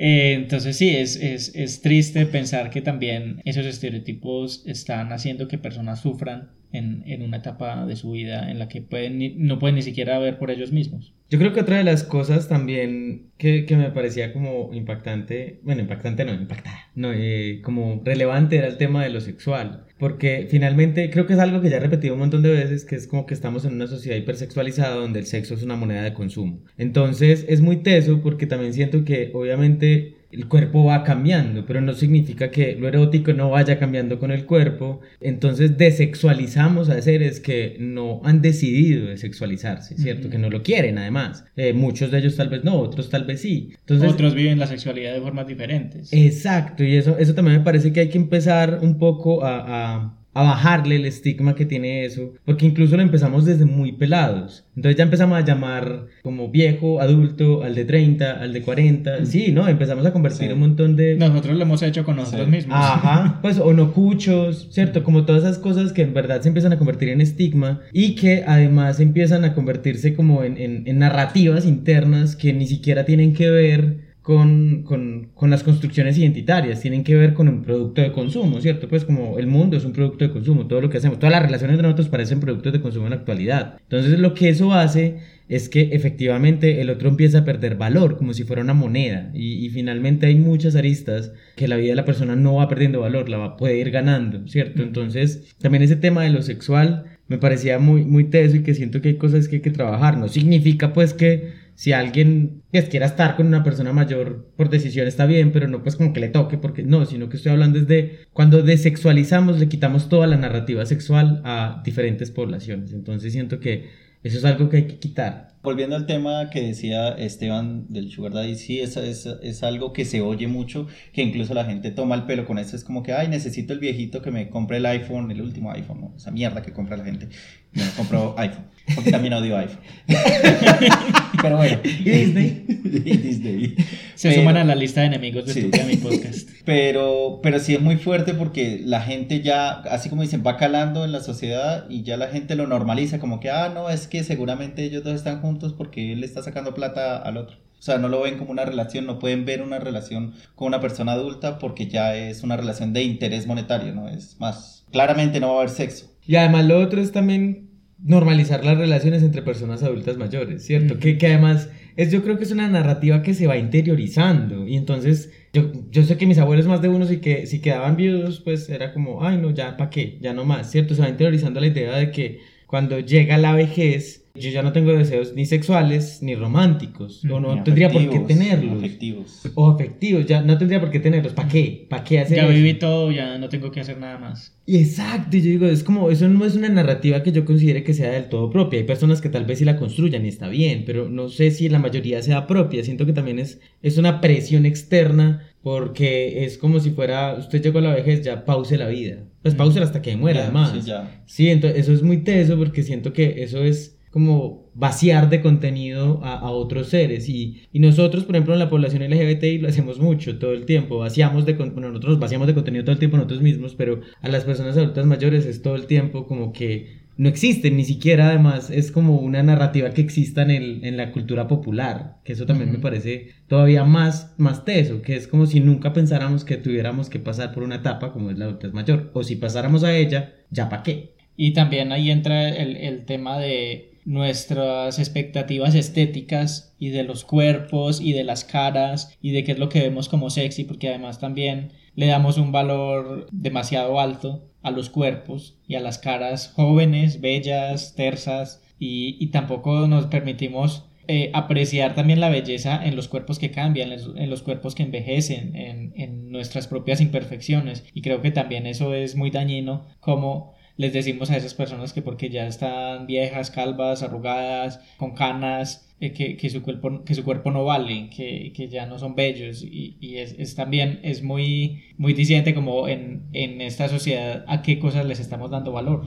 Eh, 0.01 0.35
entonces 0.35 0.77
sí, 0.77 0.91
es, 0.91 1.17
es, 1.17 1.53
es, 1.57 1.83
triste 1.83 2.25
pensar 2.25 2.71
que 2.71 2.81
también 2.81 3.43
esos 3.45 3.67
estereotipos 3.67 4.63
están 4.65 5.13
haciendo 5.13 5.49
que 5.49 5.59
personas 5.59 6.01
sufran 6.01 6.53
en, 6.71 7.03
en, 7.07 7.23
una 7.23 7.39
etapa 7.39 7.85
de 7.85 7.97
su 7.97 8.13
vida 8.13 8.49
en 8.49 8.61
la 8.61 8.69
que 8.69 8.81
pueden, 8.81 9.19
no 9.45 9.59
pueden 9.59 9.75
ni 9.75 9.83
siquiera 9.83 10.21
ver 10.21 10.39
por 10.39 10.53
ellos 10.53 10.71
mismos. 10.71 11.15
Yo 11.31 11.39
creo 11.39 11.53
que 11.53 11.61
otra 11.61 11.77
de 11.77 11.85
las 11.85 12.05
cosas 12.05 12.49
también 12.49 13.33
que, 13.37 13.67
que 13.67 13.77
me 13.77 13.91
parecía 13.91 14.33
como 14.33 14.71
impactante, 14.73 15.61
bueno, 15.63 15.83
impactante 15.83 16.25
no, 16.25 16.33
impactada, 16.33 16.91
no, 16.95 17.13
eh, 17.13 17.61
como 17.63 18.01
relevante 18.03 18.57
era 18.57 18.67
el 18.67 18.79
tema 18.79 19.05
de 19.05 19.11
lo 19.11 19.21
sexual. 19.21 19.85
Porque 19.99 20.47
finalmente 20.49 21.11
creo 21.11 21.27
que 21.27 21.35
es 21.35 21.39
algo 21.39 21.61
que 21.61 21.69
ya 21.69 21.77
he 21.77 21.81
repetido 21.81 22.15
un 22.15 22.21
montón 22.21 22.43
de 22.43 22.51
veces, 22.51 22.85
que 22.87 22.95
es 22.97 23.07
como 23.07 23.27
que 23.27 23.35
estamos 23.35 23.65
en 23.67 23.75
una 23.75 23.89
sociedad 23.89 24.17
hipersexualizada 24.17 24.97
donde 24.97 25.19
el 25.19 25.27
sexo 25.27 25.55
es 25.55 25.63
una 25.63 25.77
moneda 25.77 26.03
de 26.03 26.15
consumo. 26.15 26.63
Entonces 26.79 27.45
es 27.49 27.61
muy 27.61 27.79
teso 27.79 28.23
porque 28.23 28.47
también 28.47 28.73
siento 28.73 29.05
que 29.05 29.31
obviamente 29.35 30.18
el 30.31 30.47
cuerpo 30.49 30.85
va 30.85 31.05
cambiando, 31.05 31.65
pero 31.67 31.81
no 31.81 31.95
significa 31.95 32.51
que 32.51 32.77
lo 32.77 32.89
erótico 32.89 33.33
no 33.33 33.51
vaya 33.51 33.79
cambiando 33.79 34.19
con 34.19 34.31
el 34.31 34.45
cuerpo. 34.45 35.01
Entonces 35.21 35.79
desexualizamos 35.79 36.89
a 36.91 37.01
seres 37.03 37.41
que 37.41 37.77
no 37.81 38.21
han 38.25 38.43
decidido 38.43 39.07
desexualizarse, 39.07 39.97
¿cierto? 39.97 40.27
Uh 40.27 40.29
-huh. 40.29 40.33
Que 40.33 40.39
no 40.39 40.51
lo 40.51 40.63
quieren 40.63 40.99
además. 40.99 41.45
Eh, 41.57 41.73
muchos 41.73 42.11
de 42.11 42.19
ellos 42.19 42.37
tal 42.37 42.49
vez 42.51 42.65
no, 42.65 42.79
otros 42.79 43.09
tal 43.09 43.25
vez 43.25 43.41
sí. 43.41 43.71
Entonces, 43.81 44.11
otros 44.11 44.35
viven 44.35 44.59
la 44.59 44.67
sexualidad 44.67 45.15
de 45.15 45.21
formas 45.21 45.47
diferentes. 45.47 46.13
Exacto, 46.13 46.85
y 46.85 46.97
eso, 46.97 47.17
eso 47.19 47.35
también 47.35 47.59
me 47.59 47.65
parece 47.65 47.93
que 47.93 48.01
hay 48.01 48.09
que 48.09 48.19
empezar 48.19 48.81
un 48.83 48.99
poco 48.99 49.45
a, 49.45 49.95
a 49.97 50.18
a 50.39 50.43
bajarle 50.45 50.97
el 50.97 51.05
estigma 51.05 51.55
que 51.57 51.67
tiene 51.67 52.05
eso, 52.05 52.35
porque 52.45 52.65
incluso 52.65 52.97
lo 52.97 53.03
empezamos 53.03 53.45
desde 53.45 53.65
muy 53.65 53.93
pelados. 53.93 54.65
Entonces 54.77 54.97
ya 54.97 55.03
empezamos 55.03 55.37
a 55.37 55.45
llamar 55.45 56.07
como 56.23 56.49
viejo, 56.49 57.01
adulto, 57.01 57.65
al 57.65 57.75
de 57.75 57.85
30, 57.85 58.41
al 58.41 58.53
de 58.53 58.63
40. 58.63 59.25
Sí, 59.27 59.51
¿no? 59.51 59.67
Empezamos 59.67 60.07
a 60.07 60.13
convertir 60.13 60.47
sí. 60.47 60.53
un 60.53 60.61
montón 60.61 60.95
de... 60.95 61.17
Nosotros 61.17 61.57
lo 61.57 61.63
hemos 61.63 61.83
hecho 61.83 62.05
con 62.05 62.17
nosotros 62.17 62.45
sí. 62.47 62.53
mismos. 62.53 62.77
Ajá, 62.79 63.39
pues 63.43 63.59
o 63.59 63.73
no 63.73 63.93
cuchos, 63.93 64.69
¿cierto? 64.71 65.03
Como 65.03 65.25
todas 65.25 65.43
esas 65.43 65.59
cosas 65.59 65.93
que 65.93 66.03
en 66.03 66.15
verdad 66.15 66.41
se 66.41 66.49
empiezan 66.49 66.73
a 66.73 66.79
convertir 66.79 67.09
en 67.09 67.21
estigma 67.21 67.81
y 67.93 68.15
que 68.15 68.45
además 68.47 69.01
empiezan 69.01 69.45
a 69.45 69.55
convertirse 69.55 70.15
como 70.15 70.45
en, 70.45 70.57
en, 70.57 70.85
en 70.87 70.99
narrativas 70.99 71.67
internas 71.67 72.37
que 72.37 72.53
ni 72.53 72.69
siquiera 72.69 73.05
tienen 73.05 73.35
que 73.35 73.51
ver 73.51 74.08
con, 74.29 74.83
con, 74.83 75.31
con, 75.35 75.49
las 75.49 75.63
construcciones 75.63 76.19
identitarias, 76.19 76.83
tienen 76.83 77.03
que 77.03 77.15
ver 77.15 77.33
con 77.33 77.49
un 77.49 77.63
producto 77.63 78.03
de 78.03 78.13
consumo, 78.13 78.61
¿cierto? 78.61 78.87
Pues 78.87 79.07
como 79.07 79.39
el 79.39 79.47
mundo 79.47 79.79
es 79.79 79.87
un 79.87 79.95
producto 79.95 80.23
de 80.23 80.31
consumo, 80.31 80.67
todo 80.67 80.83
lo 80.83 80.91
que 80.91 80.99
hacemos, 80.99 81.19
todas 81.19 81.33
las 81.33 81.41
relaciones 81.41 81.73
entre 81.73 81.85
nosotros 81.85 82.11
parecen 82.11 82.39
productos 82.39 82.75
de 82.75 82.83
consumo 82.83 83.07
en 83.07 83.13
la 83.13 83.17
actualidad. 83.17 83.79
Entonces 83.81 84.19
lo 84.19 84.35
que 84.35 84.51
eso 84.51 84.75
hace 84.75 85.17
es 85.49 85.71
que 85.71 85.89
efectivamente 85.93 86.83
el 86.83 86.91
otro 86.91 87.09
empieza 87.09 87.39
a 87.39 87.45
perder 87.47 87.77
valor, 87.77 88.19
como 88.19 88.35
si 88.35 88.45
fuera 88.45 88.61
una 88.61 88.75
moneda, 88.75 89.31
y, 89.33 89.65
y 89.65 89.71
finalmente 89.71 90.27
hay 90.27 90.35
muchas 90.35 90.77
aristas 90.77 91.33
que 91.57 91.67
la 91.67 91.77
vida 91.77 91.93
de 91.93 91.97
la 91.97 92.05
persona 92.05 92.37
no 92.37 92.57
va 92.57 92.69
perdiendo 92.69 93.01
valor, 93.01 93.31
la 93.31 93.39
va, 93.39 93.57
puede 93.57 93.79
ir 93.79 93.91
ganando, 93.91 94.47
¿cierto? 94.47 94.83
Entonces 94.83 95.57
también 95.59 95.83
ese 95.83 95.97
tema 95.97 96.23
de 96.25 96.29
lo 96.29 96.43
sexual 96.43 97.07
me 97.29 97.39
parecía 97.39 97.79
muy, 97.79 98.05
muy 98.05 98.25
teso 98.25 98.57
y 98.57 98.63
que 98.63 98.75
siento 98.75 99.01
que 99.01 99.09
hay 99.09 99.17
cosas 99.17 99.49
que 99.49 99.57
hay 99.57 99.63
que 99.63 99.71
trabajar, 99.71 100.19
no 100.19 100.29
significa 100.29 100.93
pues 100.93 101.15
que 101.15 101.68
si 101.79 101.93
alguien 101.93 102.65
pues, 102.73 102.89
quiera 102.89 103.07
estar 103.07 103.37
con 103.37 103.47
una 103.47 103.63
persona 103.63 103.93
mayor 103.93 104.51
por 104.57 104.69
decisión 104.69 105.07
está 105.07 105.27
bien, 105.27 105.53
pero 105.53 105.69
no 105.69 105.81
pues 105.85 105.95
como 105.95 106.13
que 106.13 106.19
le 106.19 106.29
toque, 106.29 106.59
porque 106.59 106.83
no, 106.83 107.07
sino 107.07 107.29
que 107.29 107.37
estoy 107.37 107.53
hablando 107.53 107.79
desde 107.79 108.27
cuando 108.33 108.63
desexualizamos, 108.63 109.61
le 109.61 109.69
quitamos 109.69 110.09
toda 110.09 110.27
la 110.27 110.37
narrativa 110.37 110.85
sexual 110.87 111.41
a 111.45 111.81
diferentes 111.85 112.33
poblaciones. 112.33 112.93
Entonces 112.93 113.33
siento 113.33 113.61
que 113.61 113.91
eso 114.25 114.39
es 114.39 114.45
algo 114.45 114.69
que 114.69 114.79
hay 114.79 114.87
que 114.89 114.99
quitar. 114.99 115.51
Volviendo 115.63 115.95
al 115.95 116.07
tema 116.07 116.51
que 116.51 116.63
decía 116.63 117.11
Esteban 117.11 117.87
del 117.89 118.11
Sugar 118.11 118.33
Daddy, 118.33 118.57
sí, 118.57 118.81
es, 118.81 118.97
es, 118.97 119.27
es, 119.27 119.63
algo 119.63 119.93
que 119.93 120.05
se 120.05 120.21
oye 120.21 120.49
mucho, 120.49 120.89
que 121.13 121.23
incluso 121.23 121.55
la 121.55 121.65
gente 121.65 121.93
toma 121.93 122.17
el 122.17 122.25
pelo 122.25 122.45
con 122.45 122.59
eso, 122.59 122.75
es 122.75 122.83
como 122.83 123.05
que, 123.05 123.13
ay, 123.13 123.29
necesito 123.29 123.73
el 123.73 123.79
viejito 123.79 124.21
que 124.21 124.33
me 124.33 124.51
compre 124.51 124.79
el 124.79 124.87
iPhone, 124.87 125.31
el 125.31 125.41
último 125.41 125.71
iPhone, 125.71 126.01
¿no? 126.01 126.15
esa 126.17 126.33
mierda 126.33 126.63
que 126.63 126.73
compra 126.73 126.97
la 126.97 127.05
gente. 127.05 127.29
Yo 127.73 127.85
no 127.85 127.91
compro 127.93 128.35
iPhone, 128.39 128.65
porque 128.95 129.11
también 129.11 129.35
odio 129.35 129.57
iPhone. 129.57 129.81
Pero 131.43 131.57
bueno. 131.57 131.79
¿Y 131.85 132.11
Disney? 132.11 132.65
y 132.69 133.17
Disney. 133.17 133.77
Se 134.15 134.31
pero, 134.31 134.41
suman 134.41 134.57
a 134.57 134.65
la 134.65 134.75
lista 134.75 135.03
de 135.03 135.07
enemigos 135.07 135.47
de, 135.47 135.53
sí. 135.53 135.71
tu, 135.71 135.83
mi 135.85 135.97
podcast. 135.97 136.49
Pero, 136.65 137.41
pero 137.43 137.61
sí 137.61 137.75
es 137.75 137.81
muy 137.81 137.97
fuerte 137.97 138.35
porque 138.35 138.83
la 138.85 139.01
gente 139.01 139.41
ya, 139.41 139.71
así 139.71 140.11
como 140.11 140.23
dicen, 140.23 140.43
va 140.47 140.59
calando 140.59 141.05
en 141.05 141.13
la 141.13 141.21
sociedad 141.21 141.87
y 141.89 142.03
ya 142.03 142.19
la 142.19 142.29
gente 142.29 142.57
lo 142.57 142.67
normaliza, 142.67 143.19
como 143.21 143.41
que, 143.41 143.51
ah, 143.51 143.71
no, 143.73 143.89
es 143.89 144.07
que 144.07 144.23
seguramente 144.23 144.85
ellos 144.85 145.03
dos 145.03 145.15
están 145.15 145.41
juntos 145.41 145.73
porque 145.73 146.13
él 146.13 146.25
está 146.25 146.43
sacando 146.43 146.75
plata 146.75 147.17
al 147.17 147.39
otro. 147.39 147.57
O 147.79 147.83
sea, 147.83 147.97
no 147.99 148.09
lo 148.09 148.21
ven 148.21 148.39
como 148.39 148.51
una 148.51 148.65
relación, 148.65 149.07
no 149.07 149.19
pueden 149.19 149.45
ver 149.45 149.63
una 149.63 149.79
relación 149.79 150.35
con 150.57 150.69
una 150.69 150.81
persona 150.81 151.13
adulta 151.13 151.59
porque 151.59 151.87
ya 151.87 152.17
es 152.17 152.43
una 152.43 152.57
relación 152.57 152.93
de 152.93 153.05
interés 153.05 153.47
monetario, 153.47 153.95
¿no? 153.95 154.09
Es 154.09 154.39
más, 154.41 154.85
claramente 154.91 155.39
no 155.39 155.49
va 155.49 155.55
a 155.55 155.57
haber 155.59 155.71
sexo. 155.71 156.11
Y 156.29 156.37
además 156.37 156.67
lo 156.67 156.79
otro 156.79 157.01
es 157.01 157.11
también 157.11 157.71
normalizar 158.05 158.63
las 158.63 158.77
relaciones 158.77 159.23
entre 159.23 159.41
personas 159.41 159.83
adultas 159.83 160.19
mayores, 160.19 160.63
¿cierto? 160.63 160.95
Mm. 160.95 160.99
Que, 160.99 161.17
que 161.17 161.27
además 161.27 161.71
es, 161.97 162.13
yo 162.13 162.23
creo 162.23 162.37
que 162.37 162.45
es 162.45 162.53
una 162.53 162.69
narrativa 162.69 163.23
que 163.23 163.33
se 163.33 163.47
va 163.47 163.57
interiorizando 163.57 164.69
y 164.69 164.77
entonces 164.77 165.33
yo, 165.55 165.73
yo 165.91 166.05
sé 166.05 166.19
que 166.19 166.27
mis 166.27 166.37
abuelos 166.37 166.67
más 166.67 166.83
de 166.83 166.89
uno 166.89 167.07
si, 167.07 167.17
que, 167.17 167.47
si 167.47 167.61
quedaban 167.61 167.97
viudos 167.97 168.41
pues 168.41 168.69
era 168.69 168.93
como, 168.93 169.25
ay 169.25 169.39
no, 169.39 169.53
ya, 169.53 169.79
¿para 169.79 169.89
qué? 169.89 170.19
Ya 170.21 170.35
no 170.35 170.45
más, 170.45 170.71
¿cierto? 170.71 170.95
Se 170.95 171.01
va 171.01 171.09
interiorizando 171.09 171.61
la 171.61 171.67
idea 171.69 171.97
de 171.97 172.11
que 172.11 172.41
cuando 172.67 173.01
llega 173.01 173.39
la 173.39 173.55
vejez 173.55 174.28
yo 174.39 174.51
ya 174.51 174.63
no 174.63 174.73
tengo 174.73 174.93
deseos 174.93 175.35
ni 175.35 175.45
sexuales 175.47 176.19
ni 176.23 176.35
románticos, 176.35 177.25
o 177.25 177.41
no 177.41 177.55
Ni 177.57 177.63
tendría 177.65 177.89
por 177.91 178.01
qué 178.03 178.09
afectivos, 178.09 178.29
tenerlos. 178.29 178.79
afectivos. 178.79 179.43
O 179.55 179.71
afectivos, 179.71 180.27
ya 180.27 180.43
no 180.43 180.57
tendría 180.59 180.81
por 180.81 180.91
qué 180.91 181.01
tenerlos. 181.01 181.33
¿Para 181.33 181.49
qué? 181.49 181.87
¿Para 181.89 182.05
qué 182.05 182.21
hacer 182.21 182.37
Ya 182.37 182.45
eso? 182.45 182.53
viví 182.55 182.75
todo, 182.75 183.11
ya 183.13 183.39
no 183.39 183.49
tengo 183.49 183.71
que 183.71 183.81
hacer 183.81 183.99
nada 183.99 184.19
más. 184.19 184.55
Y 184.67 184.77
exacto, 184.79 185.37
y 185.37 185.41
yo 185.41 185.51
digo, 185.51 185.67
es 185.67 185.83
como, 185.83 186.11
eso 186.11 186.29
no 186.29 186.45
es 186.45 186.55
una 186.55 186.69
narrativa 186.69 187.23
que 187.23 187.33
yo 187.33 187.45
considere 187.45 187.83
que 187.85 187.95
sea 187.95 188.11
del 188.11 188.29
todo 188.29 188.51
propia. 188.51 188.79
Hay 188.81 188.85
personas 188.87 189.21
que 189.21 189.29
tal 189.31 189.45
vez 189.47 189.59
sí 189.59 189.65
la 189.65 189.77
construyan 189.77 190.25
y 190.27 190.29
está 190.29 190.49
bien, 190.49 190.85
pero 190.87 191.09
no 191.09 191.29
sé 191.31 191.51
si 191.51 191.69
la 191.69 191.79
mayoría 191.79 192.23
sea 192.23 192.47
propia. 192.47 192.85
Siento 192.85 193.07
que 193.07 193.13
también 193.15 193.39
es, 193.39 193.61
es 193.83 193.97
una 193.99 194.21
presión 194.21 194.67
externa 194.67 195.43
porque 195.63 196.45
es 196.45 196.59
como 196.59 196.81
si 196.81 196.91
fuera, 196.91 197.35
usted 197.39 197.63
llegó 197.63 197.79
a 197.79 197.83
la 197.83 197.95
vejez, 197.95 198.23
ya 198.23 198.45
pause 198.45 198.77
la 198.77 198.89
vida. 198.89 199.25
Pues 199.43 199.55
pause 199.55 199.79
hasta 199.81 200.03
que 200.03 200.17
muera, 200.17 200.43
además. 200.43 200.73
sí, 200.75 200.81
ya. 200.87 201.23
Sí, 201.27 201.49
entonces 201.49 201.81
eso 201.81 201.93
es 201.93 202.03
muy 202.03 202.19
teso 202.19 202.57
porque 202.59 202.83
siento 202.83 203.13
que 203.13 203.43
eso 203.43 203.63
es 203.63 203.98
como 204.11 204.71
vaciar 204.75 205.29
de 205.31 205.41
contenido 205.41 206.21
a, 206.25 206.35
a 206.39 206.51
otros 206.51 206.89
seres. 206.89 207.29
Y, 207.29 207.63
y 207.73 207.81
nosotros, 207.81 208.25
por 208.25 208.37
ejemplo, 208.37 208.55
en 208.55 208.61
la 208.61 208.71
población 208.71 209.03
LGBTI 209.03 209.59
lo 209.59 209.69
hacemos 209.69 209.99
mucho, 209.99 210.39
todo 210.39 210.53
el 210.53 210.65
tiempo, 210.67 210.99
vaciamos 210.99 211.47
de, 211.47 211.57
con- 211.57 211.73
bueno, 211.73 211.89
nosotros 211.89 212.19
vaciamos 212.19 212.47
de 212.47 212.55
contenido 212.55 212.85
todo 212.85 212.93
el 212.93 212.99
tiempo 212.99 213.17
nosotros 213.17 213.43
mismos, 213.43 213.75
pero 213.75 214.01
a 214.21 214.29
las 214.29 214.45
personas 214.45 214.77
adultas 214.77 215.07
mayores 215.07 215.47
es 215.47 215.63
todo 215.63 215.75
el 215.77 215.87
tiempo 215.87 216.27
como 216.27 216.53
que 216.53 216.99
no 217.17 217.29
existen, 217.29 217.77
ni 217.77 217.85
siquiera 217.85 218.29
además 218.29 218.71
es 218.71 218.93
como 218.93 219.17
una 219.19 219.43
narrativa 219.43 219.91
que 219.91 220.01
exista 220.01 220.43
en, 220.43 220.51
el, 220.53 220.85
en 220.85 220.97
la 220.97 221.11
cultura 221.11 221.49
popular, 221.49 222.21
que 222.25 222.33
eso 222.35 222.47
también 222.47 222.71
me 222.71 222.79
parece 222.79 223.31
todavía 223.49 223.83
más, 223.85 224.35
más 224.39 224.65
teso, 224.65 225.03
que 225.03 225.17
es 225.17 225.27
como 225.27 225.47
si 225.47 225.59
nunca 225.59 225.93
pensáramos 225.93 226.45
que 226.45 226.57
tuviéramos 226.59 227.11
que 227.11 227.19
pasar 227.19 227.53
por 227.53 227.65
una 227.65 227.77
etapa 227.77 228.13
como 228.13 228.31
es 228.31 228.39
la 228.39 228.45
adultez 228.45 228.73
mayor, 228.73 229.11
o 229.15 229.25
si 229.25 229.35
pasáramos 229.35 229.83
a 229.83 229.97
ella, 229.97 230.35
ya 230.51 230.69
para 230.69 230.85
qué. 230.85 231.15
Y 231.37 231.53
también 231.55 231.91
ahí 231.93 232.11
entra 232.11 232.49
el, 232.51 232.77
el 232.77 233.05
tema 233.05 233.39
de 233.39 233.88
nuestras 234.09 234.99
expectativas 234.99 235.75
estéticas 235.75 236.75
y 236.79 236.89
de 236.89 237.05
los 237.05 237.27
cuerpos 237.27 238.01
y 238.01 238.15
de 238.15 238.25
las 238.25 238.43
caras 238.43 239.15
y 239.21 239.33
de 239.33 239.45
qué 239.45 239.53
es 239.53 239.59
lo 239.59 239.69
que 239.69 239.83
vemos 239.83 240.09
como 240.09 240.31
sexy, 240.31 240.65
porque 240.65 240.89
además 240.89 241.21
también 241.21 241.75
le 241.95 242.07
damos 242.07 242.39
un 242.39 242.51
valor 242.51 243.27
demasiado 243.33 244.01
alto 244.01 244.49
a 244.63 244.71
los 244.71 244.89
cuerpos 244.89 245.59
y 245.67 245.75
a 245.75 245.81
las 245.81 245.99
caras 245.99 246.49
jóvenes, 246.55 247.21
bellas, 247.21 247.95
tersas 247.97 248.63
y, 248.79 249.23
y 249.23 249.27
tampoco 249.27 249.87
nos 249.87 250.07
permitimos 250.07 250.85
eh, 251.07 251.31
apreciar 251.35 251.95
también 251.95 252.21
la 252.21 252.31
belleza 252.31 252.83
en 252.83 252.97
los 252.97 253.09
cuerpos 253.09 253.39
que 253.39 253.51
cambian, 253.51 253.93
en 253.93 254.31
los, 254.31 254.43
cuerpos 254.43 254.75
que 254.75 254.85
envejecen, 254.85 255.55
en, 255.55 255.93
en 255.97 256.31
nuestras 256.31 256.67
propias 256.67 257.03
imperfecciones. 257.03 257.85
Y 257.93 258.01
creo 258.01 258.23
que 258.23 258.31
también 258.31 258.67
eso 258.67 258.95
es 258.95 259.17
muy 259.17 259.31
dañino, 259.31 259.87
como 260.01 260.55
les 260.79 260.93
decimos 260.93 261.31
a 261.31 261.37
esas 261.37 261.55
personas 261.55 261.93
que 261.93 262.03
porque 262.03 262.31
ya 262.31 262.47
están 262.47 263.07
viejas, 263.07 263.51
calvas, 263.51 264.03
arrugadas, 264.03 264.81
con 264.97 265.11
canas, 265.13 265.93
eh, 266.01 266.13
que, 266.13 266.37
que, 266.37 266.49
su 266.49 266.63
cuerpo, 266.63 267.05
que 267.05 267.17
su 267.17 267.25
cuerpo 267.25 267.51
no 267.51 267.65
vale, 267.65 268.09
que, 268.09 268.53
que 268.55 268.69
ya 268.69 268.87
no 268.87 268.99
son 268.99 269.17
bellos. 269.17 269.65
Y, 269.65 269.97
y 270.01 270.19
es, 270.19 270.37
es 270.39 270.55
también 270.55 271.01
es 271.03 271.23
muy, 271.23 271.83
muy 271.99 272.15
disidente 272.15 272.55
como 272.55 272.87
en, 272.89 273.25
en 273.33 273.61
esta 273.61 273.89
sociedad 273.89 274.45
a 274.47 274.63
qué 274.63 274.79
cosas 274.79 275.05
les 275.05 275.19
estamos 275.19 275.51
dando 275.51 275.73
valor. 275.73 276.07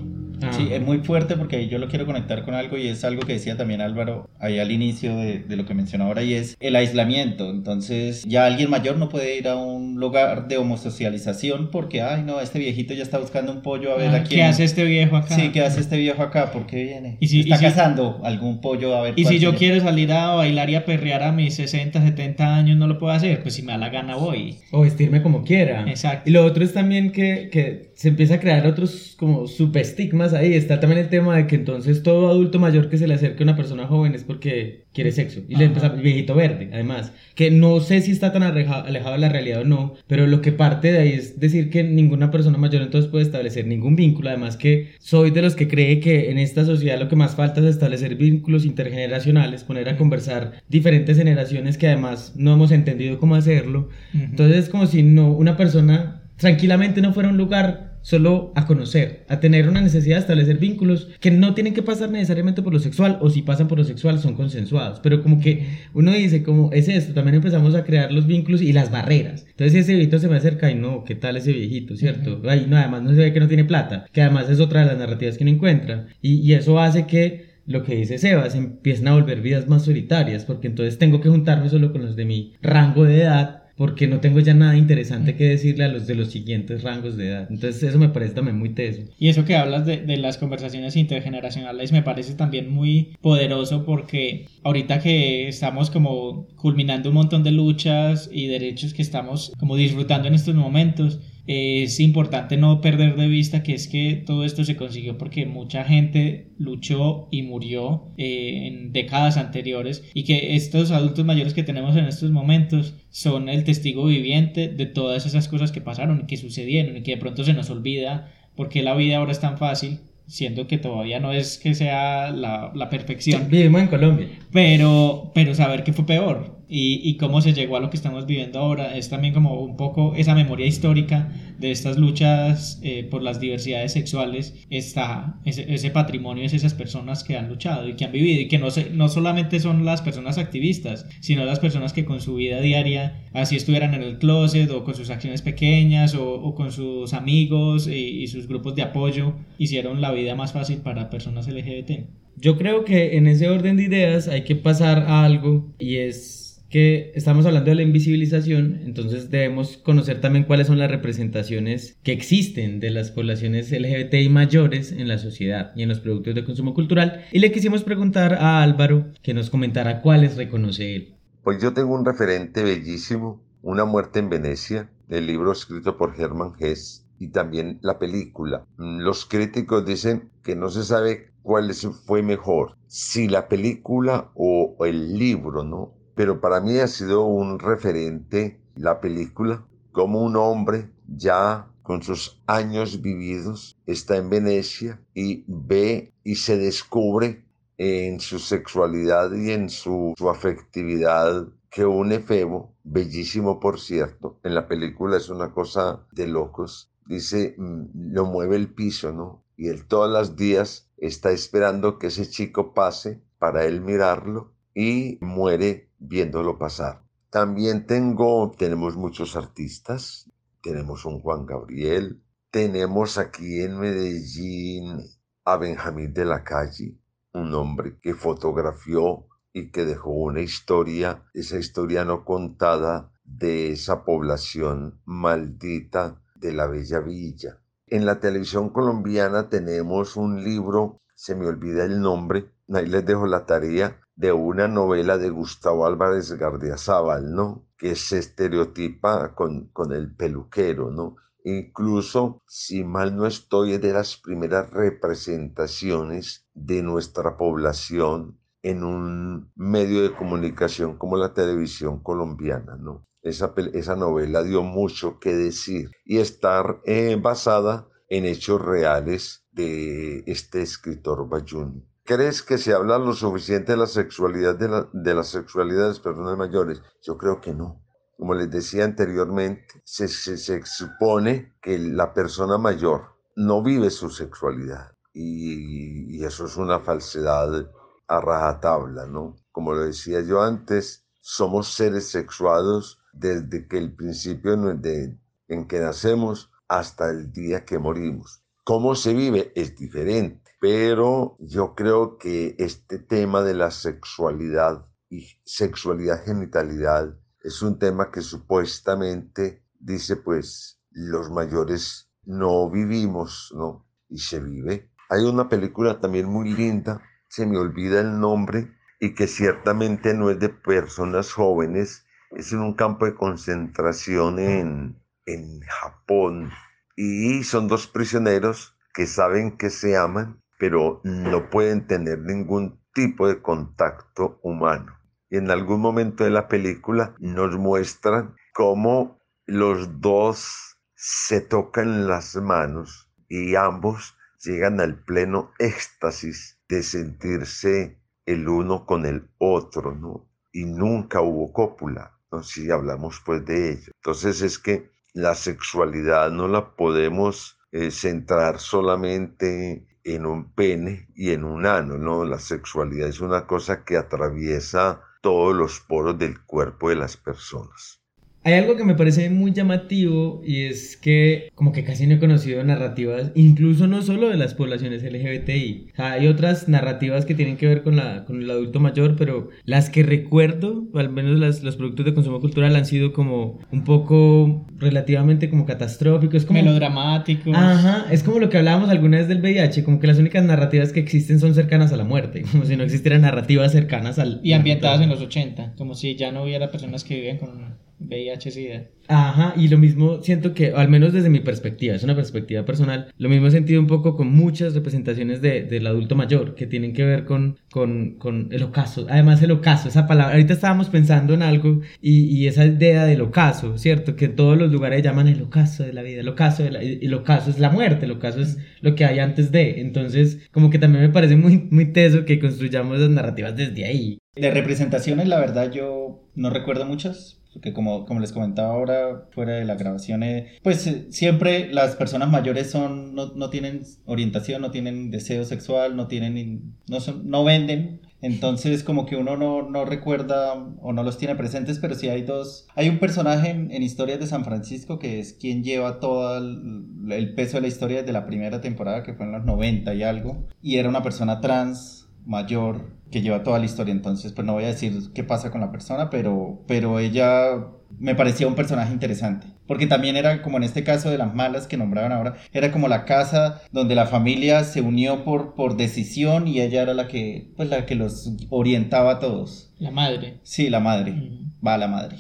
Sí, 0.52 0.68
es 0.72 0.82
muy 0.82 1.00
fuerte 1.00 1.36
porque 1.38 1.68
yo 1.68 1.78
lo 1.78 1.88
quiero 1.88 2.06
conectar 2.06 2.44
con 2.44 2.54
algo 2.54 2.78
y 2.78 2.88
es 2.88 3.04
algo 3.04 3.22
que 3.22 3.34
decía 3.34 3.58
también 3.58 3.82
Álvaro 3.82 4.30
ahí 4.40 4.60
al 4.60 4.72
inicio 4.72 5.16
de, 5.18 5.40
de 5.40 5.56
lo 5.56 5.66
que 5.66 5.74
mencionó 5.74 6.06
ahora 6.06 6.24
y 6.24 6.34
es 6.34 6.58
el 6.60 6.76
aislamiento. 6.76 7.50
Entonces 7.50 8.24
ya 8.28 8.46
alguien 8.46 8.70
mayor 8.70 8.98
no 8.98 9.10
puede 9.10 9.38
ir 9.38 9.48
a 9.48 9.56
un 9.56 9.96
lugar 10.00 10.48
de 10.48 10.58
homosocialización 10.58 11.70
porque, 11.72 12.02
ay 12.02 12.24
no, 12.24 12.40
este 12.42 12.60
viejito 12.60 12.94
ya 12.94 13.04
está 13.04 13.18
buscando 13.18 13.52
un 13.52 13.62
pollo 13.62 13.94
a 13.94 13.98
ver 13.98 14.10
Ah, 14.10 14.16
a 14.18 14.24
quién. 14.24 14.40
¿Qué 14.40 14.44
hace 14.44 14.64
este 14.64 14.84
viejo 14.84 15.16
acá? 15.18 15.36
Sí, 15.36 15.50
¿qué 15.50 15.62
hace 15.62 15.80
este 15.80 15.98
viejo 15.98 16.22
acá? 16.22 16.52
¿Por 16.52 16.66
qué 16.66 16.84
viene? 16.84 17.18
Y 17.20 17.28
si- 17.28 17.42
está 17.42 17.56
y 17.56 17.58
si- 17.58 17.64
cazando 17.66 18.22
algún 18.24 18.62
pollo 18.62 18.96
a 18.96 19.02
ver 19.02 19.14
Y 19.18 19.26
si 19.26 19.40
yo 19.40 19.56
quiero 19.56 19.80
salir 19.82 20.12
a 20.12 20.34
bailar 20.36 20.70
y 20.70 20.76
a 20.76 20.86
perrear 20.86 21.24
a 21.24 21.32
mis 21.32 21.56
60, 21.56 22.02
70 22.02 22.56
años, 22.56 22.78
no 22.78 22.88
lo 22.88 22.98
puedo 22.98 23.14
hacer. 23.14 23.42
Pues 23.42 23.56
si 23.56 23.62
me 23.64 23.72
da 23.74 23.78
la 23.78 23.90
gana 23.90 24.16
voy. 24.16 24.58
O 24.72 24.82
vestirme 24.82 25.22
como 25.22 25.44
quiera. 25.44 25.86
Exacto. 25.88 26.30
Y 26.30 26.34
lo 26.34 26.46
otro 26.46 26.64
es 26.64 26.74
también 26.74 27.12
que, 27.12 27.50
que 27.52 27.91
se 28.02 28.10
empieza 28.10 28.34
a 28.34 28.40
crear 28.40 28.66
otros 28.66 29.14
como 29.20 29.46
subestigmas 29.46 30.34
ahí. 30.34 30.56
Está 30.56 30.80
también 30.80 31.04
el 31.04 31.10
tema 31.10 31.36
de 31.38 31.46
que 31.46 31.56
entonces 31.56 32.02
todo 32.02 32.30
adulto 32.30 32.58
mayor 32.58 32.90
que 32.90 32.98
se 32.98 33.08
le 33.08 33.14
acerque 33.14 33.44
a 33.44 33.46
una 33.46 33.56
persona 33.56 33.86
joven 33.86 34.16
es 34.16 34.24
porque 34.24 34.86
quiere 34.92 35.12
sexo. 35.12 35.42
Y 35.48 35.52
le 35.52 35.56
Ajá. 35.58 35.64
empieza 35.66 35.88
el 35.96 36.02
viejito 36.02 36.34
verde, 36.34 36.70
además. 36.74 37.14
Que 37.36 37.52
no 37.52 37.80
sé 37.80 38.02
si 38.02 38.12
está 38.12 38.34
tan 38.34 38.42
aleja- 38.42 38.82
alejado 38.82 39.14
de 39.14 39.20
la 39.22 39.30
realidad 39.30 39.62
o 39.62 39.66
no, 39.66 39.94
pero 40.08 40.26
lo 40.26 40.42
que 40.42 40.52
parte 40.52 40.92
de 40.92 40.98
ahí 40.98 41.12
es 41.14 41.40
decir 41.40 41.70
que 41.70 41.84
ninguna 41.84 42.32
persona 42.32 42.58
mayor 42.58 42.82
entonces 42.82 43.12
puede 43.12 43.24
establecer 43.24 43.68
ningún 43.68 43.96
vínculo. 43.96 44.30
Además 44.30 44.58
que 44.58 44.94
soy 45.00 45.30
de 45.30 45.44
los 45.44 45.56
que 45.56 45.68
cree 45.68 46.00
que 46.00 46.32
en 46.32 46.40
esta 46.40 46.66
sociedad 46.66 47.00
lo 47.00 47.08
que 47.08 47.16
más 47.16 47.36
falta 47.36 47.60
es 47.60 47.68
establecer 47.68 48.16
vínculos 48.16 48.66
intergeneracionales, 48.66 49.64
poner 49.64 49.88
a 49.90 49.98
conversar 49.98 50.54
diferentes 50.70 51.18
generaciones 51.18 51.78
que 51.78 51.86
además 51.88 52.34
no 52.36 52.54
hemos 52.54 52.72
entendido 52.72 53.20
cómo 53.20 53.36
hacerlo. 53.36 53.90
Entonces 54.14 54.58
es 54.58 54.70
como 54.70 54.88
si 54.88 55.04
no 55.04 55.32
una 55.34 55.56
persona 55.56 56.18
tranquilamente 56.38 57.02
no 57.02 57.14
fuera 57.14 57.30
a 57.30 57.32
un 57.32 57.38
lugar 57.38 57.91
solo 58.02 58.52
a 58.56 58.66
conocer, 58.66 59.26
a 59.30 59.40
tener 59.40 59.68
una 59.68 59.82
necesidad 59.82 60.18
de 60.18 60.22
establecer 60.22 60.58
vínculos 60.58 61.10
que 61.20 61.32
no 61.32 61.54
tienen 61.54 61.74
que 61.74 61.84
pasar 61.84 62.10
necesariamente 62.10 62.62
por 62.62 62.74
lo 62.74 62.80
sexual 62.80 63.18
o 63.22 63.30
si 63.30 63.42
pasan 63.42 63.68
por 63.68 63.78
lo 63.78 63.84
sexual 63.84 64.20
son 64.20 64.36
consensuados, 64.36 65.00
pero 65.02 65.22
como 65.24 65.40
que 65.40 65.68
uno 65.94 66.12
dice 66.12 66.44
como 66.44 66.72
es 66.72 66.88
esto, 66.88 67.14
también 67.14 67.36
empezamos 67.36 67.76
a 67.76 67.84
crear 67.84 68.12
los 68.12 68.28
vínculos 68.28 68.62
y 68.62 68.74
las 68.74 68.92
barreras. 68.92 69.46
Entonces 69.50 69.82
ese 69.82 69.94
viejito 69.94 70.20
se 70.20 70.28
me 70.28 70.38
acerca 70.38 70.72
y 70.72 70.76
no, 70.76 71.04
¿qué 71.04 71.16
tal 71.16 71.38
ese 71.38 71.54
viejito, 71.54 71.96
cierto? 71.96 72.42
Ay, 72.48 72.66
no, 72.68 72.78
además 72.78 73.04
no 73.04 73.10
se 73.12 73.18
ve 73.18 73.34
que 73.34 73.40
no 73.40 73.48
tiene 73.48 73.66
plata, 73.66 74.06
que 74.12 74.22
además 74.22 74.50
es 74.50 74.60
otra 74.60 74.82
de 74.82 74.88
las 74.88 74.98
narrativas 74.98 75.38
que 75.38 75.44
uno 75.44 75.54
encuentra 75.54 76.08
y, 76.22 76.36
y 76.36 76.54
eso 76.54 76.80
hace 76.80 77.06
que 77.06 77.52
lo 77.68 77.84
que 77.84 77.96
dice 77.96 78.18
Sebas, 78.18 78.56
empiezan 78.56 79.08
a 79.08 79.14
volver 79.14 79.42
vidas 79.42 79.68
más 79.68 79.86
solitarias, 79.86 80.46
porque 80.46 80.68
entonces 80.68 80.98
tengo 80.98 81.22
que 81.22 81.30
juntarme 81.30 81.70
solo 81.70 81.92
con 81.92 82.02
los 82.02 82.16
de 82.16 82.26
mi 82.26 82.54
rango 82.62 83.04
de 83.04 83.22
edad, 83.22 83.61
porque 83.82 84.06
no 84.06 84.20
tengo 84.20 84.40
ya 84.40 84.54
nada 84.54 84.78
interesante 84.78 85.36
que 85.36 85.46
decirle 85.46 85.86
a 85.86 85.88
los 85.88 86.06
de 86.06 86.14
los 86.14 86.30
siguientes 86.30 86.84
rangos 86.84 87.18
de 87.18 87.30
edad. 87.30 87.48
Entonces 87.50 87.82
eso 87.82 87.98
me 87.98 88.10
parece 88.10 88.36
también 88.36 88.56
muy 88.60 88.76
teso. 88.76 89.02
Y 89.18 89.30
eso 89.30 89.44
que 89.44 89.56
hablas 89.56 89.88
de, 89.88 89.98
de 89.98 90.18
las 90.18 90.38
conversaciones 90.38 90.96
intergeneracionales 90.96 91.92
me 91.92 92.04
parece 92.04 92.36
también 92.36 92.70
muy 92.70 93.18
poderoso 93.22 93.84
porque 93.84 94.46
ahorita 94.62 95.00
que 95.00 95.48
estamos 95.48 95.90
como 95.90 96.46
culminando 96.58 97.10
un 97.10 97.16
montón 97.16 97.42
de 97.44 97.54
luchas 97.54 98.30
y 98.32 98.46
derechos 98.46 98.94
que 98.94 99.02
estamos 99.02 99.52
como 99.58 99.76
disfrutando 99.76 100.28
en 100.28 100.36
estos 100.36 100.54
momentos, 100.54 101.20
es 101.48 102.00
importante 102.00 102.58
no 102.58 102.82
perder 102.82 103.16
de 103.16 103.28
vista 103.28 103.64
que 103.64 103.74
es 103.74 103.88
que 103.88 104.24
todo 104.26 104.46
esto 104.46 104.64
se 104.64 104.76
consiguió 104.76 105.18
porque 105.18 105.46
mucha 105.46 105.84
gente 105.84 106.52
luchó 106.58 107.28
y 107.32 107.42
murió 107.42 108.14
eh, 108.18 108.68
en 108.68 108.94
décadas 108.94 109.38
anteriores 109.38 110.04
y 110.14 110.24
que 110.24 110.56
estos 110.56 110.92
adultos 110.92 111.26
mayores 111.26 111.54
que 111.54 111.64
tenemos 111.64 111.96
en 111.96 112.06
estos 112.06 112.32
momentos 112.32 112.96
son 113.10 113.50
el 113.50 113.64
testigo 113.64 114.06
viviente 114.06 114.68
de 114.68 114.86
todas 114.86 115.26
esas 115.26 115.48
cosas 115.48 115.72
que 115.72 115.82
pasaron 115.82 116.22
y 116.22 116.28
que 116.28 116.38
sucedieron 116.38 116.98
y 116.98 117.04
que 117.04 117.12
de 117.12 117.18
pronto 117.18 117.44
se 117.44 117.54
nos 117.54 117.70
olvida 117.70 118.32
porque 118.56 118.84
la 118.84 118.96
vida 118.96 119.18
ahora 119.18 119.32
es 119.32 119.40
tan 119.40 119.58
fácil 119.58 120.00
siendo 120.28 120.68
que 120.68 120.78
todavía 120.78 121.20
no 121.20 121.34
es 121.34 121.58
que 121.58 121.74
sea 121.74 122.32
la, 122.32 122.72
la 122.74 122.90
perfección 122.90 123.50
Vivimos 123.50 123.82
en 123.82 123.88
Colombia. 123.88 124.30
pero, 124.52 125.32
pero 125.34 125.56
saber 125.56 125.84
que 125.84 125.92
fue 125.92 126.06
peor 126.06 126.51
y, 126.74 127.02
y 127.04 127.18
cómo 127.18 127.42
se 127.42 127.52
llegó 127.52 127.76
a 127.76 127.82
lo 127.82 127.90
que 127.90 127.98
estamos 127.98 128.26
viviendo 128.26 128.58
ahora 128.58 128.96
es 128.96 129.10
también 129.10 129.34
como 129.34 129.62
un 129.62 129.76
poco 129.76 130.16
esa 130.16 130.34
memoria 130.36 130.66
histórica 130.66 131.30
de 131.60 131.70
estas 131.70 131.98
luchas 131.98 132.80
eh, 132.82 133.04
por 133.04 133.22
las 133.22 133.42
diversidades 133.42 133.92
sexuales, 133.92 134.56
está 134.70 135.36
ese, 135.44 135.72
ese 135.74 135.92
patrimonio 135.92 136.46
es 136.46 136.54
esas 136.54 136.74
personas 136.74 137.26
que 137.26 137.36
han 137.36 137.50
luchado 137.50 137.90
y 137.90 137.96
que 137.96 138.06
han 138.06 138.14
vivido 138.14 138.40
y 138.40 138.48
que 138.48 138.58
no, 138.58 138.72
se, 138.72 138.90
no 138.90 139.10
solamente 139.10 139.60
son 139.60 139.84
las 139.84 140.02
personas 140.02 140.38
activistas, 140.38 141.06
sino 141.20 141.44
las 141.44 141.60
personas 141.60 141.92
que 141.92 142.06
con 142.06 142.22
su 142.22 142.36
vida 142.36 142.62
diaria, 142.62 143.22
así 143.34 143.58
estuvieran 143.58 143.94
en 143.94 144.04
el 144.04 144.18
closet 144.18 144.72
o 144.72 144.86
con 144.86 144.96
sus 144.96 145.10
acciones 145.10 145.42
pequeñas 145.42 146.16
o, 146.16 146.36
o 146.36 146.56
con 146.56 146.72
sus 146.72 147.14
amigos 147.14 147.86
y, 147.88 148.24
y 148.24 148.28
sus 148.28 148.48
grupos 148.48 148.76
de 148.76 148.84
apoyo, 148.84 149.34
hicieron 149.58 150.00
la 150.00 150.14
vida 150.14 150.36
más 150.36 150.54
fácil 150.54 150.78
para 150.78 151.10
personas 151.10 151.50
LGBT. 151.50 152.08
Yo 152.38 152.58
creo 152.58 152.86
que 152.86 153.18
en 153.18 153.28
ese 153.28 153.50
orden 153.50 153.76
de 153.76 153.84
ideas 153.84 154.30
hay 154.30 154.46
que 154.46 154.56
pasar 154.56 155.00
a 155.00 155.26
algo 155.26 155.76
y 155.78 155.98
es 155.98 156.41
que 156.72 157.12
estamos 157.16 157.46
hablando 157.46 157.70
de 157.70 157.76
la 157.76 157.82
invisibilización, 157.84 158.80
entonces 158.86 159.30
debemos 159.30 159.76
conocer 159.76 160.22
también 160.22 160.46
cuáles 160.46 160.68
son 160.68 160.80
las 160.80 160.90
representaciones 160.90 161.98
que 162.02 162.14
existen 162.14 162.80
de 162.80 162.92
las 162.92 163.12
poblaciones 163.12 163.72
LGBTI 163.72 164.30
mayores 164.30 164.94
en 164.94 165.10
la 165.10 165.18
sociedad 165.18 165.74
y 165.76 165.84
en 165.84 165.90
los 165.90 166.00
productos 166.00 166.34
de 166.34 166.46
consumo 166.46 166.74
cultural. 166.74 167.26
Y 167.34 167.40
le 167.40 167.52
quisimos 167.52 167.84
preguntar 167.84 168.36
a 168.36 168.64
Álvaro 168.64 169.08
que 169.22 169.34
nos 169.34 169.50
comentara 169.50 170.02
cuáles 170.02 170.38
reconoce 170.38 170.96
él. 170.96 171.16
Pues 171.44 171.62
yo 171.62 171.74
tengo 171.74 171.94
un 171.94 172.06
referente 172.06 172.64
bellísimo, 172.64 173.44
Una 173.64 173.86
muerte 173.86 174.18
en 174.18 174.30
Venecia, 174.30 174.90
el 175.10 175.28
libro 175.28 175.52
escrito 175.52 175.96
por 175.96 176.20
Hermann 176.20 176.54
Hesse 176.58 177.06
y 177.20 177.28
también 177.28 177.78
la 177.82 178.00
película. 178.00 178.66
Los 178.78 179.26
críticos 179.26 179.86
dicen 179.86 180.30
que 180.42 180.56
no 180.56 180.70
se 180.70 180.84
sabe 180.84 181.28
cuál 181.44 181.72
fue 182.06 182.24
mejor, 182.24 182.76
si 182.88 183.28
la 183.28 183.48
película 183.48 184.32
o 184.34 184.78
el 184.84 185.20
libro, 185.20 185.64
¿no? 185.64 186.01
Pero 186.16 186.42
para 186.42 186.62
mí 186.62 186.78
ha 186.80 186.88
sido 186.88 187.26
un 187.26 187.60
referente 187.60 188.62
la 188.76 189.00
película, 189.00 189.66
como 189.92 190.22
un 190.22 190.36
hombre 190.36 190.90
ya 191.08 191.68
con 191.84 192.04
sus 192.04 192.42
años 192.48 193.02
vividos 193.02 193.78
está 193.86 194.18
en 194.18 194.30
Venecia 194.30 195.02
y 195.14 195.44
ve 195.48 196.14
y 196.24 196.36
se 196.36 196.58
descubre 196.58 197.46
en 197.78 198.20
su 198.20 198.40
sexualidad 198.40 199.34
y 199.34 199.52
en 199.52 199.70
su, 199.70 200.14
afectividad 200.30 201.48
que 201.70 201.86
un 201.86 202.12
efebo, 202.12 202.76
bellísimo 202.84 203.60
por 203.60 203.80
cierto, 203.80 204.40
en 204.44 204.54
la 204.56 204.68
película 204.68 205.18
es 205.18 205.30
una 205.30 205.52
cosa 205.52 206.06
de 206.12 206.28
locos, 206.28 206.92
dice, 207.08 207.56
mm, 207.58 208.14
lo 208.14 208.26
mueve 208.26 208.58
el 208.58 208.74
piso, 208.74 209.12
¿no? 209.12 209.44
Y 209.58 209.70
él 209.70 209.88
todos 209.88 210.12
los 210.12 210.36
días 210.36 210.90
está 210.98 211.32
esperando 211.32 211.98
que 211.98 212.08
ese 212.08 212.30
chico 212.30 212.74
pase 212.74 213.22
para 213.40 213.66
él 213.66 213.82
mirarlo 213.82 214.54
y 214.76 215.18
muere 215.22 215.91
viéndolo 216.02 216.58
pasar. 216.58 217.04
También 217.30 217.86
tengo, 217.86 218.52
tenemos 218.58 218.98
muchos 218.98 219.36
artistas, 219.36 220.30
tenemos 220.62 221.06
un 221.06 221.22
Juan 221.22 221.46
Gabriel, 221.46 222.22
tenemos 222.50 223.18
aquí 223.18 223.62
en 223.62 223.80
Medellín 223.80 225.00
a 225.46 225.58
Benjamín 225.58 226.14
de 226.14 226.26
la 226.26 226.44
Calle, 226.44 226.98
un 227.34 227.54
hombre 227.54 227.98
que 228.02 228.16
fotografió 228.16 229.28
y 229.54 229.72
que 229.72 229.86
dejó 229.86 230.12
una 230.12 230.42
historia, 230.42 231.24
esa 231.34 231.58
historia 231.58 232.04
no 232.04 232.26
contada 232.26 233.14
de 233.24 233.72
esa 233.72 234.04
población 234.04 235.00
maldita 235.06 236.22
de 236.36 236.52
la 236.52 236.68
Bella 236.68 237.00
Villa. 237.00 237.62
En 237.88 238.06
la 238.06 238.20
televisión 238.20 238.70
colombiana 238.70 239.50
tenemos 239.50 240.18
un 240.18 240.44
libro, 240.44 241.02
se 241.16 241.36
me 241.36 241.48
olvida 241.48 241.86
el 241.86 242.02
nombre, 242.02 242.52
ahí 242.74 242.88
les 242.88 243.06
dejo 243.06 243.28
la 243.28 243.46
tarea, 243.46 244.02
de 244.22 244.32
una 244.32 244.68
novela 244.68 245.18
de 245.18 245.32
Gustavo 245.32 245.88
Álvarez 245.88 246.32
Gardiazabal, 246.34 247.34
¿no? 247.34 247.68
Que 247.76 247.96
se 247.96 248.20
estereotipa 248.20 249.34
con, 249.34 249.70
con 249.70 249.92
el 249.94 250.16
peluquero, 250.16 250.92
¿no? 250.92 251.16
Incluso, 251.44 252.44
si 252.46 252.84
mal 252.84 253.16
no 253.16 253.26
estoy, 253.26 253.74
es 253.74 253.82
de 253.82 253.94
las 253.94 254.18
primeras 254.18 254.70
representaciones 254.70 256.46
de 256.54 256.84
nuestra 256.84 257.36
población 257.36 258.40
en 258.62 258.84
un 258.84 259.52
medio 259.56 260.04
de 260.04 260.16
comunicación 260.16 261.00
como 261.00 261.18
la 261.18 261.34
televisión 261.34 262.04
colombiana, 262.04 262.76
¿no? 262.76 263.08
Esa, 263.24 263.56
esa 263.74 263.96
novela 263.96 264.44
dio 264.44 264.62
mucho 264.62 265.20
que 265.20 265.34
decir 265.34 265.90
y 266.06 266.20
estar 266.20 266.80
eh, 266.86 267.18
basada 267.20 267.88
en 268.08 268.26
hechos 268.26 268.62
reales 268.62 269.48
de 269.52 270.24
este 270.28 270.62
escritor 270.62 271.28
Bayuni. 271.28 271.91
¿Crees 272.14 272.44
que 272.44 272.58
se 272.58 272.74
habla 272.74 272.98
lo 272.98 273.14
suficiente 273.14 273.72
de 273.72 273.78
la 273.78 273.88
sexualidad 273.88 274.56
de, 274.56 274.68
la, 274.68 274.90
de 274.92 275.16
las 275.16 275.30
sexualidades 275.30 275.96
de 275.96 276.04
personas 276.04 276.38
mayores? 276.38 276.82
Yo 277.02 277.18
creo 277.18 277.40
que 277.40 277.54
no. 277.54 277.82
Como 278.18 278.34
les 278.34 278.52
decía 278.52 278.84
anteriormente, 278.84 279.82
se, 279.86 280.10
se, 280.10 280.66
supone 280.66 281.56
que 281.62 281.80
la 281.80 282.14
persona 282.14 282.58
mayor 282.58 283.16
no 283.38 283.64
vive 283.64 283.90
su 283.90 284.10
sexualidad 284.10 284.92
y, 285.14 286.18
y 286.18 286.26
eso 286.26 286.48
es 286.48 286.58
una 286.58 286.82
falsedad 286.82 287.72
a 288.10 288.20
rajatabla, 288.20 289.06
¿no? 289.08 289.38
Como 289.54 289.72
lo 289.74 289.86
decía 289.86 290.20
yo 290.20 290.42
antes, 290.42 291.06
somos 291.22 291.74
seres 291.74 292.10
sexuados 292.10 293.00
desde 293.14 293.70
que 293.70 293.78
el 293.78 293.96
principio 293.96 294.58
de, 294.58 295.18
en 295.48 295.66
que 295.66 295.80
nacemos 295.80 296.52
hasta 296.68 297.10
el 297.10 297.32
día 297.32 297.64
que 297.64 297.80
morimos. 297.80 298.44
¿Cómo 298.66 298.96
se 298.96 299.14
vive? 299.14 299.54
Es 299.56 299.78
diferente 299.78 300.41
pero 300.62 301.38
yo 301.40 301.74
creo 301.74 302.20
que 302.20 302.56
este 302.60 303.00
tema 303.00 303.42
de 303.42 303.56
la 303.56 303.72
sexualidad 303.72 304.86
y 305.10 305.26
sexualidad 305.44 306.24
genitalidad 306.24 307.18
es 307.42 307.64
un 307.64 307.80
tema 307.80 308.12
que 308.12 308.22
supuestamente 308.22 309.66
dice 309.80 310.18
pues 310.18 310.80
los 310.92 311.32
mayores 311.32 312.12
no 312.26 312.70
vivimos, 312.70 313.52
¿no? 313.58 313.88
Y 314.08 314.20
se 314.20 314.40
vive. 314.40 314.92
Hay 315.10 315.24
una 315.24 315.50
película 315.50 316.00
también 316.00 316.28
muy 316.28 316.54
linda, 316.54 317.02
se 317.28 317.48
me 317.48 317.58
olvida 317.58 318.00
el 318.00 318.20
nombre, 318.20 318.72
y 319.00 319.16
que 319.16 319.26
ciertamente 319.26 320.14
no 320.14 320.30
es 320.30 320.40
de 320.40 320.50
personas 320.50 321.34
jóvenes, 321.34 322.06
es 322.30 322.54
en 322.54 322.60
un 322.60 322.76
campo 322.76 323.06
de 323.06 323.16
concentración 323.16 324.38
en, 324.38 325.02
en 325.26 325.62
Japón. 325.62 326.52
Y 326.96 327.44
son 327.46 327.68
dos 327.68 327.88
prisioneros 327.88 328.78
que 328.94 329.08
saben 329.08 329.58
que 329.58 329.72
se 329.72 329.98
aman 329.98 330.42
pero 330.62 331.02
no 331.04 331.50
pueden 331.50 331.88
tener 331.88 332.20
ningún 332.20 332.80
tipo 332.94 333.28
de 333.28 333.42
contacto 333.42 334.40
humano. 334.44 334.96
Y 335.28 335.38
en 335.38 335.50
algún 335.50 335.82
momento 335.82 336.24
de 336.24 336.30
la 336.30 336.48
película 336.48 337.16
nos 337.18 337.58
muestran 337.58 338.36
cómo 338.54 339.20
los 339.48 340.00
dos 340.02 340.78
se 340.94 341.42
tocan 341.42 342.08
las 342.08 342.36
manos 342.36 343.12
y 343.28 343.56
ambos 343.56 344.16
llegan 344.44 344.80
al 344.80 345.04
pleno 345.04 345.52
éxtasis 345.58 346.62
de 346.70 346.84
sentirse 346.84 348.00
el 348.28 348.48
uno 348.48 348.86
con 348.86 349.08
el 349.08 349.32
otro, 349.40 349.96
¿no? 349.96 350.30
Y 350.52 350.66
nunca 350.66 351.22
hubo 351.22 351.52
cópula, 351.54 352.20
¿no? 352.32 352.44
Si 352.44 352.70
hablamos 352.70 353.20
pues 353.26 353.44
de 353.48 353.72
ello. 353.72 353.94
Entonces 353.96 354.44
es 354.44 354.60
que 354.60 354.92
la 355.14 355.34
sexualidad 355.34 356.30
no 356.30 356.48
la 356.48 356.76
podemos 356.76 357.58
eh, 357.72 357.90
centrar 357.90 358.60
solamente 358.60 359.88
en 360.04 360.26
un 360.26 360.52
pene 360.54 361.08
y 361.16 361.32
en 361.32 361.44
un 361.44 361.66
ano, 361.66 361.98
¿no? 361.98 362.26
La 362.26 362.40
sexualidad 362.40 363.08
es 363.08 363.22
una 363.22 363.46
cosa 363.48 363.84
que 363.84 363.98
atraviesa 363.98 365.02
todos 365.22 365.56
los 365.56 365.80
poros 365.80 366.18
del 366.18 366.44
cuerpo 366.44 366.90
de 366.90 366.96
las 366.96 367.18
personas. 367.18 368.01
Hay 368.44 368.54
algo 368.54 368.76
que 368.76 368.84
me 368.84 368.96
parece 368.96 369.30
muy 369.30 369.52
llamativo 369.52 370.42
y 370.44 370.64
es 370.64 370.98
que 370.98 371.52
como 371.54 371.72
que 371.72 371.84
casi 371.84 372.08
no 372.08 372.16
he 372.16 372.20
conocido 372.20 372.64
narrativas, 372.64 373.32
incluso 373.36 373.86
no 373.86 374.02
solo 374.02 374.30
de 374.30 374.38
las 374.38 374.56
poblaciones 374.56 375.04
LGBTI. 375.04 375.90
hay 375.98 376.28
otras 376.28 376.68
narrativas 376.68 377.26
que 377.26 377.36
tienen 377.36 377.58
que 377.58 377.68
ver 377.68 377.84
con, 377.84 377.98
la, 377.98 378.26
con 378.26 378.42
el 378.42 378.50
adulto 378.50 378.80
mayor, 378.80 379.16
pero 379.16 379.50
las 379.66 379.92
que 379.92 380.02
recuerdo, 380.02 380.88
o 380.92 380.98
al 380.98 381.10
menos 381.10 381.40
las, 381.40 381.62
los 381.62 381.76
productos 381.76 382.06
de 382.06 382.16
consumo 382.16 382.40
cultural 382.40 382.76
han 382.76 382.86
sido 382.86 383.14
como 383.14 383.60
un 383.72 383.84
poco 383.84 384.66
relativamente 384.78 385.48
como 385.48 385.68
catastróficos, 385.68 386.46
como 386.46 386.64
melodramáticos. 386.64 387.56
Ajá, 387.56 388.08
es 388.12 388.24
como 388.24 388.40
lo 388.40 388.50
que 388.50 388.58
hablábamos 388.58 388.90
alguna 388.90 389.18
vez 389.18 389.28
del 389.28 389.40
VIH, 389.40 389.84
como 389.84 390.00
que 390.00 390.08
las 390.08 390.18
únicas 390.18 390.44
narrativas 390.44 390.92
que 390.92 391.00
existen 391.00 391.40
son 391.40 391.54
cercanas 391.54 391.94
a 391.94 391.98
la 391.98 392.06
muerte, 392.06 392.42
como 392.52 392.66
si 392.66 392.76
no 392.76 392.84
existieran 392.84 393.22
narrativas 393.22 393.72
cercanas 393.72 394.18
al... 394.18 394.42
Y 394.44 394.54
ambientadas 394.54 395.00
en 395.02 395.10
los 395.10 395.22
80, 395.22 395.74
como 395.78 395.94
si 395.94 396.16
ya 396.16 396.32
no 396.32 396.44
hubiera 396.44 396.72
personas 396.72 397.04
que 397.04 397.14
viven 397.16 397.38
con 397.38 397.78
VIH-Sida. 398.08 398.88
Ajá, 399.08 399.54
y 399.58 399.68
lo 399.68 399.78
mismo 399.78 400.22
siento 400.22 400.54
que, 400.54 400.72
al 400.72 400.88
menos 400.88 401.12
desde 401.12 401.30
mi 401.30 401.42
perspectiva, 401.42 401.96
es 401.96 402.04
una 402.04 402.16
perspectiva 402.16 402.64
personal, 402.64 403.12
lo 403.18 403.28
mismo 403.28 403.48
he 403.48 403.52
sentido 403.52 403.82
un 403.82 403.88
poco 403.88 404.16
con 404.16 404.32
muchas 404.32 404.74
representaciones 404.74 405.42
de, 405.42 405.64
del 405.64 405.86
adulto 405.88 406.16
mayor 406.16 406.56
que 406.56 406.66
tienen 406.66 406.94
que 406.94 407.04
ver 407.04 407.26
con, 407.26 407.58
con, 407.72 408.16
con, 408.18 408.48
el 408.52 408.64
ocaso. 408.64 409.08
Además, 409.10 409.42
el 409.44 409.52
ocaso, 409.52 409.90
esa 409.90 410.08
palabra, 410.08 410.34
ahorita 410.34 410.54
estábamos 410.54 410.90
pensando 410.90 411.34
en 411.34 411.42
algo 411.42 411.82
y, 412.02 412.24
y, 412.26 412.48
esa 412.48 412.66
idea 412.66 413.06
del 413.06 413.22
ocaso, 413.22 413.78
¿cierto? 413.78 414.16
Que 414.16 414.30
todos 414.30 414.58
los 414.58 414.72
lugares 414.72 415.04
llaman 415.04 415.28
el 415.28 415.42
ocaso 415.42 415.84
de 415.84 415.92
la 415.92 416.04
vida, 416.04 416.22
el 416.22 416.30
ocaso, 416.30 416.64
de 416.64 416.72
la, 416.72 416.82
el 416.82 417.14
ocaso 417.14 417.50
es 417.50 417.60
la 417.60 417.70
muerte, 417.70 418.06
el 418.06 418.12
ocaso 418.12 418.40
es 418.40 418.60
lo 418.80 418.96
que 418.96 419.04
hay 419.04 419.20
antes 419.20 419.52
de. 419.52 419.82
Entonces, 419.82 420.48
como 420.52 420.70
que 420.70 420.80
también 420.80 421.04
me 421.04 421.10
parece 421.10 421.36
muy, 421.36 421.68
muy 421.70 421.92
teso 421.92 422.24
que 422.24 422.40
construyamos 422.40 423.00
las 423.00 423.10
narrativas 423.10 423.58
desde 423.58 423.84
ahí. 423.84 424.20
De 424.36 424.52
representaciones, 424.52 425.28
la 425.28 425.40
verdad, 425.40 425.70
yo 425.70 426.24
no 426.36 426.50
recuerdo 426.50 426.86
muchas, 426.86 427.41
porque 427.54 427.74
como, 427.74 428.06
como 428.06 428.20
les 428.20 428.32
comentaba 428.32 428.74
ahora 428.74 429.26
fuera 429.32 429.54
de 429.56 429.66
la 429.66 429.76
grabación, 429.76 430.24
eh, 430.24 430.54
pues 430.64 430.88
eh, 430.88 431.08
siempre 431.10 431.72
las 431.72 431.96
personas 431.96 432.30
mayores 432.30 432.72
son, 432.72 433.14
no, 433.14 433.34
no, 433.36 433.50
tienen 433.50 433.84
orientación, 434.06 434.62
no 434.62 434.72
tienen 434.72 435.12
deseo 435.12 435.44
sexual, 435.44 435.96
no 435.96 436.08
tienen, 436.08 436.76
no, 436.88 437.00
son, 437.02 437.30
no 437.30 437.44
venden, 437.44 438.02
entonces 438.22 438.84
como 438.84 439.06
que 439.06 439.16
uno 439.16 439.36
no, 439.36 439.70
no, 439.70 439.84
recuerda 439.84 440.54
o 440.82 440.94
no 440.94 441.04
los 441.04 441.18
tiene 441.18 441.36
presentes, 441.36 441.80
pero 441.80 441.96
sí 441.96 442.08
hay 442.08 442.22
dos, 442.22 442.68
hay 442.76 442.88
un 442.88 443.00
personaje 443.00 443.50
en, 443.50 443.72
en 443.72 443.84
Historias 443.84 444.20
de 444.20 444.28
San 444.28 444.46
Francisco 444.46 445.00
que 445.00 445.20
es 445.20 445.34
quien 445.34 445.64
lleva 445.64 446.00
todo 446.00 446.38
el, 446.38 447.12
el 447.12 447.34
peso 447.34 447.58
de 447.58 447.62
la 447.62 447.68
historia 447.68 448.00
desde 448.00 448.14
la 448.14 448.26
primera 448.26 448.62
temporada 448.62 449.04
que 449.04 449.14
fue 449.14 449.26
en 449.26 449.34
los 449.34 449.44
90 449.44 449.94
y 449.94 450.04
algo, 450.04 450.48
y 450.62 450.78
era 450.78 450.88
una 450.88 451.04
persona 451.04 451.42
trans 451.42 452.01
mayor 452.26 453.02
que 453.12 453.22
lleva 453.22 453.44
toda 453.44 453.60
la 453.60 453.66
historia, 453.66 453.92
entonces 453.92 454.32
pues 454.32 454.46
no 454.48 454.54
voy 454.54 454.64
a 454.64 454.68
decir 454.68 455.12
qué 455.14 455.24
pasa 455.24 455.52
con 455.52 455.62
la 455.62 455.72
persona, 455.72 456.10
pero, 456.10 456.64
pero 456.68 457.00
ella 457.00 457.68
me 458.00 458.16
parecía 458.16 458.48
un 458.48 458.56
personaje 458.56 458.94
interesante, 458.94 459.48
porque 459.68 459.86
también 459.86 460.16
era 460.16 460.42
como 460.42 460.58
en 460.58 460.64
este 460.64 460.84
caso 460.84 461.10
de 461.10 461.18
las 461.18 461.36
malas 461.36 461.68
que 461.68 461.78
nombraban 461.78 462.14
ahora, 462.14 462.36
era 462.54 462.72
como 462.72 462.88
la 462.88 463.04
casa 463.04 463.62
donde 463.72 463.96
la 463.96 464.08
familia 464.08 464.64
se 464.64 464.82
unió 464.82 465.26
por, 465.26 465.56
por 465.56 465.76
decisión 465.76 466.48
y 466.48 466.62
ella 466.62 466.82
era 466.82 466.94
la 466.94 467.08
que, 467.08 467.52
pues 467.58 467.70
la 467.70 467.86
que 467.86 467.96
los 467.96 468.32
orientaba 468.50 469.12
a 469.12 469.20
todos. 469.20 469.74
La 469.78 469.92
madre. 469.92 470.40
Sí, 470.44 470.70
la 470.70 470.80
madre. 470.80 471.40
Va 471.66 471.78
la 471.78 471.88
madre. 471.88 472.18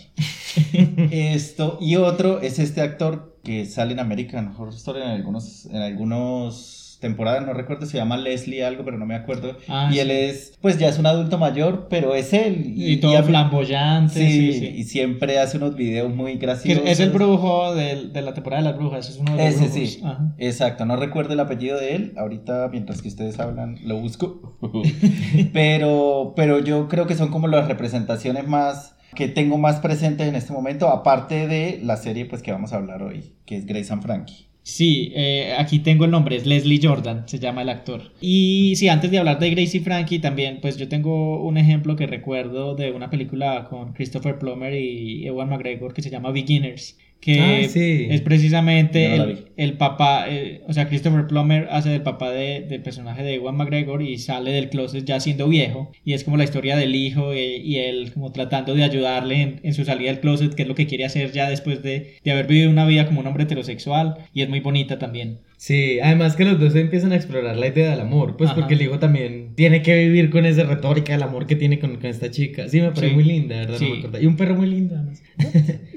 Esto, 1.11 1.77
y 1.79 1.95
otro 1.95 2.41
es 2.41 2.59
este 2.59 2.81
actor 2.81 3.39
que 3.43 3.65
sale 3.65 3.93
en 3.93 3.99
American 3.99 4.49
Horror 4.49 4.73
Story 4.73 5.01
en 5.01 5.07
algunos, 5.07 5.65
en 5.67 5.77
algunos 5.77 6.80
temporadas, 7.01 7.45
no 7.45 7.51
recuerdo, 7.53 7.85
se 7.85 7.97
llama 7.97 8.15
Leslie 8.15 8.63
algo, 8.63 8.85
pero 8.85 8.97
no 8.97 9.05
me 9.05 9.15
acuerdo. 9.15 9.57
Ah, 9.67 9.89
y 9.91 9.99
él 9.99 10.09
es, 10.11 10.57
pues 10.61 10.77
ya 10.77 10.87
es 10.87 10.97
un 10.99 11.05
adulto 11.07 11.37
mayor, 11.37 11.87
pero 11.89 12.15
es 12.15 12.31
él. 12.31 12.73
Y, 12.77 12.97
todo 12.97 13.17
a- 13.17 13.23
flamboyante. 13.23 14.13
Sí, 14.25 14.53
Sí, 14.53 14.59
sí. 14.59 14.65
y 14.67 14.83
siempre 14.85 15.37
hace 15.39 15.57
unos 15.57 15.75
videos 15.75 16.13
muy 16.15 16.35
graciosos. 16.37 16.83
es 16.85 16.99
el 17.01 17.09
brujo 17.09 17.75
del- 17.75 18.13
de, 18.13 18.21
la 18.21 18.33
temporada 18.33 18.61
de 18.63 18.69
las 18.69 18.77
brujas. 18.77 19.09
Es 19.09 19.17
uno 19.17 19.35
de 19.35 19.37
los 19.37 19.47
Ese 19.55 19.65
brujos. 19.65 19.73
sí, 19.91 19.99
Ajá. 20.05 20.33
exacto, 20.37 20.85
no 20.85 20.95
recuerdo 20.95 21.33
el 21.33 21.39
apellido 21.41 21.77
de 21.77 21.95
él, 21.95 22.13
ahorita 22.15 22.69
mientras 22.71 23.01
que 23.01 23.07
ustedes 23.09 23.37
hablan 23.39 23.79
lo 23.83 23.97
busco, 23.99 24.57
pero, 25.53 26.33
pero 26.35 26.59
yo 26.59 26.87
creo 26.87 27.07
que 27.07 27.15
son 27.15 27.29
como 27.29 27.47
las 27.47 27.67
representaciones 27.67 28.47
más 28.47 28.95
que 29.15 29.27
tengo 29.27 29.57
más 29.57 29.79
presentes 29.81 30.27
en 30.29 30.35
este 30.35 30.53
momento, 30.53 30.87
aparte 30.87 31.45
de 31.47 31.81
la 31.83 31.97
serie 31.97 32.25
pues 32.25 32.41
que 32.41 32.51
vamos 32.53 32.71
a 32.71 32.77
hablar 32.77 33.03
hoy, 33.03 33.33
que 33.45 33.57
es 33.57 33.65
Grace 33.65 33.91
and 33.91 34.01
Frankie. 34.01 34.45
Sí, 34.63 35.11
eh, 35.15 35.55
aquí 35.57 35.79
tengo 35.79 36.05
el 36.05 36.11
nombre, 36.11 36.35
es 36.35 36.45
Leslie 36.45 36.79
Jordan, 36.81 37.27
se 37.27 37.39
llama 37.39 37.63
el 37.63 37.69
actor. 37.69 38.13
Y 38.21 38.75
sí, 38.75 38.89
antes 38.89 39.09
de 39.09 39.17
hablar 39.17 39.39
de 39.39 39.49
Gracie 39.49 39.81
Frankie, 39.81 40.19
también, 40.19 40.59
pues 40.61 40.77
yo 40.77 40.87
tengo 40.87 41.41
un 41.41 41.57
ejemplo 41.57 41.95
que 41.95 42.05
recuerdo 42.05 42.75
de 42.75 42.91
una 42.91 43.09
película 43.09 43.67
con 43.69 43.93
Christopher 43.93 44.37
Plummer 44.37 44.73
y 44.75 45.25
Ewan 45.25 45.49
McGregor 45.49 45.93
que 45.95 46.03
se 46.03 46.11
llama 46.11 46.31
Beginners, 46.31 46.97
que 47.21 47.39
Ah, 47.39 47.69
sí. 47.69 48.07
es 48.09 48.19
precisamente 48.21 49.15
no 49.15 49.23
el, 49.25 49.45
el 49.55 49.73
papá, 49.77 50.25
eh, 50.27 50.61
o 50.67 50.73
sea, 50.73 50.87
Christopher 50.89 51.27
Plummer 51.27 51.67
hace 51.71 51.89
del 51.89 52.01
papá 52.01 52.31
de- 52.31 52.61
del 52.61 52.81
personaje 52.81 53.23
de 53.23 53.35
Ewan 53.35 53.55
McGregor 53.55 54.01
y 54.01 54.17
sale 54.17 54.51
del 54.51 54.69
closet 54.69 55.05
ya 55.05 55.19
siendo 55.19 55.47
viejo, 55.47 55.91
y 56.03 56.13
es 56.13 56.23
como 56.23 56.35
la 56.37 56.43
historia 56.43 56.75
del 56.75 56.95
hijo 56.95 57.33
y, 57.35 57.39
y 57.39 57.77
él 57.77 58.11
como 58.13 58.31
tratando 58.31 58.73
de 58.73 58.83
ayudarle 58.83 59.41
en, 59.41 59.59
en 59.63 59.73
su 59.73 59.85
salida 59.85 60.09
del 60.09 60.19
closet, 60.19 60.53
que 60.55 60.63
es 60.63 60.67
lo 60.67 60.75
que 60.75 60.87
quiere 60.87 61.05
hacer 61.05 61.31
ya 61.31 61.47
después 61.49 61.83
de, 61.83 62.15
de 62.23 62.31
haber 62.31 62.47
vivido 62.47 62.69
una 62.71 62.85
vida 62.85 63.05
como 63.05 63.19
un 63.21 63.27
hombre 63.27 63.43
heterosexual, 63.43 64.15
y 64.33 64.41
es 64.41 64.49
muy 64.49 64.59
bonita 64.59 64.97
también. 64.99 65.39
Sí, 65.63 65.99
además 65.99 66.35
que 66.35 66.43
los 66.43 66.59
dos 66.59 66.73
empiezan 66.73 67.11
a 67.11 67.15
explorar 67.17 67.55
la 67.55 67.67
idea 67.67 67.91
del 67.91 67.99
amor, 67.99 68.35
pues 68.35 68.49
Ajá. 68.49 68.59
porque 68.59 68.73
el 68.73 68.81
hijo 68.81 68.97
también 68.97 69.53
tiene 69.53 69.83
que 69.83 69.95
vivir 69.95 70.31
con 70.31 70.47
esa 70.47 70.63
retórica 70.63 71.13
del 71.13 71.21
amor 71.21 71.45
que 71.45 71.55
tiene 71.55 71.77
con, 71.77 71.97
con 71.97 72.07
esta 72.07 72.31
chica. 72.31 72.67
Sí, 72.67 72.81
me 72.81 72.87
parece 72.89 73.09
Sí. 73.09 73.13
muy 73.13 73.23
linda, 73.23 73.57
¿verdad? 73.59 73.77
Sí. 73.77 73.85
No 73.85 73.91
me 73.93 73.99
acordaba. 73.99 74.23
Y 74.23 74.25
un 74.25 74.37
perro 74.37 74.55
muy 74.55 74.65
lindo, 74.67 74.95
además. 74.95 75.21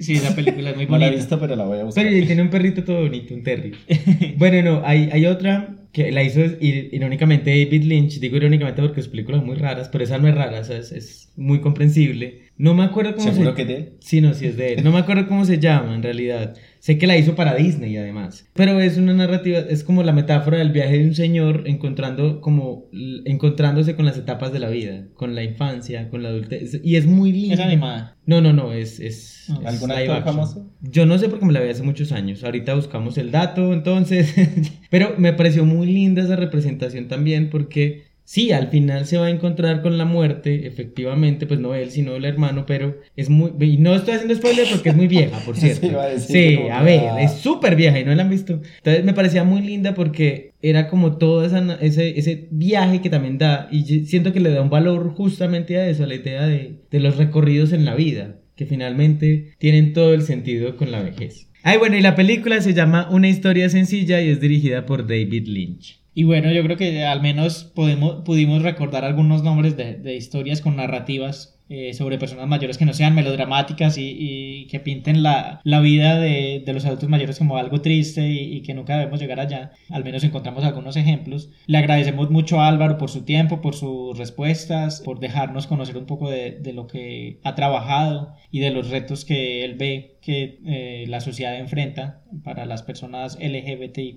Sí, 0.00 0.16
esa 0.16 0.36
película 0.36 0.68
es 0.68 0.76
muy 0.76 0.84
No 0.90 0.98
la 0.98 1.06
he 1.06 1.08
bonita. 1.08 1.16
visto, 1.16 1.40
pero 1.40 1.56
la 1.56 1.64
voy 1.64 1.78
a 1.78 1.84
buscar. 1.84 2.04
Pero 2.04 2.14
y 2.14 2.26
tiene 2.26 2.42
un 2.42 2.50
perrito 2.50 2.84
todo 2.84 3.00
bonito, 3.04 3.32
un 3.34 3.42
terrier. 3.42 3.74
bueno, 4.36 4.70
no, 4.70 4.82
hay, 4.86 5.08
hay 5.10 5.24
otra 5.24 5.76
que 5.94 6.12
la 6.12 6.22
hizo 6.22 6.40
ir- 6.40 6.90
irónicamente 6.92 7.48
David 7.48 7.84
Lynch. 7.84 8.20
Digo 8.20 8.36
irónicamente 8.36 8.82
porque 8.82 9.00
sus 9.00 9.08
películas 9.10 9.38
son 9.40 9.46
muy 9.46 9.56
raras, 9.56 9.88
pero 9.88 10.04
esa 10.04 10.18
no 10.18 10.28
es 10.28 10.34
rara, 10.34 10.60
o 10.60 10.64
sea, 10.64 10.76
es, 10.76 10.92
es 10.92 11.32
muy 11.36 11.60
comprensible. 11.62 12.42
No 12.56 12.72
me 12.74 12.84
acuerdo 12.84 13.16
cómo 13.16 13.28
¿Seguro 13.32 13.50
se 13.50 13.56
que 13.56 13.62
es 13.62 13.68
de 13.68 13.76
él? 13.76 13.92
Sí, 13.98 14.20
no, 14.20 14.32
sí 14.32 14.46
es 14.46 14.56
de 14.56 14.74
él. 14.74 14.84
No 14.84 14.92
me 14.92 14.98
acuerdo 14.98 15.26
cómo 15.26 15.44
se 15.44 15.58
llama 15.58 15.94
en 15.94 16.02
realidad. 16.04 16.54
Sé 16.78 16.98
que 16.98 17.06
la 17.06 17.16
hizo 17.16 17.34
para 17.34 17.54
Disney 17.54 17.96
además. 17.96 18.46
Pero 18.54 18.80
es 18.80 18.96
una 18.96 19.12
narrativa, 19.12 19.58
es 19.58 19.82
como 19.82 20.02
la 20.04 20.12
metáfora 20.12 20.58
del 20.58 20.70
viaje 20.70 20.98
de 20.98 21.04
un 21.08 21.14
señor 21.14 21.64
encontrando 21.66 22.40
como 22.40 22.84
encontrándose 23.24 23.96
con 23.96 24.04
las 24.04 24.16
etapas 24.18 24.52
de 24.52 24.58
la 24.60 24.68
vida, 24.68 25.06
con 25.14 25.34
la 25.34 25.42
infancia, 25.42 26.08
con 26.10 26.22
la 26.22 26.28
adultez 26.28 26.80
y 26.82 26.96
es 26.96 27.06
muy 27.06 27.32
linda. 27.32 27.54
Es 27.54 27.60
animada. 27.60 28.16
No, 28.26 28.40
no, 28.40 28.52
no, 28.52 28.72
es, 28.72 29.00
es, 29.00 29.46
No. 29.48 29.60
es 29.60 29.66
¿Algún 29.66 29.88
live 29.90 30.00
actor 30.02 30.16
action. 30.18 30.34
famoso? 30.34 30.70
Yo 30.80 31.06
no 31.06 31.18
sé 31.18 31.28
porque 31.28 31.46
me 31.46 31.52
la 31.52 31.60
vi 31.60 31.70
hace 31.70 31.82
muchos 31.82 32.12
años. 32.12 32.44
Ahorita 32.44 32.74
buscamos 32.74 33.18
el 33.18 33.30
dato, 33.30 33.72
entonces. 33.72 34.34
Pero 34.90 35.14
me 35.18 35.32
pareció 35.32 35.64
muy 35.64 35.86
linda 35.86 36.22
esa 36.22 36.36
representación 36.36 37.08
también 37.08 37.50
porque 37.50 38.04
sí, 38.24 38.52
al 38.52 38.68
final 38.68 39.06
se 39.06 39.18
va 39.18 39.26
a 39.26 39.30
encontrar 39.30 39.82
con 39.82 39.98
la 39.98 40.04
muerte, 40.04 40.66
efectivamente, 40.66 41.46
pues 41.46 41.60
no 41.60 41.74
él, 41.74 41.90
sino 41.90 42.16
el 42.16 42.24
hermano, 42.24 42.64
pero 42.66 42.98
es 43.16 43.30
muy... 43.30 43.52
Y 43.60 43.76
no 43.76 43.94
estoy 43.94 44.14
haciendo 44.14 44.34
spoiler 44.34 44.66
porque 44.70 44.88
es 44.88 44.96
muy 44.96 45.06
vieja, 45.06 45.38
por 45.40 45.56
cierto. 45.58 46.00
a 46.00 46.18
sí, 46.18 46.58
a 46.70 46.82
ver, 46.82 47.20
es 47.20 47.32
súper 47.32 47.76
vieja 47.76 48.00
y 48.00 48.04
no 48.04 48.14
la 48.14 48.22
han 48.22 48.30
visto. 48.30 48.60
Entonces 48.78 49.04
me 49.04 49.14
parecía 49.14 49.44
muy 49.44 49.62
linda 49.62 49.94
porque 49.94 50.52
era 50.62 50.88
como 50.88 51.18
todo 51.18 51.44
esa, 51.44 51.78
ese, 51.80 52.18
ese 52.18 52.48
viaje 52.50 53.00
que 53.00 53.10
también 53.10 53.38
da 53.38 53.68
y 53.70 54.04
siento 54.06 54.32
que 54.32 54.40
le 54.40 54.50
da 54.50 54.62
un 54.62 54.70
valor 54.70 55.14
justamente 55.14 55.76
a 55.76 55.88
eso, 55.88 56.04
a 56.04 56.06
la 56.06 56.14
idea 56.14 56.46
de, 56.46 56.76
de 56.90 57.00
los 57.00 57.16
recorridos 57.16 57.72
en 57.72 57.84
la 57.84 57.94
vida, 57.94 58.36
que 58.56 58.66
finalmente 58.66 59.52
tienen 59.58 59.92
todo 59.92 60.14
el 60.14 60.22
sentido 60.22 60.76
con 60.76 60.90
la 60.90 61.02
vejez. 61.02 61.48
Ay, 61.62 61.78
bueno, 61.78 61.96
y 61.96 62.02
la 62.02 62.14
película 62.14 62.60
se 62.60 62.74
llama 62.74 63.08
Una 63.10 63.28
historia 63.28 63.70
sencilla 63.70 64.20
y 64.20 64.28
es 64.28 64.38
dirigida 64.38 64.84
por 64.84 65.06
David 65.06 65.46
Lynch. 65.46 66.03
Y 66.14 66.24
bueno, 66.24 66.52
yo 66.52 66.62
creo 66.62 66.76
que 66.76 67.04
al 67.04 67.20
menos 67.20 67.64
podemos, 67.64 68.22
pudimos 68.24 68.62
recordar 68.62 69.04
algunos 69.04 69.42
nombres 69.42 69.76
de, 69.76 69.94
de 69.94 70.14
historias 70.14 70.60
con 70.60 70.76
narrativas 70.76 71.50
eh, 71.70 71.94
sobre 71.94 72.18
personas 72.18 72.46
mayores 72.46 72.76
que 72.76 72.84
no 72.84 72.92
sean 72.92 73.14
melodramáticas 73.14 73.96
y, 73.96 74.14
y 74.18 74.66
que 74.66 74.80
pinten 74.80 75.22
la, 75.22 75.60
la 75.64 75.80
vida 75.80 76.20
de, 76.20 76.62
de 76.64 76.72
los 76.74 76.84
adultos 76.84 77.08
mayores 77.08 77.38
como 77.38 77.56
algo 77.56 77.80
triste 77.80 78.28
y, 78.28 78.54
y 78.56 78.62
que 78.62 78.74
nunca 78.74 78.98
debemos 78.98 79.18
llegar 79.18 79.40
allá. 79.40 79.72
Al 79.90 80.04
menos 80.04 80.22
encontramos 80.24 80.62
algunos 80.62 80.96
ejemplos. 80.96 81.50
Le 81.66 81.78
agradecemos 81.78 82.30
mucho 82.30 82.60
a 82.60 82.68
Álvaro 82.68 82.98
por 82.98 83.10
su 83.10 83.24
tiempo, 83.24 83.60
por 83.60 83.74
sus 83.74 84.16
respuestas, 84.18 85.00
por 85.00 85.20
dejarnos 85.20 85.66
conocer 85.66 85.96
un 85.96 86.06
poco 86.06 86.30
de, 86.30 86.52
de 86.52 86.72
lo 86.74 86.86
que 86.86 87.40
ha 87.42 87.54
trabajado 87.54 88.34
y 88.50 88.60
de 88.60 88.70
los 88.70 88.90
retos 88.90 89.24
que 89.24 89.64
él 89.64 89.74
ve 89.74 90.13
que 90.24 90.58
eh, 90.66 91.04
la 91.08 91.20
sociedad 91.20 91.56
enfrenta 91.58 92.22
para 92.44 92.64
las 92.66 92.82
personas 92.82 93.36
LGBTIQ+. 93.40 94.16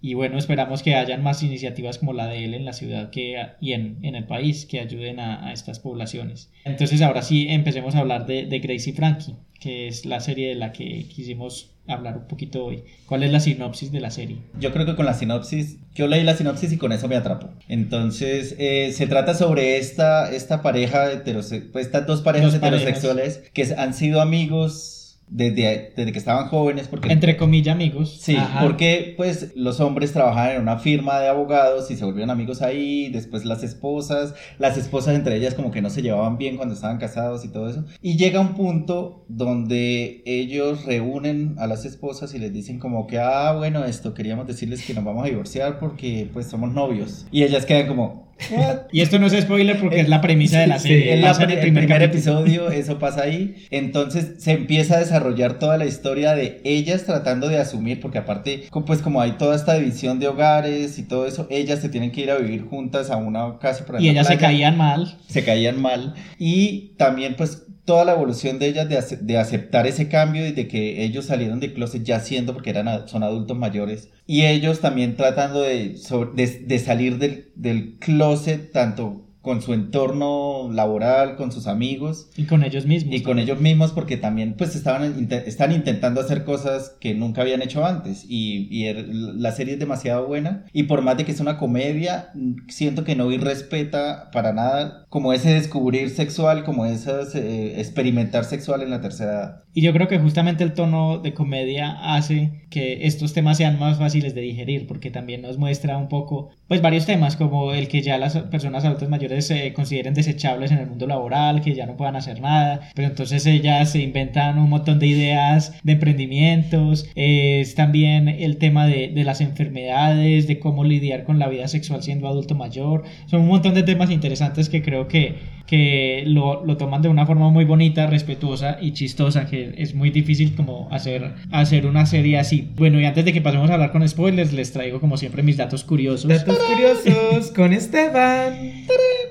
Y 0.00 0.14
bueno, 0.14 0.38
esperamos 0.38 0.82
que 0.82 0.94
hayan 0.94 1.22
más 1.22 1.42
iniciativas 1.42 1.98
como 1.98 2.12
la 2.12 2.26
de 2.28 2.44
él 2.44 2.54
en 2.54 2.64
la 2.64 2.72
ciudad 2.72 3.10
que, 3.10 3.36
y 3.60 3.72
en, 3.72 3.98
en 4.02 4.14
el 4.14 4.24
país 4.24 4.66
que 4.66 4.80
ayuden 4.80 5.18
a, 5.20 5.48
a 5.48 5.52
estas 5.52 5.78
poblaciones. 5.80 6.50
Entonces 6.64 7.02
ahora 7.02 7.22
sí 7.22 7.46
empecemos 7.48 7.94
a 7.94 8.00
hablar 8.00 8.26
de, 8.26 8.46
de 8.46 8.58
Gracie 8.60 8.92
Frankie, 8.92 9.34
que 9.60 9.88
es 9.88 10.06
la 10.06 10.20
serie 10.20 10.48
de 10.50 10.54
la 10.54 10.72
que 10.72 11.04
quisimos 11.08 11.70
hablar 11.88 12.16
un 12.16 12.28
poquito 12.28 12.64
hoy. 12.64 12.84
¿Cuál 13.06 13.24
es 13.24 13.32
la 13.32 13.40
sinopsis 13.40 13.90
de 13.90 13.98
la 14.00 14.10
serie? 14.12 14.36
Yo 14.60 14.72
creo 14.72 14.86
que 14.86 14.94
con 14.94 15.04
la 15.06 15.14
sinopsis, 15.14 15.78
yo 15.96 16.06
leí 16.06 16.22
la 16.22 16.36
sinopsis 16.36 16.72
y 16.72 16.76
con 16.78 16.92
eso 16.92 17.08
me 17.08 17.16
atrapó. 17.16 17.50
Entonces, 17.68 18.54
eh, 18.60 18.92
se 18.92 19.08
trata 19.08 19.34
sobre 19.34 19.78
esta, 19.78 20.30
esta 20.32 20.62
pareja, 20.62 21.12
heterose- 21.12 21.68
pues, 21.72 21.86
estas 21.86 22.06
dos 22.06 22.22
parejas 22.22 22.52
Dos 22.52 22.60
parejas. 22.60 22.82
heterosexuales 22.82 23.50
que 23.52 23.66
han 23.76 23.94
sido 23.94 24.20
amigos 24.20 25.00
desde, 25.32 25.92
desde 25.96 26.12
que 26.12 26.18
estaban 26.18 26.48
jóvenes. 26.48 26.88
Porque 26.88 27.10
Entre 27.10 27.36
comillas, 27.36 27.74
amigos. 27.74 28.18
Sí, 28.20 28.36
Ajá. 28.36 28.60
porque 28.60 29.14
pues 29.16 29.52
los 29.56 29.80
hombres 29.80 30.12
trabajaban 30.12 30.56
en 30.56 30.62
una 30.62 30.78
firma 30.78 31.18
de 31.20 31.28
abogados 31.28 31.90
y 31.90 31.96
se 31.96 32.04
volvieron 32.04 32.30
amigos 32.30 32.60
ahí, 32.60 33.08
después 33.08 33.44
las 33.44 33.62
esposas, 33.62 34.34
las 34.58 34.76
esposas 34.76 35.14
entre 35.14 35.36
ellas 35.36 35.54
como 35.54 35.70
que 35.70 35.80
no 35.80 35.90
se 35.90 36.02
llevaban 36.02 36.36
bien 36.36 36.56
cuando 36.56 36.74
estaban 36.74 36.98
casados 36.98 37.44
y 37.44 37.48
todo 37.48 37.70
eso. 37.70 37.84
Y 38.02 38.16
llega 38.16 38.40
un 38.40 38.54
punto 38.54 39.24
donde 39.28 40.22
ellos 40.26 40.84
reúnen 40.84 41.56
a 41.58 41.66
las 41.66 41.84
esposas 41.84 42.34
y 42.34 42.38
les 42.38 42.52
dicen 42.52 42.78
como 42.78 43.06
que, 43.06 43.18
ah, 43.18 43.54
bueno, 43.56 43.84
esto 43.84 44.12
queríamos 44.14 44.46
decirles 44.46 44.84
que 44.84 44.92
nos 44.94 45.04
vamos 45.04 45.24
a 45.24 45.28
divorciar 45.28 45.78
porque 45.78 46.28
pues 46.32 46.46
somos 46.46 46.72
novios. 46.72 47.26
Y 47.32 47.42
ellas 47.42 47.64
quedan 47.64 47.88
como, 47.88 48.31
"What?". 48.50 48.76
Y 48.92 49.00
esto 49.00 49.18
no 49.18 49.26
es 49.26 49.32
spoiler 49.40 49.78
porque 49.80 50.00
es 50.00 50.08
la 50.08 50.20
premisa 50.20 50.60
de 50.60 50.66
la 50.66 50.78
Sí, 50.78 50.88
serie. 50.88 51.14
En 51.14 51.20
la- 51.22 51.28
Pasa 51.28 51.44
en 51.44 51.50
el 51.50 51.58
el 51.58 51.72
primer, 51.72 52.02
episodio 52.02 52.70
eso 52.70 52.98
pasa 52.98 53.22
ahí. 53.22 53.54
Entonces 53.70 54.42
se 54.42 54.52
empieza 54.52 54.96
a 54.96 55.00
desarrollar 55.00 55.58
toda 55.58 55.78
la 55.78 55.86
historia 55.86 56.34
de 56.34 56.60
ellas 56.64 57.04
tratando 57.04 57.48
de 57.48 57.58
asumir, 57.58 58.00
porque 58.00 58.18
aparte, 58.18 58.64
pues 58.86 59.00
como 59.02 59.20
hay 59.20 59.32
toda 59.32 59.56
esta 59.56 59.74
división 59.74 60.18
de 60.18 60.28
hogares 60.28 60.98
y 60.98 61.02
todo 61.04 61.26
eso, 61.26 61.46
ellas 61.50 61.80
se 61.80 61.88
tienen 61.88 62.10
que 62.12 62.22
ir 62.22 62.30
a 62.30 62.36
vivir 62.38 62.66
juntas 62.68 63.10
a 63.10 63.16
una 63.16 63.58
casa 63.58 63.84
por 63.86 64.00
Y 64.00 64.08
ellas 64.08 64.26
se 64.26 64.36
caían 64.38 64.76
mal. 64.76 65.16
se 65.28 65.44
caían 65.44 65.80
mal. 65.80 66.14
Y 66.38 66.92
también 66.96 67.34
pues 67.36 67.66
toda 67.84 68.04
la 68.04 68.12
evolución 68.12 68.58
de 68.58 68.68
ellas 68.68 68.88
de, 68.88 69.16
de 69.18 69.38
aceptar 69.38 69.86
ese 69.86 70.08
cambio 70.08 70.46
y 70.46 70.52
de 70.52 70.68
que 70.68 71.04
ellos 71.04 71.26
salieron 71.26 71.60
de 71.60 71.72
closet 71.74 72.02
ya 72.04 72.20
siendo 72.20 72.54
porque 72.54 72.70
eran 72.70 73.08
son 73.08 73.22
adultos 73.22 73.56
mayores. 73.56 74.10
Y 74.26 74.44
ellos 74.46 74.80
también 74.80 75.16
tratando 75.16 75.62
de, 75.62 75.96
de, 76.34 76.46
de 76.66 76.78
salir 76.78 77.18
del, 77.18 77.52
del 77.56 77.98
closet 77.98 78.72
tanto 78.72 79.28
con 79.42 79.60
su 79.60 79.74
entorno 79.74 80.70
laboral, 80.72 81.36
con 81.36 81.52
sus 81.52 81.66
amigos. 81.66 82.28
Y 82.36 82.44
con 82.44 82.62
ellos 82.64 82.86
mismos. 82.86 83.14
y 83.14 83.22
con 83.22 83.38
ellos 83.38 83.60
mismos 83.60 83.92
porque 83.92 84.16
también 84.16 84.54
pues 84.56 84.74
estaban 84.74 85.28
están 85.30 85.72
intentando 85.72 86.20
hacer 86.20 86.44
cosas 86.44 86.96
que 87.00 87.14
nunca 87.14 87.42
habían 87.42 87.60
hecho 87.60 87.84
antes. 87.84 88.24
Y, 88.28 88.68
y 88.70 88.84
er- 88.86 89.06
la 89.12 89.52
serie 89.52 89.74
es 89.74 89.80
demasiado 89.80 90.26
buena. 90.26 90.64
Y 90.72 90.84
por 90.84 91.02
más 91.02 91.16
de 91.16 91.24
que 91.24 91.32
es 91.32 91.40
una 91.40 91.58
comedia 91.58 92.30
siento 92.68 93.04
que 93.04 93.16
no 93.16 93.30
irrespeta 93.30 94.30
para 94.32 94.52
nada 94.52 95.04
como 95.08 95.32
ese 95.32 95.50
descubrir 95.52 96.10
sexual 96.10 96.64
como 96.64 96.86
esas 96.86 97.34
eh, 97.34 97.80
experimentar 97.80 98.44
sexual 98.44 98.82
en 98.82 98.90
la 98.90 99.00
tercera 99.00 99.32
edad 99.32 99.61
Y 99.74 99.80
yo 99.80 99.92
creo 99.94 100.06
que 100.06 100.18
justamente 100.18 100.64
el 100.64 100.74
tono 100.74 101.18
de 101.18 101.32
comedia 101.32 102.14
hace 102.14 102.62
que 102.68 103.06
estos 103.06 103.32
temas 103.32 103.56
sean 103.56 103.78
más 103.78 103.98
fáciles 103.98 104.34
de 104.34 104.42
digerir, 104.42 104.86
porque 104.86 105.10
también 105.10 105.40
nos 105.40 105.56
muestra 105.56 105.96
un 105.96 106.08
poco, 106.08 106.50
pues 106.68 106.82
varios 106.82 107.06
temas, 107.06 107.36
como 107.36 107.72
el 107.72 107.88
que 107.88 108.02
ya 108.02 108.18
las 108.18 108.36
personas 108.36 108.84
adultas 108.84 109.08
mayores 109.08 109.46
se 109.46 109.72
consideren 109.72 110.12
desechables 110.12 110.72
en 110.72 110.78
el 110.78 110.86
mundo 110.88 111.06
laboral, 111.06 111.62
que 111.62 111.74
ya 111.74 111.86
no 111.86 111.96
puedan 111.96 112.16
hacer 112.16 112.40
nada, 112.40 112.90
pero 112.94 113.08
entonces 113.08 113.46
ellas 113.46 113.90
se 113.90 114.00
inventan 114.00 114.58
un 114.58 114.68
montón 114.68 114.98
de 114.98 115.06
ideas 115.06 115.74
de 115.82 115.92
emprendimientos, 115.92 117.08
es 117.14 117.74
también 117.74 118.28
el 118.28 118.58
tema 118.58 118.86
de, 118.86 119.08
de 119.08 119.24
las 119.24 119.40
enfermedades, 119.40 120.46
de 120.46 120.58
cómo 120.58 120.84
lidiar 120.84 121.24
con 121.24 121.38
la 121.38 121.48
vida 121.48 121.68
sexual 121.68 122.02
siendo 122.02 122.28
adulto 122.28 122.54
mayor, 122.54 123.04
son 123.26 123.42
un 123.42 123.48
montón 123.48 123.72
de 123.74 123.82
temas 123.84 124.10
interesantes 124.10 124.68
que 124.68 124.82
creo 124.82 125.08
que, 125.08 125.36
que 125.66 126.24
lo, 126.26 126.64
lo 126.64 126.76
toman 126.76 127.02
de 127.02 127.08
una 127.08 127.26
forma 127.26 127.48
muy 127.50 127.64
bonita, 127.64 128.06
respetuosa 128.06 128.78
y 128.80 128.92
chistosa, 128.92 129.46
que 129.46 129.61
es 129.76 129.94
muy 129.94 130.10
difícil 130.10 130.54
como 130.54 130.88
hacer, 130.90 131.34
hacer 131.50 131.86
una 131.86 132.06
serie 132.06 132.38
así. 132.38 132.68
Bueno, 132.76 133.00
y 133.00 133.04
antes 133.04 133.24
de 133.24 133.32
que 133.32 133.40
pasemos 133.40 133.70
a 133.70 133.74
hablar 133.74 133.92
con 133.92 134.06
spoilers, 134.08 134.52
les 134.52 134.72
traigo 134.72 135.00
como 135.00 135.16
siempre 135.16 135.42
mis 135.42 135.56
datos 135.56 135.84
curiosos. 135.84 136.28
Datos 136.28 136.58
curiosos 136.58 137.50
con 137.52 137.72
Esteban. 137.72 138.86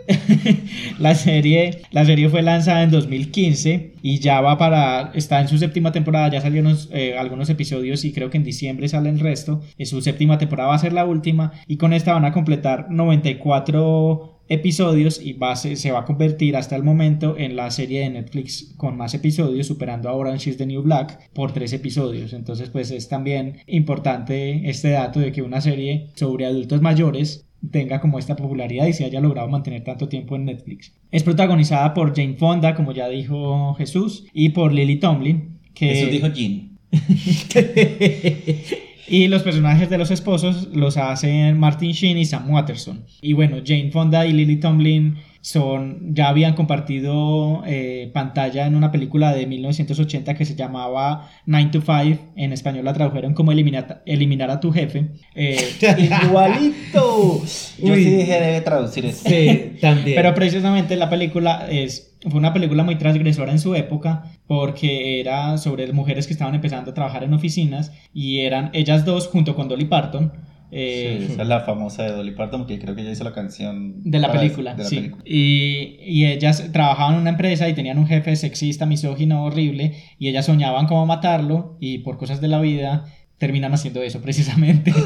la 1.00 1.16
serie, 1.16 1.82
la 1.92 2.06
serie 2.06 2.30
fue 2.30 2.42
lanzada 2.42 2.84
en 2.84 2.92
2015 2.92 3.94
y 4.02 4.20
ya 4.20 4.42
va 4.42 4.58
para, 4.58 5.12
está 5.14 5.42
en 5.42 5.48
su 5.48 5.58
séptima 5.58 5.92
temporada, 5.92 6.30
ya 6.30 6.42
salieron 6.42 6.78
eh, 6.92 7.16
algunos 7.18 7.50
episodios 7.50 8.04
y 8.06 8.12
creo 8.12 8.30
que 8.30 8.38
en 8.38 8.44
diciembre 8.44 8.88
sale 8.88 9.10
el 9.10 9.20
resto. 9.20 9.62
En 9.78 9.86
su 9.86 10.02
séptima 10.02 10.38
temporada 10.38 10.70
va 10.70 10.76
a 10.76 10.80
ser 10.80 10.94
la 10.94 11.06
última 11.06 11.52
y 11.68 11.78
con 11.78 11.94
esta 11.94 12.14
van 12.14 12.26
a 12.26 12.32
completar 12.32 12.90
94 12.90 14.41
episodios 14.52 15.22
y 15.24 15.34
va, 15.34 15.56
se, 15.56 15.78
se 15.78 15.91
va 15.91 15.99
a 15.99 16.06
convertir 16.06 16.58
hasta 16.58 16.76
el 16.76 16.84
momento 16.84 17.38
en 17.38 17.56
la 17.56 17.72
serie 17.72 18.02
de 18.02 18.10
Netflix 18.10 18.74
con 18.76 18.97
más 18.97 19.14
episodios, 19.14 19.66
superando 19.66 20.10
a 20.10 20.14
Orange 20.14 20.49
is 20.49 20.58
the 20.58 20.66
New 20.66 20.82
Black 20.82 21.32
por 21.32 21.54
tres 21.54 21.72
episodios. 21.72 22.34
Entonces, 22.34 22.70
pues 22.70 22.91
es 22.91 23.08
también 23.08 23.60
importante 23.66 24.70
este 24.70 24.89
dato 24.89 25.22
de 25.22 25.32
que 25.32 25.41
una 25.41 25.62
serie 25.62 26.10
sobre 26.16 26.45
adultos 26.45 26.82
mayores 26.82 27.47
tenga 27.72 28.02
como 28.02 28.20
esta 28.20 28.36
popularidad 28.36 28.88
y 28.88 28.93
se 28.93 29.06
haya 29.06 29.22
logrado 29.22 29.47
mantener 29.47 29.86
tanto 29.86 30.10
tiempo 30.10 30.36
en 30.36 30.45
Netflix. 30.45 30.93
Es 31.12 31.24
protagonizada 31.24 31.93
por 31.93 32.14
Jane 32.14 32.36
Fonda, 32.36 32.76
como 32.76 32.91
ya 32.91 33.08
dijo 33.08 33.74
Jesús, 33.76 34.26
y 34.34 34.49
por 34.49 34.74
Lily 34.74 34.99
Tomlin. 34.99 35.60
Que... 35.74 36.02
Eso 36.02 36.12
dijo 36.12 36.28
Jean. 36.28 36.78
Y 39.08 39.28
los 39.28 39.43
personajes 39.43 39.89
de 39.89 39.97
los 39.97 40.12
esposos 40.12 40.70
los 40.74 40.97
hacen 40.97 41.58
Martin 41.60 41.91
Sheen 41.91 42.18
y 42.18 42.26
Sam 42.26 42.49
Watterson. 42.49 43.06
Y 43.22 43.34
bueno, 43.34 43.58
Jane 43.66 43.91
Fonda 43.91 44.26
y 44.26 44.34
Lily 44.34 44.58
Tomlin 44.60 45.18
son, 45.41 46.14
ya 46.14 46.30
habían 46.30 46.54
compartido 46.54 47.64
eh, 47.66 48.12
pantalla 48.14 48.68
en 48.68 48.76
una 48.76 48.91
película 48.91 49.34
de 49.34 49.47
1980 49.47 50.36
que 50.36 50.45
se 50.45 50.56
llamaba 50.56 51.30
9 51.47 51.70
to 51.72 51.82
5. 51.82 52.34
En 52.36 52.54
español 52.54 52.86
la 52.86 52.93
tradujeron 52.93 53.34
como 53.34 53.52
eliminar, 53.52 54.04
eliminar 54.06 54.52
a 54.52 54.60
tu 54.60 54.72
jefe. 54.72 55.10
Eh, 55.36 55.58
Igualito. 56.26 57.41
Yo 57.80 57.93
Uy. 57.93 58.04
sí 58.04 58.10
dije 58.12 58.39
debe 58.39 58.62
traducir 58.62 59.06
eso. 59.06 59.28
Sí, 59.28 59.74
también. 59.82 60.16
Pero 60.16 60.34
precisamente 60.36 60.95
la 60.95 61.10
película 61.10 61.68
es 61.70 62.11
fue 62.30 62.40
una 62.40 62.54
película 62.54 62.84
muy 62.84 62.96
transgresora 62.98 63.52
en 63.52 63.60
su 63.60 63.74
época 63.76 64.24
porque 64.48 65.20
era 65.20 65.58
sobre 65.58 65.92
mujeres 65.94 66.28
que 66.28 66.34
estaban 66.34 66.54
empezando 66.56 66.92
a 66.92 66.94
trabajar 66.94 67.24
en 67.24 67.34
oficinas 67.34 67.92
y 68.14 68.40
eran 68.40 68.70
ellas 68.74 69.06
dos 69.06 69.28
junto 69.28 69.56
con 69.56 69.68
Dolly 69.68 69.86
Parton. 69.86 70.32
eh, 70.72 71.18
Sí, 71.28 71.34
esa 71.34 71.42
es 71.42 71.48
la 71.48 71.62
famosa 71.62 72.04
de 72.04 72.12
Dolly 72.12 72.32
Parton, 72.32 72.62
porque 72.62 72.80
creo 72.80 72.96
que 72.96 73.02
ella 73.02 73.12
hizo 73.12 73.24
la 73.24 73.34
canción 73.34 74.04
de 74.04 74.20
la 74.20 74.28
para- 74.28 74.40
película, 74.40 74.74
de 74.76 74.84
la 74.84 74.90
sí. 74.90 74.96
película. 74.98 75.24
Y, 75.26 75.98
y 76.06 76.26
ellas 76.28 76.70
trabajaban 76.72 77.16
en 77.16 77.22
una 77.22 77.32
empresa 77.32 77.68
y 77.68 77.74
tenían 77.74 77.98
un 77.98 78.08
jefe 78.08 78.36
sexista, 78.36 78.86
misógino, 78.86 79.44
horrible, 79.44 79.96
y 80.20 80.28
ellas 80.30 80.46
soñaban 80.46 80.86
cómo 80.88 81.06
matarlo 81.06 81.76
y 81.82 82.00
por 82.00 82.18
cosas 82.18 82.40
de 82.40 82.48
la 82.48 82.62
vida 82.62 83.06
terminan 83.38 83.74
haciendo 83.74 84.02
eso 84.04 84.22
precisamente. 84.22 84.94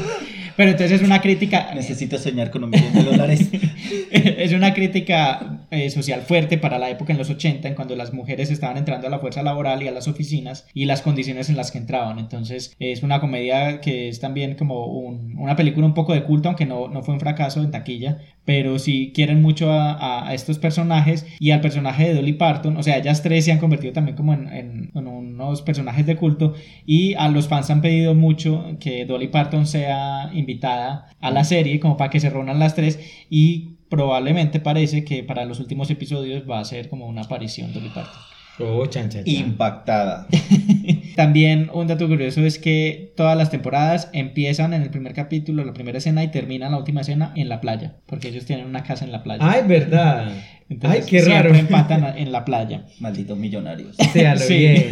Pero 0.56 0.70
entonces 0.70 1.00
es 1.00 1.06
una 1.06 1.20
crítica... 1.20 1.70
Necesito 1.74 2.18
soñar 2.18 2.50
con 2.50 2.64
un 2.64 2.70
millón 2.70 2.92
de 2.92 3.02
dólares. 3.02 3.50
es 4.10 4.52
una 4.52 4.72
crítica 4.74 5.66
eh, 5.70 5.90
social 5.90 6.22
fuerte 6.22 6.58
para 6.58 6.78
la 6.78 6.90
época 6.90 7.12
en 7.12 7.18
los 7.18 7.30
80, 7.30 7.68
en 7.68 7.74
cuando 7.74 7.94
las 7.96 8.12
mujeres 8.12 8.50
estaban 8.50 8.76
entrando 8.76 9.06
a 9.06 9.10
la 9.10 9.18
fuerza 9.18 9.42
laboral 9.42 9.82
y 9.82 9.88
a 9.88 9.92
las 9.92 10.08
oficinas 10.08 10.66
y 10.74 10.84
las 10.86 11.02
condiciones 11.02 11.50
en 11.50 11.56
las 11.56 11.70
que 11.72 11.78
entraban. 11.78 12.18
Entonces 12.18 12.74
es 12.78 13.02
una 13.02 13.20
comedia 13.20 13.80
que 13.80 14.08
es 14.08 14.20
también 14.20 14.54
como 14.54 14.86
un- 14.86 15.36
una 15.38 15.56
película 15.56 15.86
un 15.86 15.94
poco 15.94 16.12
de 16.14 16.22
culto, 16.24 16.48
aunque 16.48 16.66
no, 16.66 16.88
no 16.88 17.02
fue 17.02 17.14
un 17.14 17.20
fracaso 17.20 17.62
en 17.62 17.70
taquilla, 17.70 18.18
pero 18.44 18.78
sí 18.78 19.12
quieren 19.14 19.42
mucho 19.42 19.70
a, 19.72 19.92
a- 19.92 20.28
a 20.28 20.34
estos 20.34 20.58
personajes 20.58 21.26
y 21.40 21.50
al 21.50 21.60
personaje 21.60 22.08
de 22.08 22.14
Dolly 22.14 22.34
Parton. 22.34 22.76
O 22.76 22.82
sea, 22.82 22.96
ellas 22.96 23.22
tres 23.22 23.44
se 23.44 23.52
han 23.52 23.58
convertido 23.58 23.92
también 23.92 24.16
como 24.16 24.32
en, 24.34 24.48
en- 24.48 24.90
en 24.94 25.06
unos 25.06 25.62
personajes 25.62 26.06
de 26.06 26.16
culto 26.16 26.54
y 26.86 27.14
a 27.14 27.28
los 27.28 27.48
fans 27.48 27.70
han 27.70 27.82
pedido 27.82 28.14
mucho 28.14 28.76
que 28.80 29.04
Dolly 29.04 29.28
Parton 29.28 29.66
sea 29.66 30.30
invitada 30.46 31.08
a 31.20 31.30
la 31.32 31.42
serie 31.44 31.80
como 31.80 31.96
para 31.96 32.10
que 32.10 32.20
se 32.20 32.30
reúnan 32.30 32.58
las 32.60 32.74
tres 32.76 32.98
y 33.28 33.70
probablemente 33.90 34.60
parece 34.60 35.04
que 35.04 35.22
para 35.24 35.44
los 35.44 35.58
últimos 35.60 35.90
episodios 35.90 36.44
va 36.48 36.60
a 36.60 36.64
ser 36.64 36.88
como 36.88 37.06
una 37.06 37.22
aparición 37.22 37.72
Dolly 37.72 37.88
Parton. 37.90 38.20
Oh, 38.58 38.86
chan, 38.86 39.10
chan, 39.10 39.24
chan. 39.24 39.34
Impactada. 39.34 40.26
También 41.16 41.68
un 41.74 41.86
dato 41.86 42.08
curioso 42.08 42.40
es 42.44 42.58
que 42.58 43.12
todas 43.16 43.36
las 43.36 43.50
temporadas 43.50 44.08
empiezan 44.14 44.72
en 44.72 44.82
el 44.82 44.90
primer 44.90 45.12
capítulo, 45.12 45.62
la 45.64 45.74
primera 45.74 45.98
escena 45.98 46.24
y 46.24 46.28
terminan 46.30 46.72
la 46.72 46.78
última 46.78 47.02
escena 47.02 47.32
en 47.36 47.48
la 47.50 47.60
playa, 47.60 47.96
porque 48.06 48.28
ellos 48.28 48.46
tienen 48.46 48.66
una 48.66 48.82
casa 48.82 49.04
en 49.04 49.12
la 49.12 49.22
playa. 49.22 49.40
Ay, 49.46 49.62
verdad. 49.66 50.32
Entonces, 50.68 51.02
Ay, 51.02 51.06
qué 51.10 51.20
siempre 51.20 51.50
raro. 51.50 51.54
empatan 51.54 52.18
en 52.18 52.32
la 52.32 52.44
playa. 52.44 52.86
Malditos 52.98 53.36
millonarios. 53.38 53.94
Sea 54.12 54.34
lo 54.34 54.40
Sí. 54.40 54.56
bien. 54.56 54.88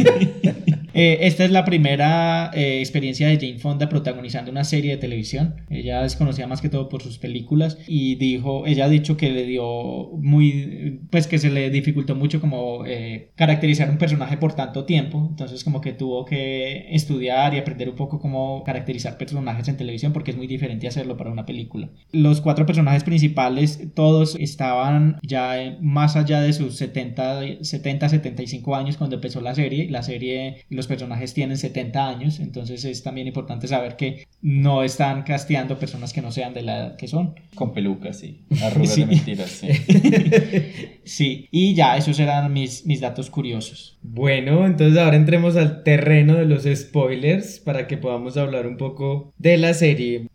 Eh, 0.94 1.26
esta 1.26 1.44
es 1.44 1.50
la 1.50 1.64
primera 1.64 2.50
eh, 2.54 2.78
experiencia 2.78 3.28
de 3.28 3.36
Jane 3.36 3.58
Fonda 3.58 3.88
protagonizando 3.88 4.50
una 4.50 4.64
serie 4.64 4.92
de 4.92 4.96
televisión. 4.98 5.56
Ella 5.68 6.04
es 6.04 6.14
conocida 6.16 6.46
más 6.46 6.60
que 6.60 6.68
todo 6.68 6.88
por 6.88 7.02
sus 7.02 7.18
películas 7.18 7.78
y 7.86 8.14
dijo, 8.14 8.66
ella 8.66 8.84
ha 8.84 8.88
dicho 8.88 9.16
que 9.16 9.30
le 9.30 9.44
dio 9.44 10.10
muy, 10.12 11.00
pues 11.10 11.26
que 11.26 11.38
se 11.38 11.50
le 11.50 11.70
dificultó 11.70 12.14
mucho 12.14 12.40
como 12.40 12.86
eh, 12.86 13.32
caracterizar 13.34 13.90
un 13.90 13.98
personaje 13.98 14.36
por 14.36 14.54
tanto 14.54 14.84
tiempo. 14.84 15.26
Entonces 15.28 15.64
como 15.64 15.80
que 15.80 15.92
tuvo 15.92 16.24
que 16.24 16.86
estudiar 16.94 17.54
y 17.54 17.58
aprender 17.58 17.88
un 17.88 17.96
poco 17.96 18.20
cómo 18.20 18.62
caracterizar 18.64 19.18
personajes 19.18 19.66
en 19.68 19.76
televisión 19.76 20.12
porque 20.12 20.30
es 20.30 20.36
muy 20.36 20.46
diferente 20.46 20.86
hacerlo 20.86 21.16
para 21.16 21.30
una 21.30 21.44
película. 21.44 21.90
Los 22.12 22.40
cuatro 22.40 22.66
personajes 22.66 23.02
principales 23.02 23.88
todos 23.94 24.36
estaban 24.36 25.18
ya 25.22 25.76
más 25.80 26.14
allá 26.14 26.40
de 26.40 26.52
sus 26.52 26.76
70, 26.76 27.64
70 27.64 28.08
75 28.08 28.76
años 28.76 28.96
cuando 28.96 29.16
empezó 29.16 29.40
la 29.40 29.54
serie. 29.54 29.90
La 29.90 30.02
serie, 30.02 30.64
los 30.68 30.83
personajes 30.86 31.34
tienen 31.34 31.56
70 31.58 32.08
años, 32.08 32.40
entonces 32.40 32.84
es 32.84 33.02
también 33.02 33.26
importante 33.26 33.68
saber 33.68 33.96
que 33.96 34.26
no 34.42 34.82
están 34.82 35.22
casteando 35.22 35.78
personas 35.78 36.12
que 36.12 36.22
no 36.22 36.30
sean 36.32 36.54
de 36.54 36.62
la 36.62 36.76
edad 36.78 36.96
que 36.96 37.08
son. 37.08 37.34
Con 37.54 37.72
pelucas, 37.72 38.18
sí. 38.18 38.44
Arrugas 38.62 38.94
Sí. 38.94 39.00
de 39.02 39.06
mentiras, 39.06 39.50
sí. 39.50 39.68
Sí, 41.04 41.48
y 41.50 41.74
ya, 41.74 41.96
esos 41.96 42.18
eran 42.18 42.52
mis, 42.52 42.86
mis 42.86 43.00
datos 43.00 43.28
curiosos. 43.30 43.98
Bueno, 44.02 44.64
entonces 44.66 44.98
ahora 44.98 45.16
entremos 45.16 45.54
al 45.56 45.82
terreno 45.82 46.34
de 46.36 46.46
los 46.46 46.64
spoilers 46.64 47.60
para 47.60 47.86
que 47.86 47.98
podamos 47.98 48.36
hablar 48.36 48.66
un 48.66 48.76
poco 48.78 49.32
de 49.38 49.58
la 49.58 49.74
serie. 49.74 50.28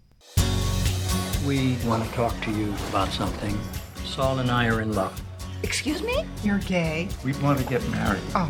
We 1.47 1.75
want 1.87 2.03
to 2.03 2.15
talk 2.15 2.39
to 2.41 2.51
you 2.51 2.73
about 2.93 3.11
something. 3.11 3.55
Saul 4.05 4.39
and 4.39 4.49
I 4.51 4.67
are 4.69 4.81
in 4.83 4.91
love. 4.93 5.11
Excuse 5.63 6.01
me? 6.03 6.13
You're 6.43 6.59
gay. 6.69 7.07
We 7.25 7.33
want 7.41 7.59
to 7.59 7.65
get 7.69 7.81
married. 7.89 8.21
Oh, 8.35 8.49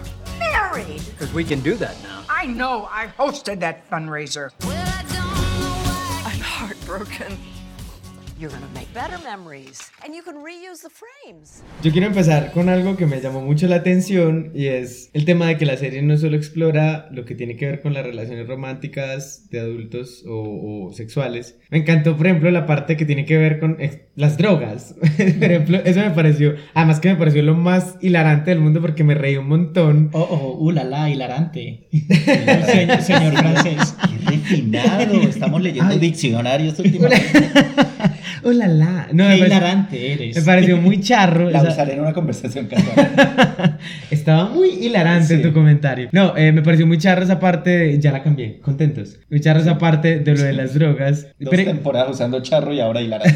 married? 0.72 1.02
Because 1.18 1.34
we 1.34 1.44
can 1.44 1.62
do 1.62 1.76
that 1.76 1.96
now. 2.04 2.24
I 2.30 2.46
know. 2.48 2.88
I 2.92 3.08
hosted 3.08 3.60
that 3.60 3.90
fundraiser. 3.90 4.50
I'm 6.26 6.40
heartbroken. 6.42 7.38
You're 8.40 8.52
gonna 8.52 8.70
make 8.74 8.88
better 8.94 9.18
memories, 9.26 9.92
and 10.06 10.16
you 10.16 10.24
can 10.24 10.36
reuse 10.36 10.82
the 10.82 10.90
frames. 10.90 11.62
Yo 11.84 11.92
quiero 11.92 12.08
empezar 12.08 12.54
con 12.54 12.70
algo 12.70 12.96
que 12.96 13.06
me 13.06 13.20
llamó 13.20 13.42
mucho 13.42 13.68
la 13.68 13.76
atención 13.76 14.52
y 14.56 14.68
es 14.68 15.10
el 15.12 15.26
tema 15.26 15.48
de 15.48 15.58
que 15.58 15.66
la 15.66 15.76
serie 15.76 16.02
no 16.04 16.16
solo 16.16 16.38
explora 16.38 17.10
lo 17.12 17.26
que 17.26 17.36
tiene 17.36 17.58
que 17.58 17.66
ver 17.66 17.82
con 17.82 17.94
las 17.94 18.06
relaciones 18.06 18.48
románticas 18.48 19.50
de 19.50 19.60
adultos 19.60 20.24
o, 20.26 20.88
o 20.88 20.94
sexuales. 20.94 21.58
Me 21.70 21.80
encantó, 21.80 22.16
por 22.16 22.28
ejemplo, 22.28 22.50
la 22.50 22.66
parte 22.66 22.96
que 22.96 23.04
tiene 23.06 23.26
que 23.26 23.38
ver 23.38 23.60
con 23.60 23.76
ex- 23.82 24.00
las 24.20 24.38
drogas. 24.38 24.96
por 25.00 25.22
ejemplo, 25.52 25.80
eso 25.86 26.00
me 26.02 26.10
pareció, 26.12 26.56
además 26.74 27.00
que 27.00 27.10
me 27.10 27.16
pareció 27.16 27.42
lo 27.42 27.56
más 27.56 27.96
hilarante 28.02 28.52
del 28.52 28.60
mundo 28.60 28.82
porque 28.82 29.04
me 29.04 29.16
reí 29.16 29.38
un 29.38 29.48
montón. 29.48 30.10
Oh, 30.12 30.20
oh, 30.20 30.58
uh, 30.64 30.72
la, 30.72 30.84
la, 30.84 31.10
hilarante. 31.10 31.88
señor, 31.92 33.02
señor 33.02 33.34
francés. 33.38 33.96
Qué 34.28 34.32
refinado. 34.32 35.14
Estamos 35.22 35.62
leyendo 35.62 35.98
diccionarios 35.98 36.78
últimamente. 36.80 37.50
¡Oh, 38.44 38.52
la, 38.54 38.68
la! 38.68 39.08
No, 39.12 39.24
Qué 39.28 39.32
me 39.34 39.38
pareció- 39.40 39.46
hilarante 39.48 40.14
eres. 40.14 40.36
Me 40.38 40.42
pareció 40.44 40.78
muy 40.78 41.02
charro. 41.02 41.50
La 41.50 41.60
esa- 41.60 41.70
usaré 41.70 41.94
en 41.96 42.00
una 42.02 42.14
conversación 42.14 42.68
casual. 42.68 43.78
Estaba 44.10 44.50
muy 44.50 44.70
hilarante 44.70 45.36
Sí. 45.38 45.42
tu 45.44 45.52
comentario. 45.52 46.08
No, 46.14 46.36
eh, 46.38 46.52
me 46.54 46.62
pareció 46.62 46.88
muy 46.88 46.98
charro 46.98 47.24
esa 47.24 47.40
parte. 47.40 47.70
de- 47.70 48.00
ya 48.00 48.12
la 48.14 48.24
cambié, 48.24 48.60
contentos. 48.60 49.18
Muy 49.30 49.42
charro 49.42 49.60
esa 49.60 49.78
parte 49.78 50.20
de 50.20 50.34
lo 50.36 50.42
de 50.42 50.54
las 50.54 50.74
drogas. 50.74 51.28
Dos 51.38 51.50
Pero- 51.50 51.66
temporadas 51.66 52.12
usando 52.12 52.42
charro 52.42 52.74
y 52.74 52.80
ahora 52.80 53.02
hilarante. 53.02 53.36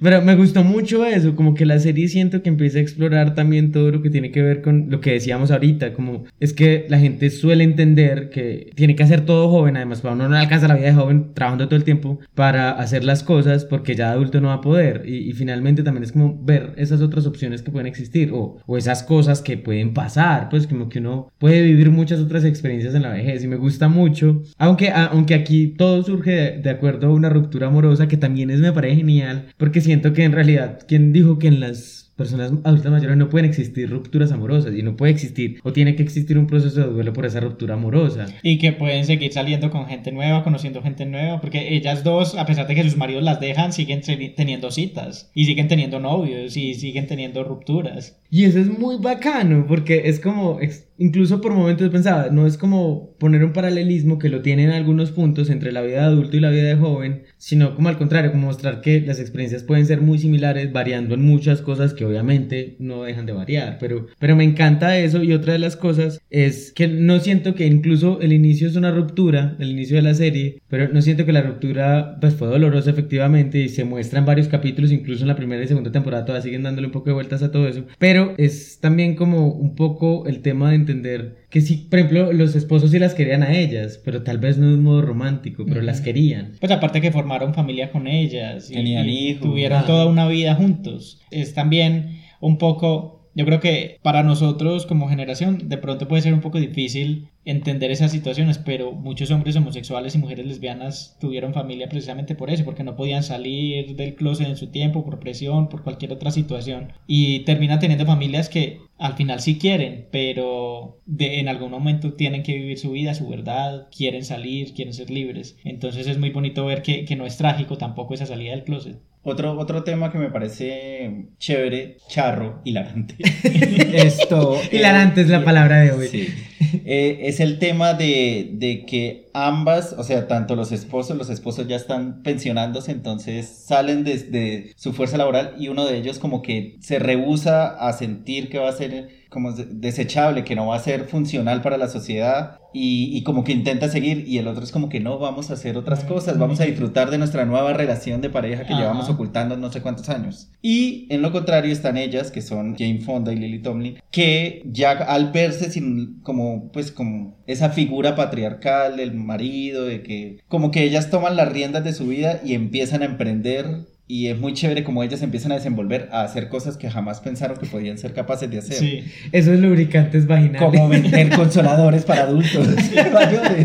Pero 0.00 0.22
me 0.22 0.36
gustó 0.36 0.64
mucho 0.64 1.04
eso, 1.04 1.34
como 1.34 1.54
que 1.54 1.66
la 1.66 1.78
serie 1.78 2.08
siento 2.08 2.42
que 2.42 2.48
empieza 2.48 2.78
a 2.78 2.82
explorar 2.82 3.34
también 3.34 3.72
todo 3.72 3.90
lo 3.90 4.02
que 4.02 4.10
tiene 4.10 4.30
que 4.30 4.42
ver 4.42 4.62
con 4.62 4.90
lo 4.90 5.00
que 5.00 5.12
decíamos 5.12 5.50
ahorita, 5.50 5.92
como 5.92 6.24
es 6.40 6.52
que 6.52 6.86
la 6.88 6.98
gente 6.98 7.30
suele 7.30 7.64
entender 7.64 8.30
que 8.30 8.70
tiene 8.74 8.94
que 8.96 9.02
hacer 9.02 9.22
todo 9.22 9.48
joven, 9.50 9.76
además 9.76 10.00
para 10.00 10.14
uno 10.14 10.28
no 10.28 10.36
alcanza 10.36 10.68
la 10.68 10.76
vida 10.76 10.86
de 10.86 10.94
joven 10.94 11.34
trabajando 11.34 11.66
todo 11.66 11.76
el 11.76 11.84
tiempo 11.84 12.20
para 12.34 12.70
hacer 12.70 13.04
las 13.04 13.22
cosas 13.22 13.64
porque 13.64 13.94
ya 13.94 14.12
adulto 14.12 14.40
no 14.40 14.48
va 14.48 14.54
a 14.54 14.60
poder. 14.60 15.02
Y, 15.06 15.32
finalmente 15.38 15.82
también 15.82 16.02
es 16.02 16.12
como 16.12 16.36
ver 16.42 16.72
esas 16.76 17.00
otras 17.00 17.26
opciones 17.26 17.62
que 17.62 17.70
pueden 17.70 17.86
existir 17.86 18.32
o, 18.32 18.56
o 18.66 18.76
esas 18.76 19.02
cosas 19.02 19.40
que 19.40 19.56
pueden 19.56 19.94
pasar, 19.94 20.48
pues 20.48 20.66
como 20.66 20.88
que 20.88 20.98
uno 20.98 21.30
puede 21.38 21.62
vivir 21.62 21.90
muchas 21.90 22.18
otras 22.18 22.44
experiencias 22.44 22.94
en 22.94 23.02
la 23.02 23.10
vejez 23.10 23.44
y 23.44 23.48
me 23.48 23.56
gusta 23.56 23.88
mucho, 23.88 24.42
aunque, 24.56 24.90
aunque 24.90 25.34
aquí 25.34 25.74
todo 25.76 26.02
surge 26.02 26.30
de, 26.30 26.58
de 26.58 26.70
acuerdo 26.70 27.08
a 27.08 27.12
una 27.12 27.28
ruptura 27.28 27.68
amorosa 27.68 28.08
que 28.08 28.16
también 28.16 28.50
es 28.50 28.60
me 28.60 28.72
parece 28.72 28.96
genial 28.96 29.46
porque 29.56 29.80
siento 29.88 30.12
que 30.12 30.24
en 30.24 30.32
realidad, 30.32 30.80
¿quién 30.86 31.14
dijo 31.14 31.38
que 31.38 31.48
en 31.48 31.60
las 31.60 32.08
personas 32.18 32.52
adultas 32.64 32.92
mayores 32.92 33.16
no 33.16 33.30
pueden 33.30 33.48
existir 33.48 33.88
rupturas 33.88 34.32
amorosas 34.32 34.74
y 34.74 34.82
no 34.82 34.96
puede 34.96 35.12
existir 35.12 35.60
o 35.62 35.72
tiene 35.72 35.94
que 35.94 36.02
existir 36.02 36.36
un 36.36 36.48
proceso 36.48 36.80
de 36.80 36.92
duelo 36.92 37.12
por 37.12 37.24
esa 37.24 37.38
ruptura 37.38 37.74
amorosa. 37.74 38.26
Y 38.42 38.58
que 38.58 38.72
pueden 38.72 39.06
seguir 39.06 39.32
saliendo 39.32 39.70
con 39.70 39.86
gente 39.86 40.10
nueva, 40.10 40.42
conociendo 40.42 40.82
gente 40.82 41.06
nueva, 41.06 41.40
porque 41.40 41.76
ellas 41.76 42.02
dos, 42.02 42.34
a 42.34 42.44
pesar 42.44 42.66
de 42.66 42.74
que 42.74 42.82
sus 42.82 42.96
maridos 42.96 43.22
las 43.22 43.38
dejan, 43.40 43.72
siguen 43.72 44.02
teniendo 44.36 44.72
citas 44.72 45.30
y 45.32 45.44
siguen 45.44 45.68
teniendo 45.68 46.00
novios 46.00 46.56
y 46.56 46.74
siguen 46.74 47.06
teniendo 47.06 47.44
rupturas. 47.44 48.18
Y 48.30 48.44
eso 48.44 48.58
es 48.58 48.68
muy 48.68 48.96
bacano 48.98 49.64
porque 49.66 50.02
es 50.04 50.20
como, 50.20 50.58
incluso 50.98 51.40
por 51.40 51.54
momentos 51.54 51.88
pensaba, 51.88 52.28
no 52.30 52.46
es 52.46 52.58
como 52.58 53.16
poner 53.18 53.42
un 53.42 53.52
paralelismo 53.52 54.18
que 54.18 54.28
lo 54.28 54.42
tiene 54.42 54.64
en 54.64 54.70
algunos 54.70 55.12
puntos 55.12 55.48
entre 55.48 55.72
la 55.72 55.80
vida 55.80 56.00
de 56.00 56.06
adulto 56.06 56.36
y 56.36 56.40
la 56.40 56.50
vida 56.50 56.64
de 56.64 56.76
joven, 56.76 57.22
sino 57.38 57.74
como 57.74 57.88
al 57.88 57.96
contrario, 57.96 58.30
como 58.30 58.46
mostrar 58.46 58.82
que 58.82 59.00
las 59.00 59.18
experiencias 59.18 59.62
pueden 59.62 59.86
ser 59.86 60.02
muy 60.02 60.18
similares, 60.18 60.72
variando 60.72 61.14
en 61.14 61.24
muchas 61.24 61.62
cosas 61.62 61.94
que 61.94 62.04
obviamente 62.04 62.76
no 62.78 63.04
dejan 63.04 63.24
de 63.24 63.32
variar, 63.32 63.78
pero, 63.80 64.06
pero 64.18 64.36
me 64.36 64.44
encanta 64.44 64.98
eso 64.98 65.22
y 65.22 65.32
otra 65.32 65.54
de 65.54 65.58
las 65.58 65.76
cosas 65.76 66.20
es 66.28 66.72
que 66.72 66.86
no 66.88 67.20
siento 67.20 67.54
que 67.54 67.66
incluso 67.66 68.20
el 68.20 68.32
inicio 68.34 68.68
es 68.68 68.76
una 68.76 68.90
ruptura, 68.90 69.56
el 69.58 69.70
inicio 69.70 69.96
de 69.96 70.02
la 70.02 70.14
serie, 70.14 70.60
pero 70.68 70.92
no 70.92 71.00
siento 71.00 71.24
que 71.24 71.32
la 71.32 71.42
ruptura 71.42 72.18
pues 72.20 72.34
fue 72.34 72.48
dolorosa 72.48 72.90
efectivamente 72.90 73.58
y 73.58 73.68
se 73.70 73.84
muestra 73.84 74.18
en 74.18 74.26
varios 74.26 74.48
capítulos, 74.48 74.92
incluso 74.92 75.22
en 75.22 75.28
la 75.28 75.36
primera 75.36 75.62
y 75.62 75.68
segunda 75.68 75.92
temporada 75.92 76.24
todavía 76.24 76.42
siguen 76.42 76.64
dándole 76.64 76.88
un 76.88 76.92
poco 76.92 77.06
de 77.06 77.14
vueltas 77.14 77.42
a 77.42 77.50
todo 77.50 77.68
eso, 77.68 77.84
pero 77.98 78.17
es 78.36 78.80
también 78.80 79.14
como 79.14 79.48
un 79.48 79.74
poco 79.74 80.26
el 80.26 80.42
tema 80.42 80.70
de 80.70 80.76
entender 80.76 81.46
que 81.50 81.60
si, 81.60 81.76
por 81.76 81.98
ejemplo, 81.98 82.32
los 82.32 82.54
esposos 82.54 82.90
sí 82.90 82.98
las 82.98 83.14
querían 83.14 83.42
a 83.42 83.56
ellas, 83.56 84.00
pero 84.04 84.22
tal 84.22 84.38
vez 84.38 84.58
no 84.58 84.68
de 84.68 84.74
un 84.74 84.82
modo 84.82 85.02
romántico, 85.02 85.64
pero 85.66 85.82
las 85.82 86.00
querían. 86.00 86.52
Pues 86.60 86.72
aparte 86.72 87.00
que 87.00 87.12
formaron 87.12 87.54
familia 87.54 87.90
con 87.90 88.06
ellas, 88.06 88.70
y, 88.70 88.74
tenían 88.74 89.08
hijos, 89.08 89.42
tuvieron 89.42 89.86
toda 89.86 90.06
una 90.06 90.28
vida 90.28 90.54
juntos. 90.54 91.20
Es 91.30 91.54
también 91.54 92.20
un 92.40 92.58
poco 92.58 93.18
yo 93.38 93.44
creo 93.44 93.60
que 93.60 94.00
para 94.02 94.24
nosotros 94.24 94.84
como 94.84 95.08
generación 95.08 95.68
de 95.68 95.78
pronto 95.78 96.08
puede 96.08 96.22
ser 96.22 96.34
un 96.34 96.40
poco 96.40 96.58
difícil 96.58 97.28
entender 97.44 97.90
esas 97.90 98.12
situaciones, 98.12 98.58
pero 98.58 98.92
muchos 98.92 99.30
hombres 99.30 99.56
homosexuales 99.56 100.14
y 100.14 100.18
mujeres 100.18 100.46
lesbianas 100.46 101.16
tuvieron 101.20 101.54
familia 101.54 101.88
precisamente 101.88 102.34
por 102.34 102.50
eso, 102.50 102.64
porque 102.64 102.84
no 102.84 102.96
podían 102.96 103.22
salir 103.22 103.96
del 103.96 104.14
closet 104.14 104.48
en 104.48 104.56
su 104.56 104.68
tiempo, 104.68 105.04
por 105.04 105.18
presión, 105.18 105.68
por 105.68 105.82
cualquier 105.82 106.12
otra 106.12 106.30
situación, 106.30 106.92
y 107.06 107.40
terminan 107.40 107.78
teniendo 107.78 108.04
familias 108.04 108.48
que 108.48 108.80
al 108.98 109.14
final 109.14 109.40
sí 109.40 109.58
quieren, 109.58 110.08
pero 110.10 111.00
de, 111.06 111.40
en 111.40 111.48
algún 111.48 111.70
momento 111.70 112.12
tienen 112.14 112.42
que 112.42 112.54
vivir 112.54 112.78
su 112.78 112.90
vida, 112.90 113.14
su 113.14 113.28
verdad, 113.28 113.88
quieren 113.96 114.24
salir, 114.24 114.74
quieren 114.74 114.92
ser 114.92 115.10
libres. 115.10 115.56
Entonces 115.64 116.06
es 116.06 116.18
muy 116.18 116.30
bonito 116.30 116.66
ver 116.66 116.82
que, 116.82 117.04
que 117.04 117.16
no 117.16 117.24
es 117.24 117.36
trágico 117.36 117.78
tampoco 117.78 118.14
esa 118.14 118.26
salida 118.26 118.50
del 118.50 118.64
closet. 118.64 118.98
Otro, 119.22 119.58
otro 119.58 119.84
tema 119.84 120.10
que 120.10 120.18
me 120.18 120.30
parece 120.30 121.26
chévere, 121.38 121.98
charro, 122.08 122.60
hilarante. 122.64 123.16
Esto. 123.92 124.56
hilarante 124.72 125.22
es 125.22 125.28
la 125.28 125.44
palabra 125.44 125.80
de 125.80 125.92
hoy. 125.92 126.08
Sí. 126.08 126.28
Eh, 126.90 127.28
es 127.28 127.40
el 127.40 127.58
tema 127.58 127.92
de, 127.94 128.50
de, 128.54 128.86
que 128.86 129.28
ambas, 129.34 129.94
o 129.98 130.04
sea, 130.04 130.26
tanto 130.26 130.56
los 130.56 130.72
esposos, 130.72 131.16
los 131.16 131.28
esposos 131.28 131.68
ya 131.68 131.76
están 131.76 132.22
pensionándose, 132.22 132.92
entonces 132.92 133.46
salen 133.46 134.04
desde 134.04 134.72
su 134.76 134.92
fuerza 134.94 135.18
laboral 135.18 135.54
y 135.58 135.68
uno 135.68 135.84
de 135.84 135.98
ellos 135.98 136.18
como 136.18 136.40
que 136.40 136.76
se 136.80 136.98
rehúsa 136.98 137.66
a 137.66 137.92
sentir 137.92 138.48
que 138.48 138.58
va 138.58 138.70
a 138.70 138.72
ser 138.72 139.10
como 139.28 139.52
desechable, 139.52 140.44
que 140.44 140.56
no 140.56 140.68
va 140.68 140.76
a 140.76 140.80
ser 140.80 141.04
funcional 141.04 141.60
para 141.60 141.76
la 141.76 141.88
sociedad 141.88 142.58
y, 142.72 143.10
y, 143.16 143.22
como 143.22 143.44
que 143.44 143.52
intenta 143.52 143.88
seguir 143.88 144.24
y 144.26 144.38
el 144.38 144.46
otro 144.46 144.62
es 144.62 144.72
como 144.72 144.88
que 144.88 145.00
no, 145.00 145.18
vamos 145.18 145.50
a 145.50 145.54
hacer 145.54 145.76
otras 145.76 146.04
cosas, 146.04 146.38
vamos 146.38 146.60
a 146.60 146.64
disfrutar 146.64 147.10
de 147.10 147.18
nuestra 147.18 147.44
nueva 147.44 147.72
relación 147.72 148.20
de 148.20 148.30
pareja 148.30 148.66
que 148.66 148.74
llevamos 148.74 149.08
ocultando 149.08 149.56
no 149.56 149.72
sé 149.72 149.80
cuántos 149.80 150.08
años. 150.08 150.50
Y 150.60 151.06
en 151.10 151.22
lo 151.22 151.32
contrario 151.32 151.72
están 151.72 151.96
ellas, 151.96 152.30
que 152.30 152.42
son 152.42 152.76
Jane 152.76 153.00
Fonda 153.00 153.32
y 153.32 153.36
Lily 153.36 153.60
Tomlin, 153.60 153.98
que 154.10 154.62
ya 154.66 154.92
al 154.92 155.32
verse 155.32 155.70
sin 155.70 156.20
como 156.20 156.70
pues 156.72 156.92
como 156.92 157.36
esa 157.46 157.70
figura 157.70 158.16
patriarcal 158.16 158.96
del 158.96 159.14
marido, 159.14 159.84
de 159.84 160.02
que 160.02 160.40
como 160.48 160.70
que 160.70 160.84
ellas 160.84 161.10
toman 161.10 161.36
las 161.36 161.50
riendas 161.50 161.84
de 161.84 161.92
su 161.92 162.06
vida 162.06 162.40
y 162.44 162.54
empiezan 162.54 163.02
a 163.02 163.06
emprender 163.06 163.86
y 164.10 164.28
es 164.28 164.38
muy 164.38 164.54
chévere 164.54 164.82
como 164.84 165.02
ellas 165.02 165.20
empiezan 165.20 165.52
a 165.52 165.56
desenvolver, 165.56 166.08
a 166.10 166.22
hacer 166.22 166.48
cosas 166.48 166.78
que 166.78 166.90
jamás 166.90 167.20
pensaron 167.20 167.58
que 167.58 167.66
podían 167.66 167.98
ser 167.98 168.14
capaces 168.14 168.50
de 168.50 168.58
hacer. 168.58 168.78
Sí, 168.78 169.04
esos 169.32 169.58
lubricantes 169.58 170.26
vaginales. 170.26 170.62
Como 170.62 170.88
vender 170.88 171.28
consoladores 171.28 172.04
para 172.04 172.22
adultos. 172.22 172.66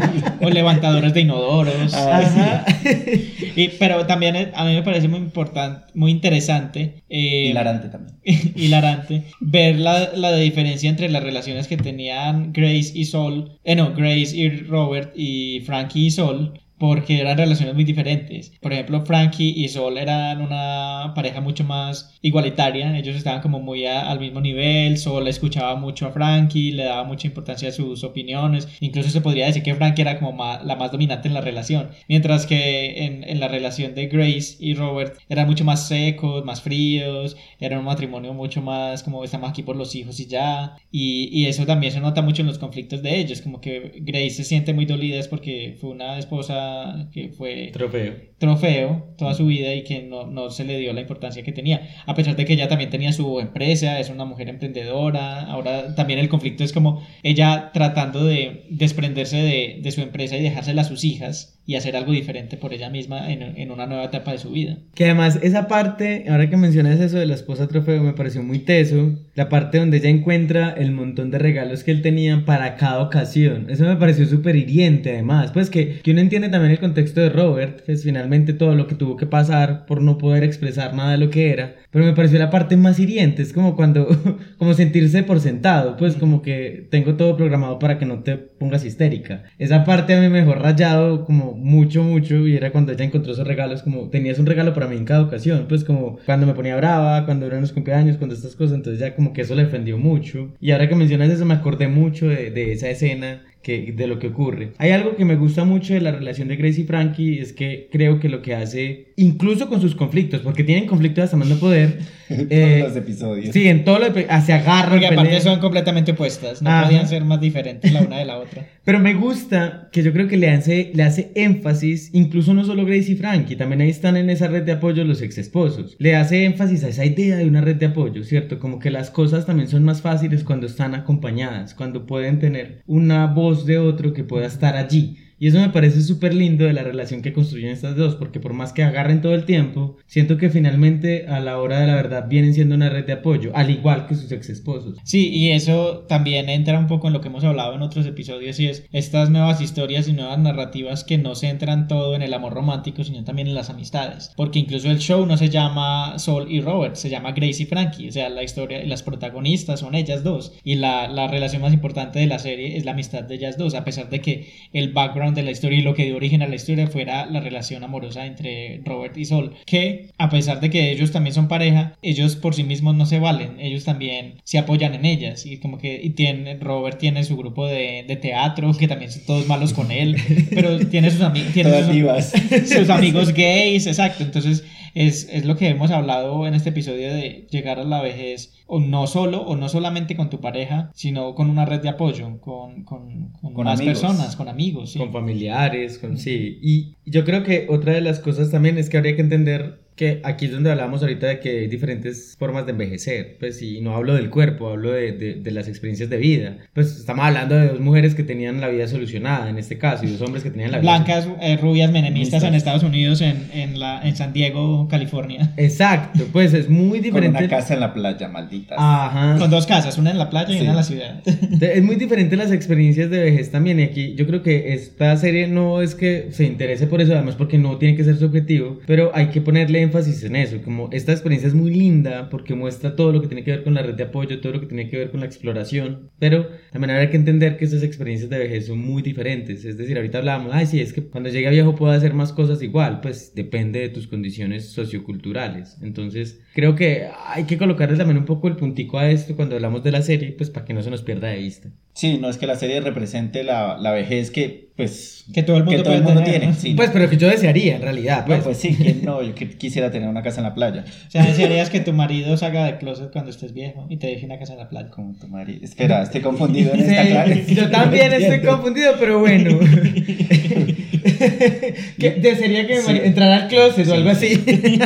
o 0.42 0.50
levantadores 0.50 1.14
de 1.14 1.22
inodoros. 1.22 1.94
Ah, 1.94 2.66
y, 3.56 3.70
pero 3.80 4.06
también 4.06 4.52
a 4.54 4.66
mí 4.66 4.74
me 4.74 4.84
parece 4.84 5.08
muy 5.08 5.20
importante, 5.20 5.86
muy 5.94 6.12
interesante. 6.12 7.04
Eh, 7.10 7.48
hilarante 7.50 7.88
también. 7.88 8.18
hilarante. 8.56 9.24
Ver 9.40 9.78
la, 9.78 10.12
la, 10.14 10.36
diferencia 10.36 10.90
entre 10.90 11.08
las 11.08 11.24
relaciones 11.24 11.70
que 11.70 11.78
tenían 11.78 12.52
Grace 12.52 12.92
y 12.94 13.06
Sol. 13.06 13.60
Eh, 13.64 13.76
no, 13.76 13.94
Grace 13.96 14.36
y 14.36 14.50
Robert 14.50 15.14
y 15.16 15.62
Frankie 15.66 16.08
y 16.08 16.12
Sol 16.12 16.60
porque 16.84 17.22
eran 17.22 17.38
relaciones 17.38 17.76
muy 17.76 17.86
diferentes. 17.86 18.52
Por 18.60 18.74
ejemplo, 18.74 19.06
Frankie 19.06 19.54
y 19.56 19.70
Sol 19.70 19.98
eran 19.98 20.42
una 20.42 21.14
pareja 21.16 21.40
mucho 21.40 21.64
más 21.64 22.20
igualitaria, 22.22 22.98
ellos 22.98 23.16
estaban 23.16 23.40
como 23.40 23.62
muy 23.62 23.86
al 23.86 24.20
mismo 24.20 24.42
nivel, 24.42 24.98
Sol 24.98 25.26
escuchaba 25.30 25.78
mucho 25.78 26.08
a 26.08 26.12
Frankie, 26.12 26.74
le 26.74 26.84
daba 26.84 27.06
mucha 27.06 27.26
importancia 27.26 27.70
a 27.70 27.72
sus 27.72 28.04
opiniones, 28.04 28.68
incluso 28.82 29.10
se 29.12 29.22
podría 29.22 29.46
decir 29.46 29.64
que 29.64 29.76
Frankie 29.76 30.02
era 30.02 30.20
como 30.20 30.34
la 30.62 30.76
más 30.76 30.92
dominante 30.92 31.30
en 31.30 31.34
la 31.34 31.40
relación, 31.40 31.90
mientras 32.10 32.46
que 32.46 33.06
en, 33.06 33.24
en, 33.30 33.40
la 33.40 33.48
relación 33.48 33.96
de 33.96 34.08
Grace 34.08 34.58
y 34.60 34.74
Robert 34.74 35.18
eran 35.30 35.48
mucho 35.48 35.64
más 35.64 35.88
secos, 35.88 36.44
más 36.44 36.62
fríos, 36.62 37.38
era 37.62 37.80
un 37.80 37.86
matrimonio 37.86 38.34
mucho 38.34 38.62
más 38.62 39.04
como 39.04 39.24
estamos 39.24 39.50
aquí 39.50 39.64
por 39.64 39.78
los 39.78 39.96
hijos 39.96 40.20
y 40.20 40.26
ya, 40.26 40.76
y, 40.92 41.30
y 41.32 41.46
eso 41.46 41.66
también 41.66 41.94
se 41.94 42.02
nota 42.02 42.22
mucho 42.22 42.42
en 42.42 42.50
los 42.50 42.60
conflictos 42.60 43.02
de 43.02 43.20
ellos, 43.20 43.40
como 43.40 43.62
que 43.62 43.94
Grace 44.02 44.32
se 44.32 44.44
siente 44.44 44.74
muy 44.74 44.86
dolida 44.86 45.18
es 45.18 45.30
porque 45.30 45.78
fue 45.80 45.92
una 45.92 46.18
esposa 46.18 46.73
que 47.12 47.30
fue 47.30 47.70
trofeo. 47.74 48.14
trofeo 48.38 49.14
toda 49.18 49.34
su 49.34 49.46
vida 49.46 49.74
y 49.74 49.84
que 49.84 50.04
no, 50.04 50.28
no, 50.28 50.50
se 50.50 50.64
le 50.64 50.78
dio 50.78 50.94
la 50.94 51.02
importancia 51.02 51.44
que 51.44 51.52
tenía. 51.52 51.90
A 52.06 52.16
pesar 52.16 52.36
de 52.36 52.46
que 52.46 52.54
ella 52.54 52.68
también 52.68 52.90
tenía 52.90 53.14
su 53.14 53.40
empresa, 53.40 54.00
es 54.00 54.10
una 54.10 54.26
mujer 54.26 54.50
emprendedora. 54.50 55.42
Ahora 55.42 55.96
también 55.96 56.20
el 56.20 56.30
conflicto 56.30 56.64
es 56.64 56.74
como 56.74 57.06
ella 57.24 57.72
tratando 57.74 58.26
de 58.26 58.66
desprenderse 58.70 59.38
de, 59.38 59.80
de 59.82 59.92
su 59.92 60.02
empresa 60.02 60.38
y 60.38 60.44
dejársela 60.44 60.82
a 60.82 60.86
sus 60.86 61.04
hijas 61.04 61.62
y 61.66 61.76
hacer 61.76 61.96
algo 61.96 62.12
diferente 62.12 62.58
por 62.58 62.74
ella 62.74 62.90
misma 62.90 63.32
en, 63.32 63.42
en, 63.42 63.72
una 63.72 63.88
nueva 63.88 64.04
etapa 64.04 64.34
de 64.34 64.38
su 64.38 64.52
vida. 64.52 64.78
Que 64.96 65.06
además 65.06 65.40
esa 65.42 65.68
parte, 65.68 66.26
ahora 66.28 66.50
que 66.50 66.58
mencionas 66.58 67.00
eso 67.00 67.18
de 67.18 67.26
la 67.26 67.36
esposa 67.36 67.68
trofeo, 67.68 68.04
me 68.04 68.14
pareció 68.14 68.44
muy 68.44 68.60
teso, 68.60 69.18
la 69.36 69.48
parte 69.48 69.78
donde 69.78 69.98
ella 69.98 70.10
encuentra 70.10 70.72
el 70.72 70.92
montón 70.92 71.32
de 71.32 71.40
regalos 71.40 71.84
que 71.84 71.92
él 71.92 72.02
tenía 72.02 72.44
para 72.46 72.76
cada 72.76 73.02
ocasión. 73.02 73.68
Eso 73.70 73.86
me 73.86 73.96
pareció 73.96 74.26
súper 74.26 74.58
hiriente 74.58 75.12
además, 75.12 75.52
pues 75.52 75.70
que, 75.70 76.02
que 76.02 76.12
uno 76.12 76.20
entiende 76.20 76.50
también 76.50 76.63
el 76.72 76.80
contexto 76.80 77.22
de 77.22 77.30
Robert, 77.30 77.82
que 77.82 77.94
es 77.94 78.04
finalmente 78.04 78.54
todo 78.54 78.76
lo 78.76 78.88
que 78.88 78.96
tuvo 78.96 79.18
que 79.18 79.26
pasar 79.26 79.86
por 79.86 80.02
no 80.02 80.18
poder 80.18 80.44
expresar 80.44 80.94
nada 80.94 81.12
de 81.12 81.18
lo 81.18 81.30
que 81.30 81.52
era, 81.52 81.76
pero 81.92 82.06
me 82.06 82.14
pareció 82.14 82.40
la 82.40 82.50
parte 82.50 82.78
más 82.78 83.00
hiriente, 83.00 83.42
es 83.42 83.54
como 83.54 83.76
cuando, 83.76 84.08
como 84.58 84.74
sentirse 84.74 85.24
por 85.24 85.40
sentado, 85.40 85.98
pues 85.98 86.16
como 86.16 86.42
que 86.42 86.88
tengo 86.90 87.16
todo 87.16 87.38
programado 87.38 87.80
para 87.80 87.98
que 87.98 88.06
no 88.06 88.20
te 88.24 88.38
pongas 88.38 88.86
histérica. 88.86 89.44
Esa 89.58 89.84
parte 89.84 90.16
a 90.16 90.22
mí 90.22 90.30
me 90.30 90.40
dejó 90.40 90.54
rayado 90.54 91.26
como 91.26 91.54
mucho, 91.54 92.04
mucho, 92.04 92.48
y 92.48 92.56
era 92.56 92.72
cuando 92.72 92.92
ella 92.92 93.06
encontró 93.06 93.34
esos 93.34 93.48
regalos, 93.48 93.84
como 93.84 94.10
tenías 94.10 94.40
un 94.40 94.46
regalo 94.46 94.74
para 94.74 94.88
mí 94.88 94.96
en 94.96 95.06
cada 95.06 95.22
ocasión, 95.22 95.66
pues 95.68 95.84
como 95.84 96.18
cuando 96.26 96.46
me 96.46 96.54
ponía 96.54 96.76
brava, 96.76 97.26
cuando 97.26 97.46
eran 97.46 97.62
los 97.62 97.74
cumpleaños, 97.74 98.18
cuando 98.18 98.36
estas 98.36 98.56
cosas, 98.56 98.76
entonces 98.76 99.00
ya 99.00 99.16
como 99.16 99.34
que 99.34 99.42
eso 99.42 99.56
le 99.56 99.66
ofendió 99.66 99.98
mucho. 99.98 100.54
Y 100.60 100.72
ahora 100.72 100.90
que 100.90 100.96
mencionas 100.96 101.30
eso 101.30 101.46
me 101.46 101.54
acordé 101.54 101.88
mucho 101.88 102.28
de, 102.28 102.52
de 102.52 102.72
esa 102.72 102.90
escena 102.90 103.42
que, 103.64 103.94
de 103.94 104.08
lo 104.08 104.20
que 104.20 104.28
ocurre. 104.28 104.74
Hay 104.78 104.92
algo 104.92 105.16
que 105.16 105.26
me 105.26 105.36
gusta 105.36 105.64
mucho 105.64 105.94
de 105.94 106.02
la 106.02 106.12
relación 106.12 106.50
de 106.50 106.58
Grace 106.58 106.82
y 106.82 106.84
Frankie, 106.84 107.40
es 107.40 107.54
que 107.54 107.88
creo 107.92 108.20
que 108.20 108.30
lo 108.30 108.42
que 108.42 108.54
hace, 108.54 109.14
incluso 109.16 109.70
con 109.70 109.82
sus 109.82 109.96
conflictos, 109.96 110.42
porque 110.42 110.64
tienen 110.64 110.86
conflictos 110.86 111.24
hasta 111.24 111.38
más 111.38 111.48
no 111.48 111.56
poder. 111.56 112.00
En 112.34 112.48
eh, 112.50 112.80
todos 112.80 112.90
los 112.90 112.98
episodios. 112.98 113.54
Sí, 113.54 113.68
en 113.68 113.84
todos 113.84 114.00
los 114.00 114.10
episodios, 114.10 114.44
se 114.46 114.54
agarran. 114.54 114.90
Porque 114.92 115.06
aparte 115.08 115.24
pelean. 115.24 115.42
son 115.42 115.60
completamente 115.60 116.12
opuestas, 116.12 116.62
no 116.62 116.70
Ajá. 116.70 116.86
podían 116.86 117.08
ser 117.08 117.24
más 117.24 117.40
diferentes 117.40 117.92
la 117.92 118.02
una 118.02 118.18
de 118.18 118.26
la 118.26 118.38
otra. 118.38 118.68
Pero 118.84 119.00
me 119.00 119.14
gusta 119.14 119.90
que 119.92 120.04
yo 120.04 120.12
creo 120.12 120.28
que 120.28 120.36
le 120.36 120.50
hace, 120.50 120.92
le 120.94 121.04
hace 121.04 121.32
énfasis, 121.36 122.10
incluso 122.14 122.54
no 122.54 122.66
solo 122.66 122.86
Grace 122.86 123.12
y 123.12 123.16
Frankie, 123.16 123.56
también 123.56 123.82
ahí 123.82 123.90
están 123.90 124.18
en 124.18 124.30
esa 124.30 124.48
red 124.48 124.64
de 124.64 124.74
apoyo 124.74 125.04
los 125.06 125.22
ex 125.22 125.38
esposos. 125.38 125.96
Le 126.00 126.16
hace 126.16 126.44
énfasis 126.44 126.84
a 126.84 126.90
esa 126.90 127.06
idea 127.06 127.38
de 127.38 127.48
una 127.48 127.62
red 127.62 127.78
de 127.78 127.86
apoyo, 127.86 128.24
¿cierto? 128.24 128.60
Como 128.60 128.80
que 128.80 128.92
las 128.92 129.10
cosas 129.10 129.46
también 129.46 129.70
son 129.70 129.84
más 129.84 130.02
fáciles 130.02 130.44
cuando 130.44 130.68
están 130.68 130.96
acompañadas, 130.96 131.74
cuando 131.74 132.06
pueden 132.06 132.40
tener 132.40 132.82
una 132.86 133.28
voz 133.28 133.66
de 133.66 133.78
otro 133.78 134.14
que 134.14 134.24
pueda 134.24 134.48
estar 134.48 134.76
allí. 134.76 135.18
Y 135.44 135.48
eso 135.48 135.60
me 135.60 135.72
parece 135.72 136.02
súper 136.02 136.34
lindo 136.34 136.64
de 136.64 136.72
la 136.72 136.84
relación 136.84 137.22
que 137.22 137.34
construyen 137.34 137.72
estas 137.72 137.98
dos, 137.98 138.16
porque 138.16 138.40
por 138.40 138.54
más 138.54 138.72
que 138.72 138.82
agarren 138.82 139.20
todo 139.20 139.36
el 139.36 139.44
tiempo, 139.44 139.98
siento 140.08 140.38
que 140.38 140.50
finalmente 140.50 141.28
a 141.28 141.42
la 141.42 141.60
hora 141.60 141.82
de 141.82 141.88
la 141.88 141.96
verdad 141.96 142.30
vienen 142.30 142.54
siendo 142.54 142.76
una 142.76 142.88
red 142.88 143.06
de 143.06 143.12
apoyo, 143.12 143.52
al 143.54 143.70
igual 143.70 144.08
que 144.08 144.16
sus 144.16 144.32
ex 144.32 144.50
esposos. 144.50 145.00
Sí, 145.04 145.28
y 145.34 145.52
eso 145.52 146.06
también 146.08 146.48
entra 146.48 146.80
un 146.80 146.88
poco 146.88 147.08
en 147.08 147.14
lo 147.14 147.20
que 147.20 147.28
hemos 147.28 147.44
hablado 147.44 147.76
en 147.76 147.82
otros 147.82 148.06
episodios 148.06 148.58
y 148.62 148.70
es 148.70 148.86
estas 148.94 149.32
nuevas 149.32 149.60
historias 149.60 150.08
y 150.08 150.14
nuevas 150.14 150.40
narrativas 150.40 151.04
que 151.04 151.18
no 151.18 151.36
centran 151.36 151.90
todo 151.90 152.16
en 152.16 152.22
el 152.22 152.34
amor 152.34 152.54
romántico, 152.54 153.04
sino 153.04 153.26
también 153.26 153.50
en 153.50 153.56
las 153.56 153.70
amistades. 153.70 154.32
Porque 154.38 154.60
incluso 154.60 154.90
el 154.90 155.00
show 155.00 155.26
no 155.26 155.36
se 155.36 155.50
llama 155.50 156.20
Sol 156.20 156.50
y 156.50 156.62
Robert, 156.62 156.96
se 156.96 157.10
llama 157.10 157.34
Grace 157.34 157.64
y 157.64 157.66
Frankie. 157.66 158.08
O 158.08 158.12
sea, 158.14 158.30
la 158.30 158.44
historia, 158.44 158.82
las 158.86 159.04
protagonistas 159.04 159.82
son 159.82 159.94
ellas 159.94 160.24
dos. 160.24 160.54
Y 160.64 160.76
la, 160.76 161.10
la 161.10 161.28
relación 161.28 161.62
más 161.62 161.74
importante 161.74 162.20
de 162.20 162.28
la 162.28 162.40
serie 162.40 162.78
es 162.78 162.86
la 162.86 162.92
amistad 162.92 163.24
de 163.24 163.36
ellas 163.36 163.58
dos, 163.58 163.76
a 163.76 163.84
pesar 163.84 164.10
de 164.10 164.22
que 164.22 164.54
el 164.72 164.94
background 164.94 165.33
de 165.36 165.44
la 165.44 165.52
historia 165.52 165.80
y 165.80 165.82
lo 165.82 165.94
que 165.94 166.06
dio 166.06 166.16
origen 166.16 166.42
a 166.42 166.48
la 166.48 166.56
historia 166.56 166.88
fuera 166.88 167.26
la 167.26 167.40
relación 167.40 167.84
amorosa 167.84 168.26
entre 168.26 168.82
Robert 168.86 169.18
y 169.18 169.26
Sol. 169.26 169.54
Que 169.66 170.10
a 170.18 170.30
pesar 170.30 170.60
de 170.62 170.70
que 170.70 170.92
ellos 170.92 171.12
también 171.12 171.34
son 171.34 171.48
pareja, 171.48 171.94
ellos 172.02 172.36
por 172.36 172.56
sí 172.56 172.64
mismos 172.64 172.96
no 172.96 173.06
se 173.06 173.20
valen. 173.20 173.60
Ellos 173.60 173.84
también 173.84 174.36
se 174.44 174.58
apoyan 174.58 174.94
en 174.94 175.06
ellas. 175.06 175.46
Y 175.46 175.58
como 175.58 175.78
que 175.78 176.00
y 176.04 176.12
tiene, 176.12 176.56
Robert 176.60 176.98
tiene 177.00 177.24
su 177.24 177.38
grupo 177.38 177.68
de, 177.68 178.04
de 178.08 178.16
teatro, 178.16 178.74
que 178.78 178.88
también 178.88 179.12
son 179.12 179.26
todos 179.26 179.48
malos 179.48 179.74
con 179.74 179.92
él. 179.92 180.16
Pero 180.50 180.80
tiene 180.88 181.12
sus, 181.12 181.22
ami- 181.22 181.52
tiene 181.54 181.70
Todas 181.70 181.88
sus, 181.88 182.70
sus 182.70 182.90
amigos 182.90 183.34
gays, 183.34 183.88
exacto. 183.88 184.24
Entonces 184.24 184.64
es, 184.94 185.28
es 185.32 185.46
lo 185.46 185.56
que 185.56 185.68
hemos 185.70 185.92
hablado 185.92 186.46
en 186.48 186.54
este 186.54 186.70
episodio 186.70 187.14
de 187.14 187.48
llegar 187.50 187.80
a 187.80 187.84
la 187.84 188.02
vejez, 188.02 188.54
o 188.68 188.80
no 188.80 189.08
solo, 189.08 189.42
o 189.42 189.56
no 189.56 189.70
solamente 189.70 190.16
con 190.16 190.30
tu 190.30 190.40
pareja, 190.40 190.92
sino 190.94 191.36
con 191.36 191.50
una 191.50 191.66
red 191.66 191.82
de 191.82 191.90
apoyo, 191.90 192.40
con, 192.42 192.84
con, 192.84 193.30
con 193.42 193.54
Con 193.54 193.66
más 193.66 193.80
amigos. 193.80 194.00
personas, 194.02 194.36
con 194.36 194.48
amigos. 194.50 194.92
sí. 194.94 195.00
con 195.00 195.12
familiares, 195.12 195.98
con 196.00 196.18
sí. 196.18 196.60
Y 196.62 196.96
yo 197.06 197.26
creo 197.26 197.44
que 197.44 197.68
otra 197.70 197.94
de 197.94 198.02
las 198.02 198.20
cosas 198.20 198.52
también 198.52 198.78
es 198.78 198.90
que 198.90 198.98
habría 198.98 199.16
que 199.16 199.22
entender 199.22 199.83
que 199.96 200.22
aquí 200.24 200.46
es 200.46 200.52
donde 200.52 200.72
hablamos 200.72 201.02
ahorita 201.02 201.28
de 201.28 201.40
que 201.40 201.60
hay 201.62 201.68
diferentes 201.68 202.36
formas 202.40 202.66
de 202.66 202.72
envejecer, 202.72 203.38
pues 203.40 203.62
y 203.62 203.82
no 203.82 203.96
hablo 203.96 204.16
del 204.16 204.30
cuerpo, 204.30 204.70
hablo 204.70 204.92
de, 204.92 205.12
de, 205.12 205.36
de 205.36 205.52
las 205.52 205.68
experiencias 205.68 206.10
de 206.10 206.18
vida. 206.18 206.58
Pues 206.74 206.98
estamos 206.98 207.26
hablando 207.26 207.56
de 207.56 207.68
dos 207.68 207.80
mujeres 207.80 208.16
que 208.16 208.24
tenían 208.24 208.60
la 208.62 208.70
vida 208.70 208.88
solucionada 208.88 209.50
en 209.50 209.58
este 209.58 209.78
caso 209.78 210.06
y 210.06 210.08
dos 210.12 210.22
hombres 210.22 210.44
que 210.44 210.50
tenían 210.52 210.72
la 210.72 210.80
vida 210.80 210.92
Blancas, 210.96 211.28
eh, 211.42 211.58
rubias, 211.58 211.92
menemistas 211.92 212.44
en. 212.44 212.54
Estados 212.54 212.84
Unidos, 212.84 213.20
en, 213.22 213.50
en, 213.54 213.80
la, 213.80 214.02
en 214.08 214.16
San 214.16 214.32
Diego, 214.32 214.88
California. 214.88 215.52
Exacto, 215.58 216.26
pues 216.32 216.54
es 216.54 216.70
muy 216.70 217.00
Con 217.00 217.02
diferente. 217.02 217.38
una 217.40 217.48
casa 217.50 217.74
en 217.74 217.80
la 217.82 217.94
playa, 217.94 218.30
malditas. 218.30 218.78
Ajá. 218.80 219.38
Con 219.38 219.50
dos 219.52 219.66
casas, 219.68 219.98
una 219.98 220.12
en 220.12 220.18
la 220.18 220.30
playa 220.30 220.50
y 220.54 220.58
Sí. 220.58 220.62
una 220.62 220.70
en 220.72 220.76
la 220.78 220.84
ciudad. 220.84 221.22
Es 221.62 221.84
muy 221.84 221.96
diferente 221.98 222.36
las 222.38 222.52
experiencias 222.52 223.10
de 223.10 223.20
vejez 223.20 223.52
también. 223.52 223.80
Y 223.80 223.84
aquí 223.84 224.14
yo 224.16 224.26
creo 224.28 224.44
que 224.44 224.74
esta 224.74 225.16
serie 225.18 225.48
no 225.48 225.82
es 225.82 225.94
que 225.96 226.28
se 226.32 226.46
interese 226.46 226.88
por 226.88 227.02
eso, 227.02 227.14
además 227.14 227.36
porque 227.36 227.58
no 227.58 227.78
tiene 227.78 227.96
que 227.98 228.04
ser 228.04 228.16
su 228.16 228.26
objetivo, 228.26 228.80
pero 228.86 229.12
hay 229.14 229.28
que 229.28 229.42
ponerle 229.42 229.83
énfasis 229.84 230.24
en 230.24 230.36
eso. 230.36 230.62
Como 230.64 230.90
esta 230.92 231.12
experiencia 231.12 231.48
es 231.48 231.54
muy 231.54 231.74
linda 231.74 232.30
porque 232.30 232.56
muestra 232.56 232.96
todo 232.96 233.12
lo 233.12 233.22
que 233.22 233.28
tiene 233.28 233.44
que 233.44 233.52
ver 233.52 233.64
con 233.64 233.74
la 233.74 233.84
red 233.84 233.96
de 233.96 234.04
apoyo, 234.04 234.42
todo 234.42 234.54
lo 234.54 234.60
que 234.60 234.66
tiene 234.66 234.90
que 234.90 234.98
ver 234.98 235.12
con 235.12 235.20
la 235.20 235.26
exploración, 235.26 236.10
pero 236.20 236.48
también 236.72 236.92
habrá 236.92 237.10
que 237.10 237.18
entender 237.18 237.58
que 237.58 237.66
esas 237.66 237.84
experiencias 237.84 238.30
de 238.30 238.40
vejez 238.40 238.68
son 238.68 238.80
muy 238.80 239.02
diferentes. 239.02 239.66
Es 239.66 239.78
decir, 239.78 239.96
ahorita 239.98 240.18
hablábamos, 240.18 240.52
ay, 240.54 240.66
sí, 240.66 240.80
es 240.82 240.94
que 240.94 241.04
cuando 241.04 241.30
llegue 241.30 241.48
a 241.48 241.52
viejo 241.52 241.76
puedo 241.76 241.92
hacer 241.92 242.14
más 242.14 242.34
cosas 242.34 242.62
igual, 242.62 243.02
pues 243.02 243.34
depende 243.36 243.80
de 243.80 243.90
tus 243.90 244.08
condiciones 244.08 244.72
socioculturales. 244.72 245.78
Entonces, 245.82 246.42
creo 246.54 246.76
que 246.76 247.08
hay 247.28 247.44
que 247.46 247.58
colocarle 247.58 247.98
también 247.98 248.18
un 248.18 248.26
poco 248.26 248.48
el 248.48 248.56
puntico 248.56 248.98
a 248.98 249.10
esto 249.10 249.36
cuando 249.36 249.56
hablamos 249.56 249.84
de 249.84 249.92
la 249.92 250.02
serie, 250.02 250.32
pues 250.32 250.50
para 250.50 250.66
que 250.66 250.74
no 250.74 250.82
se 250.82 250.90
nos 250.90 251.02
pierda 251.02 251.28
de 251.28 251.38
vista. 251.38 251.70
Sí, 251.94 252.18
no 252.18 252.30
es 252.30 252.38
que 252.38 252.48
la 252.48 252.56
serie 252.56 252.82
represente 252.82 253.44
la, 253.44 253.78
la 253.78 253.92
vejez 253.92 254.32
que, 254.32 254.72
pues, 254.76 255.26
Que 255.34 255.44
todo 255.44 255.58
el 255.58 255.64
mundo 255.64 255.78
que 255.78 255.84
todo 255.84 255.94
el 255.94 256.04
mundo 256.04 256.22
tener, 256.24 256.40
tiene. 256.40 256.54
¿no? 256.54 256.60
sí. 256.60 256.74
Pues, 256.74 256.90
pero 256.92 257.10
que 257.10 257.18
yo 257.18 257.28
desearía 257.28 257.76
en 257.76 257.82
realidad. 257.82 258.22
No, 258.22 258.26
Pues, 258.28 258.44
pues 258.44 258.58
sí, 258.58 258.76
¿quién 258.76 259.06
no? 259.06 259.22
Yo 259.22 259.36
que- 259.36 259.50
quisiera 259.58 259.92
tener 259.92 260.10
una 260.10 260.22
casa 260.24 260.40
en 260.40 260.46
la 260.46 260.54
playa. 260.56 260.84
O 261.08 261.12
sea, 261.12 261.24
desearías 261.26 261.70
que 261.70 261.80
tu 261.80 261.94
marido 261.94 262.36
salga 262.38 262.66
de 262.66 262.78
closet 262.78 263.12
cuando 263.12 263.30
estés 263.32 263.54
viejo 263.54 263.86
y 263.90 263.98
te 263.98 264.08
deje 264.08 264.26
una 264.26 264.40
casa 264.40 264.54
en 264.54 264.60
la 264.60 264.70
playa. 264.70 264.90
Como 264.90 265.14
tu 265.14 265.28
marido. 265.28 265.60
Espera, 265.64 266.02
estoy 266.04 266.22
confundido 266.22 266.74
en 266.74 266.80
Sí, 266.88 266.94
esta 266.96 267.24
clase. 267.26 267.56
yo 267.56 267.70
también 267.70 268.14
estoy 268.14 268.40
confundido, 268.42 268.94
pero 269.00 269.20
bueno. 269.20 269.60
que 272.00 272.12
desearía 272.22 272.68
que 272.68 272.76
me 272.76 272.82
Sí. 272.82 273.02
entrara 273.04 273.36
al 273.44 273.48
closet 273.48 273.88
o 273.88 273.94
algo 273.94 274.10
así. 274.10 274.44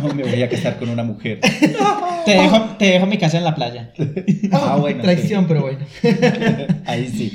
No, 0.00 0.14
me 0.14 0.22
voy 0.22 0.40
a 0.42 0.48
casar 0.48 0.78
con 0.78 0.90
una 0.90 1.02
mujer. 1.02 1.40
Te 2.24 2.32
dejo, 2.34 2.60
te 2.78 2.84
dejo 2.84 3.06
mi 3.06 3.16
casa 3.16 3.38
en 3.38 3.44
la 3.44 3.54
playa. 3.54 3.90
Ah, 4.52 4.76
bueno. 4.78 5.02
Traición, 5.02 5.46
pero 5.48 5.62
bueno. 5.62 5.78
Ahí 6.84 7.08
sí. 7.08 7.32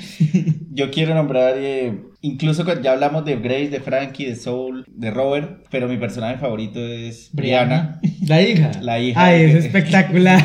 Yo 0.72 0.92
quiero 0.92 1.16
nombrar, 1.16 1.56
eh, 1.58 1.94
incluso 2.22 2.64
cuando 2.64 2.84
ya 2.84 2.92
hablamos 2.94 3.26
de 3.26 3.38
Grace, 3.38 3.70
de 3.70 3.80
Frankie, 3.80 4.26
de 4.26 4.36
Soul, 4.36 4.86
de 4.88 5.10
Robert, 5.10 5.66
pero 5.72 5.88
mi 5.90 5.98
personaje 5.98 6.38
favorito 6.38 6.80
es 6.80 7.30
Brianna. 7.34 8.00
La 8.28 8.42
hija. 8.44 8.72
La 8.82 9.00
hija. 9.00 9.26
Ay, 9.26 9.42
es 9.46 9.66
espectacular. 9.66 10.42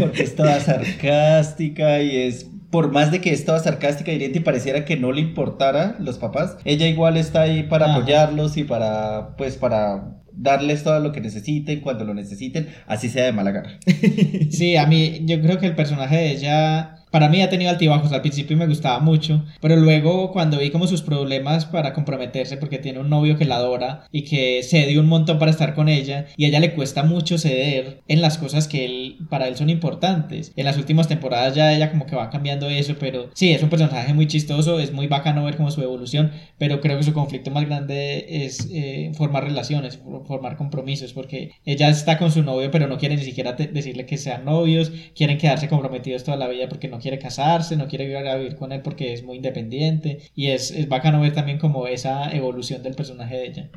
Porque 0.00 0.22
es 0.22 0.34
toda 0.34 0.58
sarcástica 0.58 2.00
y 2.00 2.16
es. 2.16 2.46
Por 2.70 2.92
más 2.92 3.10
de 3.10 3.20
que 3.20 3.32
es 3.32 3.44
toda 3.44 3.60
sarcástica 3.60 4.12
y 4.12 4.22
y 4.24 4.40
pareciera 4.40 4.84
que 4.84 4.96
no 4.96 5.12
le 5.12 5.20
importara 5.20 5.96
los 6.00 6.18
papás, 6.18 6.56
ella 6.64 6.86
igual 6.86 7.16
está 7.16 7.42
ahí 7.42 7.62
para 7.64 7.86
Ajá. 7.86 7.96
apoyarlos 7.96 8.56
y 8.56 8.64
para, 8.64 9.36
pues, 9.36 9.56
para 9.56 10.16
darles 10.32 10.84
todo 10.84 11.00
lo 11.00 11.12
que 11.12 11.20
necesiten 11.20 11.80
cuando 11.80 12.04
lo 12.04 12.14
necesiten, 12.14 12.68
así 12.86 13.08
sea 13.08 13.24
de 13.24 13.32
mala 13.32 13.52
gana. 13.52 13.78
Sí, 14.50 14.76
a 14.76 14.86
mí, 14.86 15.20
yo 15.24 15.40
creo 15.40 15.58
que 15.58 15.66
el 15.66 15.74
personaje 15.74 16.16
de 16.16 16.30
ella, 16.32 16.95
para 17.10 17.28
mí 17.28 17.40
ha 17.42 17.48
tenido 17.48 17.70
altibajos. 17.70 18.12
Al 18.12 18.20
principio 18.22 18.56
me 18.56 18.66
gustaba 18.66 18.98
mucho, 19.00 19.44
pero 19.60 19.76
luego 19.76 20.32
cuando 20.32 20.58
vi 20.58 20.70
como 20.70 20.86
sus 20.86 21.02
problemas 21.02 21.64
para 21.66 21.92
comprometerse, 21.92 22.56
porque 22.56 22.78
tiene 22.78 22.98
un 23.00 23.10
novio 23.10 23.36
que 23.36 23.44
la 23.44 23.56
adora 23.56 24.04
y 24.12 24.22
que 24.22 24.62
cede 24.62 24.98
un 24.98 25.06
montón 25.06 25.38
para 25.38 25.50
estar 25.50 25.74
con 25.74 25.88
ella, 25.88 26.26
y 26.36 26.44
a 26.44 26.48
ella 26.48 26.60
le 26.60 26.74
cuesta 26.74 27.02
mucho 27.02 27.38
ceder 27.38 28.02
en 28.08 28.20
las 28.20 28.38
cosas 28.38 28.68
que 28.68 28.84
él, 28.84 29.18
para 29.30 29.48
él 29.48 29.56
son 29.56 29.70
importantes. 29.70 30.52
En 30.56 30.64
las 30.64 30.76
últimas 30.76 31.08
temporadas 31.08 31.54
ya 31.54 31.72
ella 31.74 31.90
como 31.90 32.06
que 32.06 32.16
va 32.16 32.30
cambiando 32.30 32.68
eso, 32.68 32.96
pero 32.98 33.30
sí, 33.34 33.52
es 33.52 33.62
un 33.62 33.68
personaje 33.70 34.12
muy 34.14 34.26
chistoso, 34.26 34.78
es 34.80 34.92
muy 34.92 35.06
bacano 35.06 35.44
ver 35.44 35.56
como 35.56 35.70
su 35.70 35.82
evolución, 35.82 36.32
pero 36.58 36.80
creo 36.80 36.96
que 36.98 37.04
su 37.04 37.12
conflicto 37.12 37.50
más 37.50 37.66
grande 37.66 38.44
es 38.44 38.68
eh, 38.72 39.12
formar 39.14 39.44
relaciones, 39.44 39.96
for- 39.98 40.26
formar 40.26 40.56
compromisos, 40.56 41.12
porque 41.12 41.52
ella 41.64 41.88
está 41.88 42.18
con 42.18 42.30
su 42.32 42.42
novio, 42.42 42.70
pero 42.70 42.86
no 42.86 42.98
quiere 42.98 43.16
ni 43.16 43.24
siquiera 43.24 43.52
decirle 43.52 44.06
que 44.06 44.16
sean 44.16 44.44
novios, 44.44 44.90
quieren 45.14 45.38
quedarse 45.38 45.68
comprometidos 45.68 46.24
toda 46.24 46.36
la 46.36 46.48
vida 46.48 46.68
porque 46.68 46.88
no 46.88 46.95
quiere 46.98 47.18
casarse, 47.18 47.76
no 47.76 47.88
quiere 47.88 48.06
a 48.28 48.36
vivir 48.36 48.56
con 48.56 48.72
él 48.72 48.82
porque 48.82 49.12
es 49.12 49.22
muy 49.24 49.36
independiente, 49.36 50.18
y 50.34 50.48
es, 50.48 50.70
es 50.70 50.88
bacano 50.88 51.20
ver 51.20 51.32
también 51.34 51.58
como 51.58 51.86
esa 51.86 52.30
evolución 52.34 52.82
del 52.82 52.94
personaje 52.94 53.36
de 53.36 53.46
ella. 53.46 53.70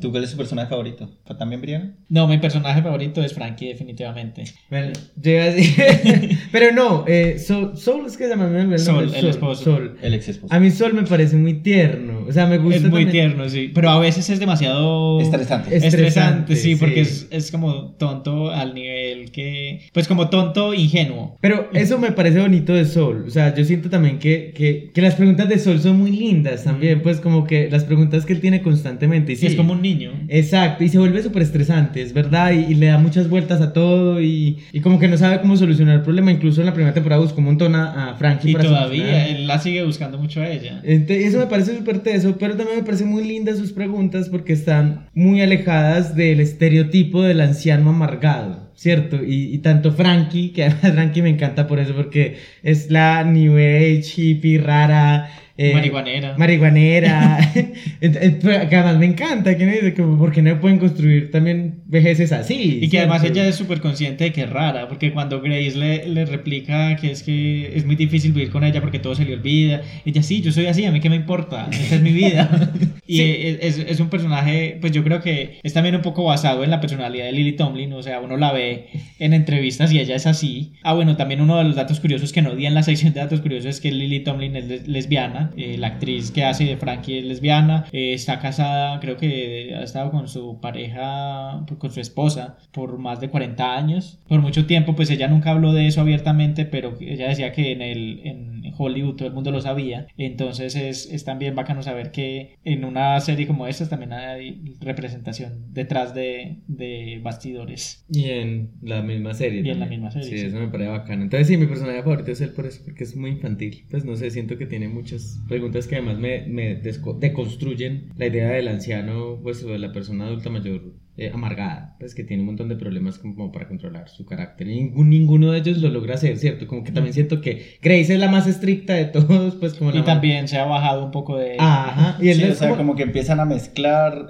¿Tú 0.00 0.10
cuál 0.10 0.24
es 0.24 0.30
tu 0.32 0.36
personaje 0.36 0.68
favorito? 0.68 1.10
¿Fue 1.24 1.34
también 1.36 1.60
Brianna? 1.62 1.94
No, 2.10 2.28
mi 2.28 2.36
personaje 2.38 2.82
favorito 2.82 3.22
es 3.22 3.32
Frankie, 3.32 3.68
definitivamente. 3.68 4.44
Bueno, 4.68 4.92
yo 5.16 5.30
iba 5.32 5.44
a 5.44 5.46
decir- 5.46 6.38
Pero 6.52 6.72
no, 6.72 7.04
eh, 7.08 7.38
Sol, 7.38 7.76
Sol 7.78 8.02
es 8.06 8.16
que 8.16 8.24
se 8.24 8.30
llama 8.30 8.46
el 8.48 8.52
nombre, 8.56 8.78
Sol, 8.78 9.10
el 9.14 9.26
esposo. 9.28 9.64
Sol. 9.64 9.96
El 10.02 10.14
ex 10.14 10.28
esposo. 10.28 10.52
A 10.54 10.60
mí 10.60 10.70
Sol 10.70 10.92
me 10.92 11.04
parece 11.04 11.36
muy 11.36 11.54
tierno. 11.54 12.26
O 12.28 12.32
sea, 12.32 12.46
me 12.46 12.58
gusta. 12.58 12.76
Es 12.76 12.82
muy 12.82 12.90
también- 13.04 13.10
tierno, 13.10 13.48
sí, 13.48 13.70
pero 13.74 13.90
a 13.90 13.98
veces 13.98 14.28
es 14.28 14.38
demasiado... 14.38 15.20
Estresante. 15.20 15.74
Es- 15.76 15.84
Estresante, 15.84 16.52
Estresante, 16.52 16.56
sí, 16.56 16.76
porque 16.76 17.04
sí. 17.04 17.26
es, 17.30 17.44
es 17.46 17.50
como 17.50 17.92
tonto 17.92 18.50
al 18.50 18.74
nivel 18.74 19.30
que... 19.32 19.80
Pues 19.92 20.06
como 20.06 20.28
tonto 20.28 20.74
ingenuo. 20.74 21.38
Pero 21.40 21.70
eso 21.72 21.98
me 21.98 22.12
parece 22.12 22.40
bonito 22.40 22.74
de 22.74 22.84
Sol. 22.84 23.24
O 23.26 23.30
sea, 23.30 23.54
yo 23.54 23.64
siento 23.64 23.88
también 23.88 24.18
que, 24.18 24.52
que, 24.54 24.90
que 24.94 25.00
las 25.02 25.14
preguntas 25.14 25.48
de 25.48 25.58
Sol 25.58 25.80
son 25.80 25.98
muy 25.98 26.10
lindas 26.10 26.64
también. 26.64 27.00
Pues 27.02 27.20
como 27.20 27.44
que 27.46 27.70
las 27.70 27.84
preguntas 27.84 28.26
que 28.26 28.34
él 28.34 28.40
tiene 28.40 28.60
constantemente. 28.62 29.32
Y 29.32 29.36
Sí, 29.36 29.40
sí, 29.42 29.46
es 29.48 29.54
como 29.62 29.72
un 29.74 29.82
niño. 29.82 30.12
Exacto, 30.28 30.84
y 30.84 30.88
se 30.88 30.98
vuelve 30.98 31.22
súper 31.22 31.42
estresante, 31.42 32.02
es 32.02 32.12
verdad, 32.12 32.52
y, 32.52 32.72
y 32.72 32.74
le 32.74 32.86
da 32.86 32.98
muchas 32.98 33.28
vueltas 33.28 33.60
a 33.60 33.72
todo 33.72 34.20
y, 34.20 34.58
y 34.72 34.80
como 34.80 34.98
que 34.98 35.08
no 35.08 35.16
sabe 35.16 35.40
cómo 35.40 35.56
solucionar 35.56 35.96
el 35.96 36.02
problema. 36.02 36.30
Incluso 36.32 36.60
en 36.60 36.66
la 36.66 36.74
primera 36.74 36.94
temporada 36.94 37.20
buscó 37.22 37.38
un 37.38 37.46
montón 37.46 37.74
a, 37.74 38.10
a 38.10 38.14
Frankie 38.14 38.50
Y 38.50 38.52
para 38.52 38.64
todavía, 38.64 39.02
solucionar. 39.04 39.28
él 39.36 39.46
la 39.46 39.58
sigue 39.58 39.82
buscando 39.84 40.18
mucho 40.18 40.40
a 40.40 40.48
ella. 40.48 40.80
Ente- 40.84 41.24
eso 41.26 41.38
me 41.38 41.46
parece 41.46 41.76
súper 41.76 42.00
teso, 42.00 42.36
pero 42.38 42.56
también 42.56 42.78
me 42.78 42.84
parece 42.84 43.04
muy 43.04 43.24
lindas 43.24 43.58
sus 43.58 43.72
preguntas 43.72 44.28
porque 44.28 44.52
están 44.52 45.08
muy 45.14 45.40
alejadas 45.42 46.14
del 46.16 46.40
estereotipo 46.40 47.22
del 47.22 47.40
anciano 47.40 47.90
amargado, 47.90 48.70
¿cierto? 48.74 49.22
Y, 49.22 49.54
y, 49.54 49.58
tanto 49.58 49.92
Frankie, 49.92 50.50
que 50.52 50.64
además 50.64 50.92
Frankie 50.92 51.22
me 51.22 51.30
encanta 51.30 51.66
por 51.66 51.78
eso, 51.78 51.94
porque 51.94 52.36
es 52.62 52.90
la 52.90 53.24
New 53.24 53.56
Age 53.56 54.02
hippie 54.16 54.58
rara, 54.58 55.30
eh, 55.56 55.74
marihuanera. 55.74 56.36
Marihuanera. 56.38 57.38
Que 58.02 58.76
además 58.76 58.98
me 58.98 59.06
encanta, 59.06 59.56
que 59.56 59.64
me 59.64 59.72
dice 59.72 59.94
como, 59.94 60.18
¿por 60.18 60.32
qué 60.32 60.42
no 60.42 60.60
pueden 60.60 60.78
construir 60.78 61.30
también 61.30 61.82
vejeces 61.86 62.32
así? 62.32 62.78
Y 62.82 62.88
que 62.88 62.98
además 62.98 63.22
ella 63.24 63.46
es 63.46 63.54
súper 63.54 63.80
consciente 63.80 64.24
de 64.24 64.32
que 64.32 64.42
es 64.42 64.50
rara, 64.50 64.88
porque 64.88 65.12
cuando 65.12 65.40
Grace 65.40 65.76
le, 65.76 66.06
le, 66.08 66.24
replica 66.24 66.96
que 66.96 67.10
es 67.10 67.22
que 67.22 67.76
es 67.76 67.84
muy 67.84 67.96
difícil 67.96 68.32
vivir 68.32 68.50
con 68.50 68.64
ella 68.64 68.80
porque 68.80 68.98
todo 68.98 69.14
se 69.14 69.24
le 69.24 69.34
olvida, 69.34 69.82
ella 70.04 70.22
sí, 70.22 70.40
yo 70.40 70.52
soy 70.52 70.66
así, 70.66 70.84
a 70.84 70.90
mí 70.90 71.00
qué 71.00 71.10
me 71.10 71.16
importa, 71.16 71.68
esta 71.70 71.96
es 71.96 72.02
mi 72.02 72.12
vida. 72.12 72.72
y 73.06 73.20
es, 73.20 73.78
es, 73.78 74.00
un 74.00 74.08
personaje, 74.08 74.78
pues 74.80 74.92
yo 74.92 75.04
creo 75.04 75.20
que 75.20 75.58
es 75.62 75.72
también 75.72 75.94
un 75.94 76.02
poco 76.02 76.24
basado 76.24 76.64
en 76.64 76.70
la 76.70 76.80
personalidad 76.80 77.26
de 77.26 77.32
Lily 77.32 77.52
Tomlin, 77.52 77.92
o 77.92 78.02
sea, 78.02 78.20
uno 78.20 78.36
la 78.36 78.52
ve 78.52 78.88
en 79.18 79.32
entrevistas 79.32 79.92
y 79.92 80.00
ella 80.00 80.16
es 80.16 80.26
así. 80.26 80.72
Ah, 80.82 80.94
bueno, 80.94 81.16
también 81.16 81.40
uno 81.40 81.58
de 81.58 81.64
los 81.64 81.76
datos 81.76 82.00
curiosos 82.00 82.32
que 82.32 82.42
no 82.42 82.54
di 82.54 82.66
en 82.66 82.74
la 82.74 82.82
sección 82.82 83.12
de 83.12 83.20
datos 83.20 83.40
curiosos 83.40 83.66
es 83.66 83.80
que 83.80 83.92
Lily 83.92 84.20
Tomlin 84.20 84.56
es 84.56 84.88
lesbiana 84.88 85.41
eh, 85.56 85.76
la 85.78 85.88
actriz 85.88 86.30
que 86.30 86.44
hace 86.44 86.64
de 86.64 86.76
Frankie 86.76 87.18
es 87.18 87.24
lesbiana, 87.24 87.86
eh, 87.92 88.14
está 88.14 88.38
casada, 88.38 89.00
creo 89.00 89.16
que 89.16 89.74
ha 89.76 89.82
estado 89.82 90.10
con 90.10 90.28
su 90.28 90.60
pareja, 90.60 91.64
con 91.78 91.90
su 91.90 92.00
esposa, 92.00 92.56
por 92.72 92.98
más 92.98 93.20
de 93.20 93.28
40 93.28 93.76
años. 93.76 94.18
Por 94.28 94.40
mucho 94.40 94.66
tiempo, 94.66 94.94
pues 94.94 95.10
ella 95.10 95.28
nunca 95.28 95.50
habló 95.50 95.72
de 95.72 95.86
eso 95.86 96.00
abiertamente, 96.00 96.64
pero 96.64 96.94
ella 97.00 97.28
decía 97.28 97.52
que 97.52 97.72
en, 97.72 97.82
el, 97.82 98.20
en 98.24 98.51
Hollywood 98.76 99.16
todo 99.16 99.28
el 99.28 99.34
mundo 99.34 99.50
lo 99.50 99.60
sabía. 99.60 100.06
Entonces 100.16 100.76
es, 100.76 101.10
es 101.10 101.24
también 101.24 101.54
bacano 101.54 101.82
saber 101.82 102.12
que 102.12 102.56
en 102.64 102.84
una 102.84 103.18
serie 103.20 103.46
como 103.46 103.66
esta 103.66 103.88
también 103.88 104.12
hay 104.12 104.76
representación 104.80 105.72
detrás 105.72 106.14
de, 106.14 106.58
de 106.66 107.20
bastidores. 107.22 108.04
Y 108.08 108.30
en 108.30 108.70
la 108.82 109.02
misma 109.02 109.34
serie. 109.34 109.62
Y 109.64 109.70
en 109.70 109.80
la 109.80 109.86
misma 109.86 110.10
serie. 110.10 110.28
Sí, 110.28 110.46
eso 110.46 110.58
me 110.58 110.68
parece 110.68 110.90
bacano. 110.90 111.22
Entonces 111.22 111.48
sí, 111.48 111.56
mi 111.56 111.66
personaje 111.66 112.02
favorito 112.02 112.30
es 112.30 112.40
él 112.40 112.50
por 112.50 112.66
eso, 112.66 112.82
porque 112.84 113.04
es 113.04 113.16
muy 113.16 113.30
infantil. 113.30 113.84
Pues 113.90 114.04
no 114.04 114.16
sé, 114.16 114.30
siento 114.30 114.58
que 114.58 114.66
tiene 114.66 114.88
muchas 114.88 115.40
preguntas 115.48 115.86
que 115.86 115.96
además 115.96 116.18
me, 116.18 116.46
me 116.46 116.76
deconstruyen 116.76 118.10
la 118.16 118.26
idea 118.26 118.50
del 118.50 118.68
anciano, 118.68 119.40
pues, 119.42 119.62
o 119.64 119.68
de 119.68 119.78
la 119.78 119.92
persona 119.92 120.26
adulta 120.26 120.50
mayor 120.50 120.94
eh, 121.14 121.30
amargada, 121.32 121.94
pues 121.98 122.14
que 122.14 122.24
tiene 122.24 122.42
un 122.42 122.46
montón 122.46 122.70
de 122.70 122.76
problemas 122.76 123.18
como 123.18 123.52
para 123.52 123.68
controlar 123.68 124.08
su 124.08 124.24
carácter. 124.24 124.66
Y 124.68 124.84
ninguno 124.94 125.52
de 125.52 125.58
ellos 125.58 125.78
lo 125.78 125.90
logra 125.90 126.14
hacer, 126.14 126.38
¿cierto? 126.38 126.66
Como 126.66 126.84
que 126.84 126.90
también 126.92 127.12
siento 127.12 127.42
que 127.42 127.76
Grace 127.82 128.14
es 128.14 128.18
la 128.18 128.30
más 128.30 128.46
estricta 128.46 128.94
de 128.94 129.04
todos, 129.04 129.56
pues 129.56 129.74
como 129.74 129.94
Y 129.94 130.02
también 130.02 130.48
se 130.48 130.56
ha 130.56 130.64
bajado 130.64 131.04
un 131.04 131.10
poco 131.10 131.36
de... 131.36 131.56
Ajá. 131.58 132.16
Y 132.18 132.32
sí, 132.32 132.44
o 132.44 132.54
sea, 132.54 132.76
como... 132.76 132.96
que 132.96 133.02
empiezan 133.02 133.40
a 133.40 133.44
mezclar, 133.44 134.26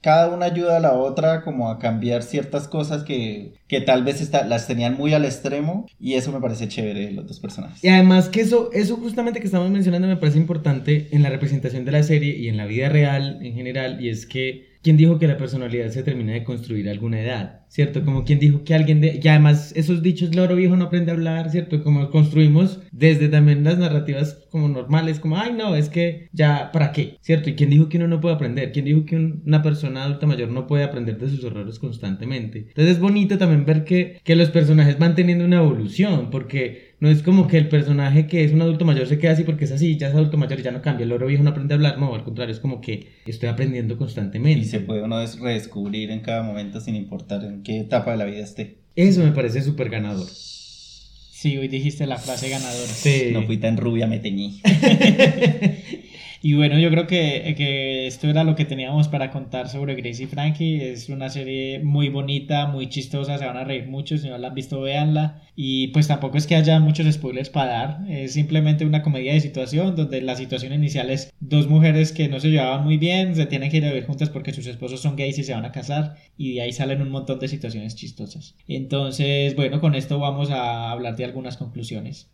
cada 0.00 0.34
una 0.34 0.46
ayuda 0.46 0.78
a 0.78 0.80
la 0.80 0.94
otra 0.94 1.42
como 1.42 1.70
a 1.70 1.78
cambiar 1.78 2.22
ciertas 2.22 2.66
cosas 2.66 3.04
que, 3.04 3.52
que 3.68 3.82
tal 3.82 4.02
vez 4.02 4.22
está, 4.22 4.44
las 4.44 4.66
tenían 4.66 4.96
muy 4.96 5.12
al 5.12 5.26
extremo 5.26 5.86
y 6.00 6.14
eso 6.14 6.32
me 6.32 6.40
parece 6.40 6.66
chévere 6.66 7.12
los 7.12 7.26
dos 7.26 7.40
personajes. 7.40 7.84
Y 7.84 7.88
además 7.88 8.30
que 8.30 8.40
eso, 8.40 8.70
eso 8.72 8.96
justamente 8.96 9.40
que 9.40 9.46
estamos 9.46 9.70
mencionando 9.70 10.08
me 10.08 10.16
parece 10.16 10.38
importante 10.38 11.08
en 11.12 11.22
la 11.22 11.28
representación 11.28 11.84
de 11.84 11.92
la 11.92 12.02
serie 12.02 12.36
y 12.36 12.48
en 12.48 12.56
la 12.56 12.64
vida 12.64 12.88
real 12.88 13.38
en 13.42 13.54
general 13.54 14.02
y 14.02 14.08
es 14.08 14.24
que 14.24 14.71
¿Quién 14.82 14.96
dijo 14.96 15.18
que 15.18 15.28
la 15.28 15.36
personalidad 15.36 15.90
se 15.90 16.02
termina 16.02 16.32
de 16.32 16.42
construir 16.42 16.88
a 16.88 16.90
alguna 16.90 17.20
edad? 17.20 17.60
¿Cierto? 17.68 18.04
Como 18.04 18.24
quien 18.24 18.40
dijo 18.40 18.64
que 18.64 18.74
alguien 18.74 19.00
de... 19.00 19.20
Y 19.22 19.28
además 19.28 19.72
esos 19.76 20.02
dichos, 20.02 20.34
loro 20.34 20.56
viejo 20.56 20.76
no 20.76 20.86
aprende 20.86 21.12
a 21.12 21.14
hablar, 21.14 21.50
¿cierto? 21.50 21.84
Como 21.84 22.10
construimos 22.10 22.80
desde 23.02 23.28
también 23.28 23.64
las 23.64 23.78
narrativas 23.78 24.46
como 24.48 24.68
normales, 24.68 25.18
como, 25.18 25.36
ay 25.36 25.54
no, 25.54 25.74
es 25.74 25.88
que 25.88 26.28
ya, 26.32 26.70
¿para 26.70 26.92
qué? 26.92 27.18
¿Cierto? 27.20 27.50
¿Y 27.50 27.56
quién 27.56 27.68
dijo 27.68 27.88
que 27.88 27.96
uno 27.96 28.06
no 28.06 28.20
puede 28.20 28.36
aprender? 28.36 28.70
¿Quién 28.70 28.84
dijo 28.84 29.04
que 29.04 29.16
una 29.16 29.60
persona 29.60 30.04
adulta 30.04 30.28
mayor 30.28 30.50
no 30.50 30.68
puede 30.68 30.84
aprender 30.84 31.18
de 31.18 31.28
sus 31.28 31.42
errores 31.42 31.80
constantemente? 31.80 32.58
Entonces 32.68 32.94
es 32.94 33.00
bonito 33.00 33.38
también 33.38 33.66
ver 33.66 33.82
que, 33.82 34.20
que 34.22 34.36
los 34.36 34.50
personajes 34.50 35.00
van 35.00 35.16
teniendo 35.16 35.44
una 35.44 35.56
evolución, 35.56 36.30
porque 36.30 36.94
no 37.00 37.08
es 37.08 37.24
como 37.24 37.48
que 37.48 37.58
el 37.58 37.68
personaje 37.68 38.28
que 38.28 38.44
es 38.44 38.52
un 38.52 38.62
adulto 38.62 38.84
mayor 38.84 39.08
se 39.08 39.18
queda 39.18 39.32
así 39.32 39.42
porque 39.42 39.64
es 39.64 39.72
así, 39.72 39.96
ya 39.96 40.06
es 40.06 40.14
adulto 40.14 40.36
mayor 40.36 40.60
y 40.60 40.62
ya 40.62 40.70
no 40.70 40.80
cambia. 40.80 41.02
El 41.02 41.10
oro 41.10 41.26
viejo 41.26 41.42
no 41.42 41.50
aprende 41.50 41.74
a 41.74 41.78
hablar, 41.78 41.98
no, 41.98 42.14
al 42.14 42.22
contrario, 42.22 42.54
es 42.54 42.60
como 42.60 42.80
que 42.80 43.08
estoy 43.26 43.48
aprendiendo 43.48 43.98
constantemente. 43.98 44.60
Y 44.60 44.64
se 44.64 44.78
puede 44.78 45.02
uno 45.02 45.16
redescubrir 45.40 46.12
en 46.12 46.20
cada 46.20 46.44
momento 46.44 46.80
sin 46.80 46.94
importar 46.94 47.42
en 47.42 47.64
qué 47.64 47.80
etapa 47.80 48.12
de 48.12 48.18
la 48.18 48.26
vida 48.26 48.44
esté. 48.44 48.78
Eso 48.94 49.24
me 49.24 49.32
parece 49.32 49.60
súper 49.60 49.90
ganador. 49.90 50.28
Sí, 51.42 51.58
hoy 51.58 51.66
dijiste 51.66 52.06
la 52.06 52.18
frase 52.18 52.48
ganadora. 52.48 52.86
Sí. 52.86 53.30
No 53.32 53.42
fui 53.42 53.56
tan 53.56 53.76
rubia, 53.76 54.06
me 54.06 54.20
teñí. 54.20 54.60
Y 56.44 56.54
bueno, 56.54 56.76
yo 56.76 56.90
creo 56.90 57.06
que, 57.06 57.54
que, 57.56 58.08
esto 58.08 58.28
era 58.28 58.42
lo 58.42 58.56
que 58.56 58.64
teníamos 58.64 59.06
para 59.06 59.30
contar 59.30 59.68
sobre 59.68 59.94
Gracie 59.94 60.24
y 60.24 60.28
Frankie. 60.28 60.82
Es 60.82 61.08
una 61.08 61.28
serie 61.28 61.78
muy 61.78 62.08
bonita, 62.08 62.66
muy 62.66 62.88
chistosa, 62.88 63.38
se 63.38 63.46
van 63.46 63.56
a 63.56 63.62
reír 63.62 63.86
mucho. 63.86 64.18
Si 64.18 64.28
no 64.28 64.36
la 64.38 64.48
han 64.48 64.54
visto, 64.54 64.80
véanla. 64.80 65.40
Y 65.54 65.88
pues 65.88 66.08
tampoco 66.08 66.38
es 66.38 66.48
que 66.48 66.56
haya 66.56 66.80
muchos 66.80 67.06
spoilers 67.14 67.48
para 67.48 67.72
dar. 67.72 68.10
Es 68.10 68.32
simplemente 68.32 68.84
una 68.84 69.02
comedia 69.02 69.32
de 69.34 69.40
situación 69.40 69.94
donde 69.94 70.20
la 70.20 70.34
situación 70.34 70.72
inicial 70.72 71.10
es 71.10 71.32
dos 71.38 71.68
mujeres 71.68 72.10
que 72.10 72.28
no 72.28 72.40
se 72.40 72.50
llevaban 72.50 72.82
muy 72.82 72.96
bien, 72.96 73.36
se 73.36 73.46
tienen 73.46 73.70
que 73.70 73.76
ir 73.76 73.84
a 73.84 73.90
vivir 73.90 74.06
juntas 74.06 74.28
porque 74.28 74.52
sus 74.52 74.66
esposos 74.66 75.00
son 75.00 75.14
gays 75.14 75.38
y 75.38 75.44
se 75.44 75.54
van 75.54 75.64
a 75.64 75.70
casar. 75.70 76.16
Y 76.36 76.54
de 76.54 76.62
ahí 76.62 76.72
salen 76.72 77.02
un 77.02 77.10
montón 77.10 77.38
de 77.38 77.46
situaciones 77.46 77.94
chistosas. 77.94 78.56
Entonces, 78.66 79.54
bueno, 79.54 79.80
con 79.80 79.94
esto 79.94 80.18
vamos 80.18 80.50
a 80.50 80.90
hablar 80.90 81.14
de 81.14 81.24
algunas 81.24 81.56
conclusiones. 81.56 82.32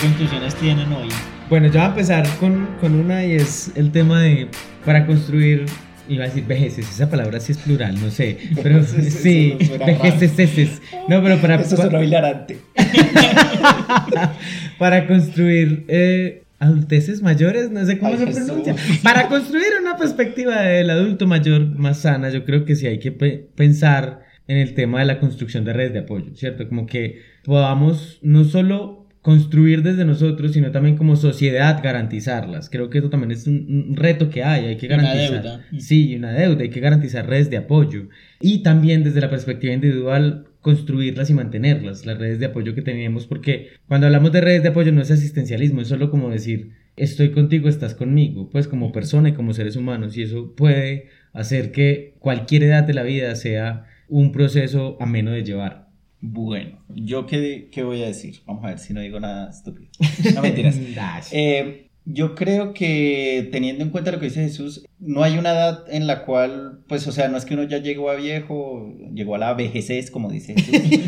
Conclusiones 0.00 0.54
tienen 0.56 0.92
hoy? 0.92 1.08
Bueno, 1.48 1.66
yo 1.66 1.74
voy 1.74 1.82
a 1.82 1.86
empezar 1.86 2.26
con, 2.38 2.66
con 2.80 2.94
una 2.94 3.24
y 3.24 3.34
es 3.34 3.72
el 3.74 3.92
tema 3.92 4.22
de 4.22 4.48
para 4.84 5.06
construir 5.06 5.66
iba 6.08 6.24
a 6.24 6.26
decir 6.26 6.44
vejeces, 6.44 6.90
esa 6.90 7.08
palabra 7.08 7.38
sí 7.38 7.52
es 7.52 7.58
plural, 7.58 7.94
no 8.00 8.10
sé, 8.10 8.36
pero 8.62 8.82
sí, 8.84 9.56
vejeces, 9.86 10.82
no, 11.08 11.22
pero 11.22 11.40
para... 11.40 11.54
Eso 11.54 11.76
suena 11.76 12.02
hilarante. 12.02 12.58
para 14.78 15.06
construir 15.06 15.84
eh, 15.86 16.42
adulteces 16.58 17.22
mayores, 17.22 17.70
no 17.70 17.86
sé 17.86 17.98
cómo 17.98 18.16
se 18.16 18.26
pronuncia, 18.26 18.74
para 19.04 19.28
construir 19.28 19.68
una 19.80 19.96
perspectiva 19.96 20.62
del 20.62 20.90
adulto 20.90 21.28
mayor 21.28 21.78
más 21.78 22.00
sana, 22.00 22.30
yo 22.30 22.44
creo 22.44 22.64
que 22.64 22.74
sí 22.74 22.88
hay 22.88 22.98
que 22.98 23.12
pensar 23.12 24.22
en 24.48 24.56
el 24.56 24.74
tema 24.74 24.98
de 24.98 25.04
la 25.04 25.20
construcción 25.20 25.64
de 25.64 25.74
redes 25.74 25.92
de 25.92 26.00
apoyo, 26.00 26.34
¿cierto? 26.34 26.68
Como 26.68 26.86
que 26.86 27.20
podamos 27.44 28.18
no 28.22 28.42
solo 28.42 28.99
construir 29.22 29.82
desde 29.82 30.04
nosotros, 30.04 30.52
sino 30.52 30.70
también 30.70 30.96
como 30.96 31.14
sociedad 31.14 31.80
garantizarlas. 31.82 32.70
Creo 32.70 32.88
que 32.88 32.98
eso 32.98 33.10
también 33.10 33.32
es 33.32 33.46
un, 33.46 33.94
reto 33.94 34.30
que 34.30 34.42
hay, 34.42 34.64
hay 34.66 34.76
que 34.76 34.88
garantizar. 34.88 35.30
Una 35.30 35.40
deuda. 35.42 35.66
Sí, 35.78 36.16
una 36.16 36.32
deuda, 36.32 36.62
hay 36.62 36.70
que 36.70 36.80
garantizar 36.80 37.28
redes 37.28 37.50
de 37.50 37.58
apoyo. 37.58 38.08
Y 38.40 38.62
también 38.62 39.04
desde 39.04 39.20
la 39.20 39.28
perspectiva 39.28 39.74
individual, 39.74 40.46
construirlas 40.62 41.28
y 41.28 41.34
mantenerlas, 41.34 42.06
las 42.06 42.18
redes 42.18 42.38
de 42.38 42.46
apoyo 42.46 42.74
que 42.74 42.82
tenemos, 42.82 43.26
porque 43.26 43.68
cuando 43.88 44.06
hablamos 44.06 44.32
de 44.32 44.40
redes 44.40 44.62
de 44.62 44.70
apoyo 44.70 44.92
no 44.92 45.02
es 45.02 45.10
asistencialismo, 45.10 45.82
es 45.82 45.88
solo 45.88 46.10
como 46.10 46.30
decir, 46.30 46.72
estoy 46.96 47.30
contigo, 47.30 47.68
estás 47.68 47.94
conmigo, 47.94 48.48
pues 48.50 48.68
como 48.68 48.92
persona 48.92 49.30
y 49.30 49.32
como 49.32 49.52
seres 49.52 49.76
humanos, 49.76 50.16
y 50.16 50.22
eso 50.22 50.54
puede 50.54 51.08
hacer 51.32 51.72
que 51.72 52.14
cualquier 52.18 52.64
edad 52.64 52.84
de 52.84 52.94
la 52.94 53.02
vida 53.02 53.34
sea 53.36 53.86
un 54.08 54.32
proceso 54.32 54.96
ameno 55.00 55.30
de 55.30 55.44
llevar. 55.44 55.89
Bueno, 56.20 56.78
¿yo 56.94 57.26
qué, 57.26 57.68
qué, 57.72 57.82
voy 57.82 58.02
a 58.02 58.06
decir? 58.06 58.40
Vamos 58.46 58.64
a 58.64 58.68
ver 58.68 58.78
si 58.78 58.92
no 58.92 59.00
digo 59.00 59.20
nada 59.20 59.50
estúpido. 59.50 59.90
No 60.34 60.42
mentiras. 60.42 60.78
eh, 61.32 61.90
yo 62.04 62.34
creo 62.34 62.72
que 62.72 63.48
teniendo 63.52 63.84
en 63.84 63.90
cuenta 63.90 64.10
lo 64.10 64.18
que 64.18 64.26
dice 64.26 64.42
Jesús, 64.42 64.84
no 64.98 65.22
hay 65.22 65.38
una 65.38 65.52
edad 65.52 65.84
en 65.88 66.06
la 66.06 66.24
cual, 66.24 66.80
pues, 66.88 67.06
o 67.06 67.12
sea, 67.12 67.28
no 67.28 67.36
es 67.36 67.44
que 67.44 67.54
uno 67.54 67.64
ya 67.64 67.78
llegó 67.78 68.10
a 68.10 68.16
viejo, 68.16 68.94
llegó 69.14 69.34
a 69.34 69.38
la 69.38 69.54
vejez, 69.54 70.10
como 70.10 70.30
dice 70.30 70.54
Jesús, 70.54 70.98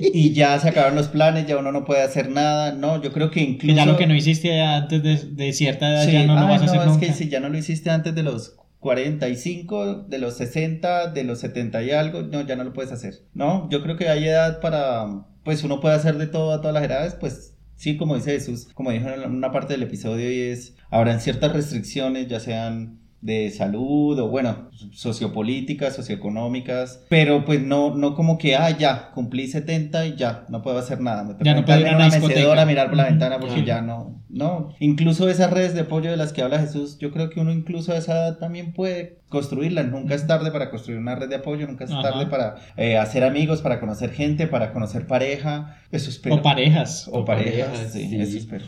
y 0.00 0.32
ya 0.32 0.58
se 0.58 0.68
acabaron 0.68 0.96
los 0.96 1.08
planes, 1.08 1.46
ya 1.46 1.56
uno 1.56 1.72
no 1.72 1.84
puede 1.84 2.02
hacer 2.02 2.30
nada. 2.30 2.72
No, 2.72 3.02
yo 3.02 3.12
creo 3.12 3.30
que 3.30 3.40
incluso. 3.40 3.76
ya 3.76 3.86
lo 3.86 3.96
que 3.96 4.06
no 4.06 4.14
hiciste 4.14 4.60
antes 4.60 5.02
de, 5.02 5.16
de 5.16 5.52
cierta 5.52 5.88
edad 5.88 6.08
ya 6.08 6.26
no 6.26 6.38
lo 6.38 6.46
vas 6.46 6.62
a 6.62 6.64
hacer 6.66 6.78
no, 6.78 6.86
nunca. 6.86 7.06
Es 7.06 7.12
que 7.12 7.24
si 7.24 7.28
ya 7.30 7.40
no 7.40 7.48
lo 7.48 7.58
hiciste 7.58 7.90
antes 7.90 8.14
de 8.14 8.22
los 8.22 8.56
45, 8.82 10.06
de 10.08 10.18
los 10.18 10.34
60, 10.34 11.12
de 11.12 11.22
los 11.22 11.38
70 11.38 11.84
y 11.84 11.92
algo, 11.92 12.22
no, 12.22 12.42
ya 12.42 12.56
no 12.56 12.64
lo 12.64 12.72
puedes 12.72 12.90
hacer, 12.90 13.14
¿no? 13.32 13.70
Yo 13.70 13.80
creo 13.80 13.96
que 13.96 14.08
hay 14.08 14.26
edad 14.26 14.60
para, 14.60 15.24
pues 15.44 15.62
uno 15.62 15.78
puede 15.78 15.94
hacer 15.94 16.18
de 16.18 16.26
todo 16.26 16.52
a 16.52 16.60
todas 16.60 16.74
las 16.74 16.82
edades, 16.82 17.14
pues 17.14 17.54
sí, 17.76 17.96
como 17.96 18.16
dice 18.16 18.32
Jesús, 18.32 18.68
como 18.74 18.90
dijo 18.90 19.08
en 19.08 19.30
una 19.30 19.52
parte 19.52 19.74
del 19.74 19.84
episodio, 19.84 20.28
y 20.28 20.50
es, 20.50 20.74
habrán 20.90 21.20
ciertas 21.20 21.52
restricciones, 21.52 22.26
ya 22.26 22.40
sean 22.40 22.98
de 23.22 23.50
salud 23.50 24.18
o 24.18 24.28
bueno, 24.28 24.68
sociopolíticas, 24.90 25.94
socioeconómicas, 25.94 27.04
pero 27.08 27.44
pues 27.44 27.62
no, 27.62 27.94
no 27.94 28.16
como 28.16 28.36
que, 28.36 28.56
ah, 28.56 28.76
ya, 28.76 29.12
cumplí 29.12 29.46
70 29.46 30.06
y 30.06 30.16
ya, 30.16 30.44
no 30.48 30.60
puedo 30.60 30.78
hacer 30.78 31.00
nada, 31.00 31.22
me 31.22 31.34
Ya 31.42 31.54
no 31.54 31.64
puedo 31.64 31.80
ir 31.80 31.86
a 31.86 31.96
una 31.96 32.08
mecedora, 32.08 32.66
mirar 32.66 32.88
por 32.88 32.96
la 32.96 33.04
ventana 33.04 33.38
porque 33.38 33.60
sí. 33.60 33.64
ya 33.64 33.80
no, 33.80 34.20
no, 34.28 34.74
incluso 34.80 35.28
esas 35.28 35.52
redes 35.52 35.72
de 35.74 35.82
apoyo 35.82 36.10
de 36.10 36.16
las 36.16 36.32
que 36.32 36.42
habla 36.42 36.58
Jesús, 36.58 36.98
yo 36.98 37.12
creo 37.12 37.30
que 37.30 37.38
uno 37.38 37.52
incluso 37.52 37.92
a 37.92 37.96
esa 37.96 38.12
edad 38.12 38.38
también 38.38 38.72
puede 38.72 39.20
construirlas, 39.28 39.86
nunca 39.86 40.16
es 40.16 40.26
tarde 40.26 40.50
para 40.50 40.70
construir 40.70 40.98
una 40.98 41.14
red 41.14 41.28
de 41.28 41.36
apoyo, 41.36 41.68
nunca 41.68 41.84
es 41.84 41.92
Ajá. 41.92 42.02
tarde 42.02 42.26
para 42.26 42.56
eh, 42.76 42.98
hacer 42.98 43.22
amigos, 43.22 43.62
para 43.62 43.78
conocer 43.78 44.10
gente, 44.10 44.48
para 44.48 44.72
conocer 44.72 45.06
pareja, 45.06 45.76
eso 45.92 46.10
espero. 46.10 46.36
O 46.36 46.42
parejas. 46.42 47.08
O, 47.12 47.24
parejas, 47.24 47.68
parejas, 47.68 47.92
sí, 47.92 48.08
sí. 48.08 48.20
eso 48.20 48.36
espero. 48.36 48.64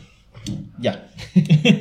Ya. 0.79 1.07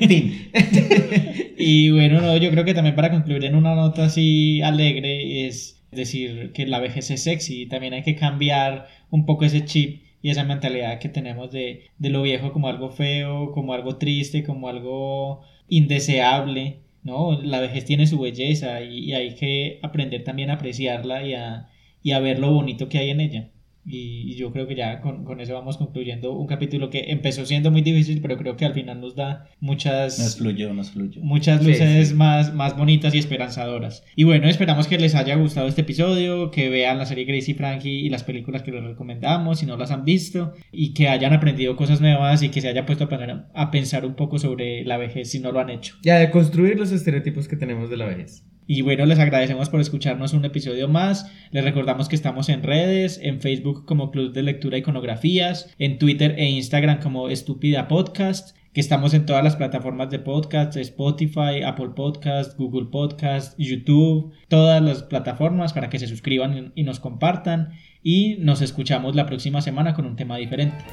fin. 0.09 0.51
Y 1.57 1.91
bueno, 1.91 2.21
no, 2.21 2.37
yo 2.37 2.51
creo 2.51 2.65
que 2.65 2.75
también 2.75 2.97
para 2.97 3.11
concluir 3.11 3.45
en 3.45 3.55
una 3.55 3.75
nota 3.75 4.07
así 4.07 4.61
alegre 4.63 5.47
es 5.47 5.83
decir 5.93 6.53
que 6.53 6.67
la 6.67 6.81
vejez 6.81 7.11
es 7.11 7.23
sexy 7.23 7.63
y 7.63 7.67
también 7.67 7.95
hay 7.95 8.03
que 8.03 8.17
cambiar 8.17 8.89
un 9.11 9.25
poco 9.25 9.45
ese 9.45 9.65
chip 9.65 10.03
y 10.23 10.31
esa 10.31 10.45
mentalidad 10.45 10.99
que 10.99 11.09
tenemos 11.09 11.53
de, 11.53 11.91
de 11.99 12.11
lo 12.11 12.23
viejo 12.23 12.53
como 12.53 12.69
algo 12.69 12.91
feo, 12.91 13.53
como 13.53 13.73
algo 13.75 13.97
triste, 13.99 14.43
como 14.45 14.69
algo 14.69 15.43
indeseable, 15.69 16.81
¿no? 17.03 17.41
La 17.41 17.61
vejez 17.61 17.85
tiene 17.85 18.07
su 18.07 18.19
belleza 18.19 18.83
y, 18.83 18.99
y 19.11 19.13
hay 19.15 19.35
que 19.37 19.79
aprender 19.83 20.25
también 20.25 20.51
a 20.51 20.55
apreciarla 20.55 21.27
y 21.27 21.35
a, 21.35 21.69
y 22.03 22.13
a 22.13 22.21
ver 22.21 22.39
lo 22.39 22.53
bonito 22.53 22.89
que 22.89 22.99
hay 22.99 23.11
en 23.11 23.21
ella. 23.21 23.51
Y, 23.87 24.33
y 24.33 24.37
yo 24.37 24.51
creo 24.53 24.67
que 24.67 24.75
ya 24.75 25.01
con, 25.01 25.25
con 25.25 25.41
eso 25.41 25.53
vamos 25.55 25.77
concluyendo 25.77 26.33
un 26.33 26.47
capítulo 26.47 26.89
que 26.91 27.05
empezó 27.09 27.45
siendo 27.45 27.71
muy 27.71 27.83
difícil, 27.83 28.21
pero 28.23 28.37
creo 28.39 28.57
que 28.57 28.65
al 28.65 28.73
final 28.75 29.01
nos 29.01 29.15
da 29.15 29.49
muchas 29.61 30.19
Nos 30.19 30.37
fluyó, 30.39 30.73
nos 30.73 30.91
fluyó. 30.91 31.21
muchas 31.23 31.61
Sí, 31.61 31.69
luces 31.69 32.09
sí. 32.09 32.15
Más, 32.15 32.55
más 32.55 32.77
bonitas 32.77 33.15
y 33.15 33.19
esperanzadoras. 33.19 34.05
Y 34.17 34.25
bueno, 34.25 34.49
esperamos 34.49 34.87
que 34.89 34.99
les 34.99 35.15
haya 35.15 35.35
gustado 35.37 35.69
este 35.69 35.83
episodio, 35.83 36.51
que 36.51 36.69
vean 36.71 36.99
la 36.99 37.07
serie 37.07 37.25
Gracie 37.25 37.55
Frankie 37.55 38.07
y 38.07 38.09
las 38.09 38.25
películas 38.25 38.63
que 38.63 38.73
les 38.73 38.83
recomendamos 38.83 39.59
si 39.59 39.67
no 39.67 39.77
las 39.77 39.91
han 39.91 40.05
visto 40.05 40.55
y 40.73 40.95
que 40.95 41.09
hayan 41.09 41.33
aprendido 41.33 41.77
cosas 41.77 42.01
nuevas 42.01 42.43
y 42.43 42.49
que 42.49 42.61
se 42.61 42.69
haya 42.69 42.87
puesto 42.87 43.05
a 43.05 43.09
pensar, 43.09 43.51
a 43.55 43.71
pensar 43.71 44.07
un 44.07 44.15
poco 44.15 44.39
sobre 44.39 44.85
la 44.85 44.97
vejez 44.97 45.31
si 45.31 45.41
no 45.41 45.53
lo 45.53 45.61
han 45.61 45.71
hecho. 45.71 45.97
Ya 46.03 46.19
de 46.19 46.31
construir 46.31 46.79
los 46.79 46.91
estereotipos 46.93 47.49
que 47.49 47.57
tenemos 47.57 47.91
de 47.91 47.97
la 47.97 48.07
vejez. 48.07 48.45
Y 48.67 48.83
bueno, 48.83 49.05
les 49.05 49.19
agradecemos 49.19 49.69
por 49.69 49.81
escucharnos 49.81 50.33
un 50.33 50.45
episodio 50.45 50.89
más. 50.89 51.31
Les 51.51 51.65
recordamos 51.65 52.09
que 52.09 52.17
estamos 52.17 52.49
en 52.49 52.63
redes, 52.63 53.21
en 53.23 53.41
Facebook 53.41 53.85
como 53.85 54.11
Club 54.11 54.33
de 54.33 54.43
Lectura 54.43 54.79
Iconografías, 54.79 55.75
en 55.79 55.99
Twitter 55.99 56.35
e 56.39 56.49
Instagram 56.49 57.01
como 57.01 57.29
Estúpida 57.29 57.89
Podcast, 57.89 58.57
que 58.73 58.81
estamos 58.81 59.15
en 59.15 59.27
todas 59.27 59.45
las 59.45 59.57
plataformas 59.57 60.11
de 60.11 60.19
podcast, 60.19 60.77
Spotify, 60.77 61.63
Apple 61.65 61.91
Podcast, 61.95 62.59
Google 62.59 62.87
Podcast, 62.91 63.55
YouTube, 63.59 64.33
todas 64.49 64.83
las 64.83 65.03
plataformas 65.05 65.73
para 65.73 65.91
que 65.91 65.99
se 65.99 66.09
suscriban 66.09 66.73
y 66.75 66.83
nos 66.83 67.01
compartan. 67.01 67.73
Y 68.03 68.37
nos 68.41 68.63
escuchamos 68.63 69.15
la 69.15 69.27
próxima 69.27 69.63
semana 69.63 69.95
con 69.95 70.07
un 70.07 70.17
tema 70.17 70.37
diferente. 70.37 70.85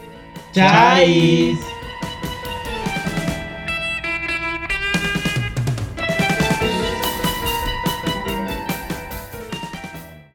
¡Chais! 0.53 1.80